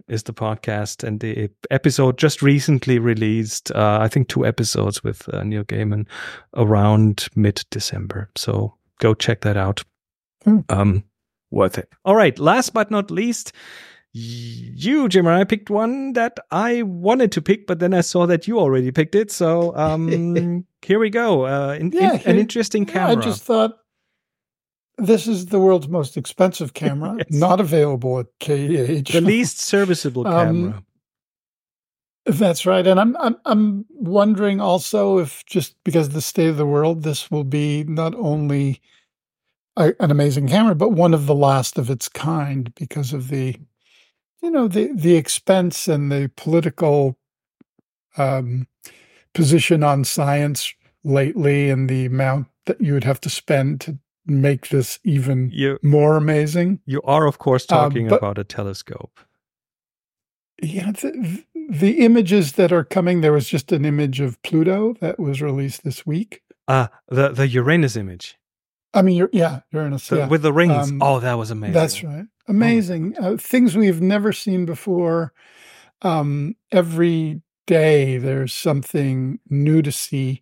is 0.08 0.24
the 0.24 0.32
podcast 0.32 1.04
and 1.04 1.20
the 1.20 1.50
episode 1.70 2.18
just 2.18 2.40
recently 2.40 2.98
released 2.98 3.70
uh, 3.72 3.98
i 4.00 4.08
think 4.08 4.28
two 4.28 4.46
episodes 4.46 5.04
with 5.04 5.28
uh, 5.34 5.42
neil 5.44 5.64
gaiman 5.64 6.06
around 6.56 7.28
mid 7.36 7.62
december 7.70 8.30
so 8.36 8.77
go 8.98 9.14
check 9.14 9.40
that 9.42 9.56
out. 9.56 9.82
Mm. 10.44 10.64
Um, 10.68 11.04
worth 11.50 11.78
it. 11.78 11.88
All 12.04 12.16
right. 12.16 12.38
Last 12.38 12.70
but 12.74 12.90
not 12.90 13.10
least, 13.10 13.52
you, 14.12 15.08
Jim, 15.08 15.26
I 15.26 15.44
picked 15.44 15.70
one 15.70 16.12
that 16.14 16.38
I 16.50 16.82
wanted 16.82 17.32
to 17.32 17.42
pick, 17.42 17.66
but 17.66 17.78
then 17.78 17.94
I 17.94 18.00
saw 18.00 18.26
that 18.26 18.48
you 18.48 18.58
already 18.58 18.90
picked 18.90 19.14
it. 19.14 19.30
So 19.30 19.76
um, 19.76 20.64
here 20.82 20.98
we 20.98 21.10
go. 21.10 21.46
Uh, 21.46 21.76
in, 21.78 21.92
yeah, 21.92 22.14
in, 22.14 22.30
an 22.30 22.38
interesting 22.38 22.86
camera. 22.86 23.16
I 23.16 23.20
just 23.20 23.42
thought 23.42 23.78
this 24.96 25.26
is 25.26 25.46
the 25.46 25.60
world's 25.60 25.88
most 25.88 26.16
expensive 26.16 26.74
camera, 26.74 27.16
yes. 27.18 27.26
not 27.30 27.60
available 27.60 28.20
at 28.20 28.26
KEH. 28.40 29.12
The 29.12 29.20
least 29.22 29.60
serviceable 29.60 30.26
um, 30.26 30.34
camera. 30.34 30.84
That's 32.28 32.66
right, 32.66 32.86
and 32.86 33.00
I'm 33.00 33.16
I'm 33.16 33.36
I'm 33.46 33.86
wondering 33.88 34.60
also 34.60 35.16
if 35.16 35.46
just 35.46 35.82
because 35.82 36.10
the 36.10 36.20
state 36.20 36.48
of 36.48 36.58
the 36.58 36.66
world, 36.66 37.02
this 37.02 37.30
will 37.30 37.44
be 37.44 37.84
not 37.84 38.14
only 38.16 38.82
a, 39.78 39.94
an 39.98 40.10
amazing 40.10 40.46
camera, 40.46 40.74
but 40.74 40.90
one 40.90 41.14
of 41.14 41.24
the 41.24 41.34
last 41.34 41.78
of 41.78 41.88
its 41.88 42.06
kind 42.06 42.74
because 42.74 43.14
of 43.14 43.28
the, 43.28 43.56
you 44.42 44.50
know, 44.50 44.68
the 44.68 44.90
the 44.94 45.16
expense 45.16 45.88
and 45.88 46.12
the 46.12 46.30
political 46.36 47.16
um, 48.18 48.66
position 49.32 49.82
on 49.82 50.04
science 50.04 50.74
lately, 51.04 51.70
and 51.70 51.88
the 51.88 52.04
amount 52.04 52.48
that 52.66 52.78
you 52.78 52.92
would 52.92 53.04
have 53.04 53.22
to 53.22 53.30
spend 53.30 53.80
to 53.80 53.98
make 54.26 54.68
this 54.68 54.98
even 55.02 55.50
you, 55.50 55.78
more 55.82 56.16
amazing. 56.18 56.80
You 56.84 57.00
are, 57.04 57.26
of 57.26 57.38
course, 57.38 57.64
uh, 57.70 57.74
talking 57.74 58.08
but, 58.08 58.18
about 58.18 58.36
a 58.36 58.44
telescope. 58.44 59.18
Yeah, 60.60 60.90
the 61.68 62.00
images 62.00 62.52
that 62.52 62.72
are 62.72 62.82
coming, 62.82 63.20
there 63.20 63.32
was 63.32 63.46
just 63.46 63.70
an 63.72 63.84
image 63.84 64.20
of 64.20 64.42
Pluto 64.42 64.94
that 65.00 65.20
was 65.20 65.42
released 65.42 65.84
this 65.84 66.06
week. 66.06 66.40
Uh, 66.66 66.88
the 67.08 67.28
the 67.28 67.46
Uranus 67.46 67.94
image. 67.94 68.36
I 68.94 69.02
mean, 69.02 69.28
yeah, 69.32 69.60
Uranus, 69.70 70.08
the, 70.08 70.16
yeah. 70.16 70.28
with 70.28 70.42
the 70.42 70.52
rings. 70.52 70.90
Um, 70.90 71.02
oh, 71.02 71.20
that 71.20 71.34
was 71.34 71.50
amazing. 71.50 71.74
That's 71.74 72.02
right, 72.02 72.24
amazing. 72.48 73.14
Oh 73.20 73.34
uh, 73.34 73.36
things 73.36 73.76
we've 73.76 74.00
never 74.00 74.32
seen 74.32 74.64
before. 74.64 75.34
Um, 76.00 76.54
every 76.72 77.42
day 77.66 78.16
there's 78.16 78.54
something 78.54 79.38
new 79.50 79.82
to 79.82 79.92
see, 79.92 80.40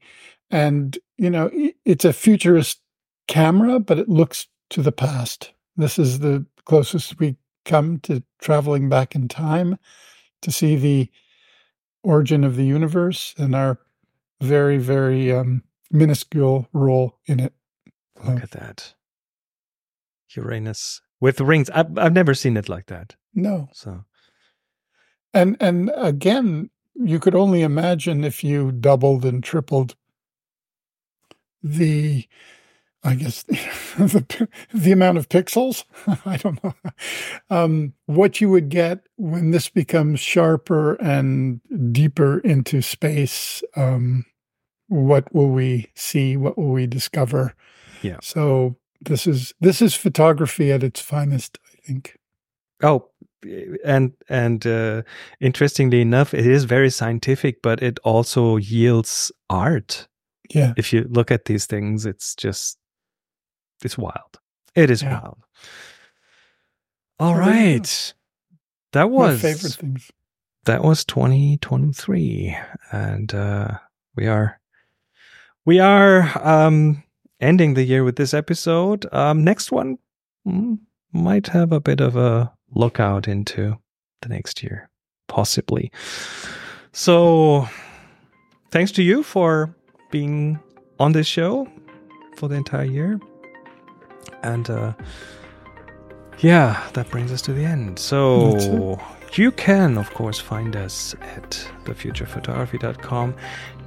and 0.50 0.96
you 1.18 1.30
know, 1.30 1.50
it's 1.84 2.04
a 2.04 2.12
futurist 2.12 2.80
camera, 3.26 3.80
but 3.80 3.98
it 3.98 4.08
looks 4.08 4.46
to 4.70 4.82
the 4.82 4.92
past. 4.92 5.52
This 5.76 5.98
is 5.98 6.20
the 6.20 6.46
closest 6.64 7.18
we 7.18 7.36
come 7.64 7.98
to 7.98 8.22
traveling 8.40 8.88
back 8.88 9.16
in 9.16 9.26
time 9.26 9.76
to 10.46 10.52
see 10.52 10.76
the 10.76 11.10
origin 12.04 12.44
of 12.44 12.54
the 12.54 12.64
universe 12.64 13.34
and 13.36 13.52
our 13.52 13.80
very, 14.40 14.78
very 14.78 15.32
um, 15.32 15.64
minuscule 15.90 16.68
role 16.72 17.18
in 17.26 17.40
it. 17.40 17.52
Look 18.24 18.44
at 18.44 18.52
that. 18.52 18.94
Uranus 20.36 21.00
with 21.20 21.40
rings. 21.40 21.68
I've, 21.70 21.98
I've 21.98 22.12
never 22.12 22.32
seen 22.32 22.56
it 22.56 22.68
like 22.68 22.86
that. 22.86 23.16
No. 23.34 23.68
So, 23.72 24.04
and 25.34 25.56
and 25.58 25.90
again, 25.96 26.70
you 26.94 27.18
could 27.18 27.34
only 27.34 27.62
imagine 27.62 28.22
if 28.22 28.44
you 28.44 28.70
doubled 28.70 29.24
and 29.24 29.42
tripled 29.42 29.96
the 31.60 32.28
I 33.06 33.14
guess 33.14 33.42
the 33.44 34.48
the 34.74 34.92
amount 34.92 35.18
of 35.18 35.28
pixels. 35.28 35.84
I 36.26 36.36
don't 36.36 36.62
know 36.62 36.74
um, 37.50 37.94
what 38.06 38.40
you 38.40 38.50
would 38.50 38.68
get 38.68 39.06
when 39.16 39.52
this 39.52 39.68
becomes 39.68 40.20
sharper 40.20 40.94
and 40.94 41.60
deeper 41.92 42.40
into 42.40 42.82
space. 42.82 43.62
Um, 43.76 44.26
what 44.88 45.32
will 45.32 45.50
we 45.50 45.90
see? 45.94 46.36
What 46.36 46.58
will 46.58 46.72
we 46.72 46.86
discover? 46.86 47.54
Yeah. 48.02 48.18
So 48.22 48.76
this 49.00 49.26
is 49.26 49.54
this 49.60 49.80
is 49.80 49.94
photography 49.94 50.72
at 50.72 50.82
its 50.82 51.00
finest. 51.00 51.58
I 51.72 51.86
think. 51.86 52.18
Oh, 52.82 53.08
and 53.84 54.12
and 54.28 54.66
uh, 54.66 55.02
interestingly 55.40 56.00
enough, 56.00 56.34
it 56.34 56.46
is 56.46 56.64
very 56.64 56.90
scientific, 56.90 57.62
but 57.62 57.82
it 57.82 58.00
also 58.02 58.56
yields 58.56 59.30
art. 59.48 60.08
Yeah. 60.50 60.74
If 60.76 60.92
you 60.92 61.06
look 61.08 61.30
at 61.30 61.44
these 61.44 61.66
things, 61.66 62.06
it's 62.06 62.34
just 62.34 62.78
it's 63.84 63.98
wild. 63.98 64.40
It 64.74 64.90
is 64.90 65.02
yeah. 65.02 65.20
wild. 65.20 65.38
All 67.18 67.34
oh, 67.34 67.38
right. 67.38 68.14
That 68.92 69.10
was 69.10 69.42
My 69.42 69.52
favorite 69.52 69.72
things. 69.72 70.10
That 70.64 70.82
was 70.82 71.04
2023 71.04 72.56
and 72.90 73.32
uh 73.32 73.78
we 74.16 74.26
are 74.26 74.60
we 75.64 75.78
are 75.78 76.30
um 76.46 77.04
ending 77.40 77.74
the 77.74 77.84
year 77.84 78.04
with 78.04 78.16
this 78.16 78.34
episode. 78.34 79.06
Um 79.12 79.44
next 79.44 79.70
one 79.70 79.98
mm, 80.46 80.78
might 81.12 81.48
have 81.48 81.72
a 81.72 81.80
bit 81.80 82.00
of 82.00 82.16
a 82.16 82.52
lookout 82.74 83.28
into 83.28 83.78
the 84.22 84.28
next 84.28 84.62
year 84.62 84.90
possibly. 85.28 85.92
So 86.92 87.68
thanks 88.70 88.90
to 88.92 89.02
you 89.02 89.22
for 89.22 89.74
being 90.10 90.58
on 90.98 91.12
this 91.12 91.26
show 91.26 91.68
for 92.36 92.48
the 92.48 92.54
entire 92.54 92.84
year. 92.84 93.20
And 94.46 94.70
uh, 94.70 94.92
yeah, 96.38 96.82
that 96.92 97.10
brings 97.10 97.32
us 97.32 97.42
to 97.42 97.52
the 97.52 97.64
end. 97.64 97.98
So 97.98 99.00
you 99.34 99.50
can, 99.52 99.98
of 99.98 100.12
course, 100.14 100.38
find 100.38 100.76
us 100.76 101.14
at 101.20 101.68
thefuturephotography.com. 101.84 103.34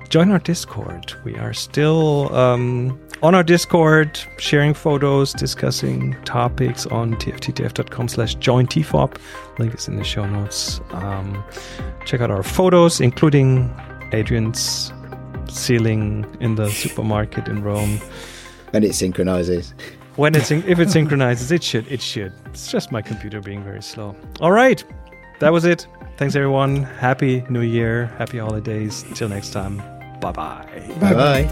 Join 0.10 0.32
our 0.32 0.40
Discord. 0.40 1.14
We 1.24 1.36
are 1.36 1.54
still 1.54 2.34
um, 2.34 3.00
on 3.22 3.36
our 3.36 3.44
Discord, 3.44 4.20
sharing 4.40 4.74
photos, 4.74 5.34
discussing 5.34 6.16
topics 6.24 6.88
on 6.88 7.14
tfttf.com 7.16 8.08
slash 8.08 8.34
join 8.36 8.66
tfop. 8.66 9.18
Link 9.60 9.76
is 9.76 9.88
in 9.88 9.98
the 9.98 10.04
show 10.04 10.26
notes. 10.26 10.82
Um, 10.92 11.44
check 12.06 12.22
out 12.22 12.32
our 12.32 12.42
photos, 12.42 13.00
including 13.00 13.72
Adrian's 14.12 14.92
ceiling 15.48 16.26
in 16.40 16.56
the 16.56 16.72
supermarket 16.72 17.48
in 17.48 17.62
Rome. 17.62 18.00
And 18.74 18.84
it 18.84 18.96
synchronizes. 18.96 19.76
When 20.20 20.36
it's 20.36 20.52
if 20.52 20.80
it 20.80 20.90
synchronizes, 20.90 21.50
it 21.50 21.64
should. 21.64 21.90
It 21.90 22.02
should. 22.02 22.34
It's 22.48 22.70
just 22.70 22.92
my 22.92 23.02
computer 23.02 23.40
being 23.40 23.64
very 23.64 23.82
slow. 23.82 24.18
All 24.42 24.52
right, 24.52 24.84
that 25.40 25.54
was 25.54 25.64
it. 25.64 25.88
Thanks 26.18 26.36
everyone. 26.36 26.84
Happy 26.84 27.42
New 27.48 27.62
Year. 27.62 28.08
Happy 28.18 28.38
holidays. 28.38 29.06
Till 29.16 29.30
next 29.30 29.52
time. 29.52 29.78
Bye 30.20 30.34
bye. 30.34 30.68
Bye 31.00 31.14
bye. 31.14 31.46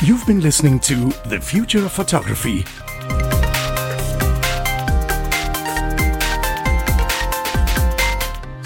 You've 0.00 0.24
been 0.28 0.42
listening 0.42 0.78
to 0.78 1.10
The 1.26 1.40
Future 1.40 1.84
of 1.84 1.90
Photography. 1.90 2.64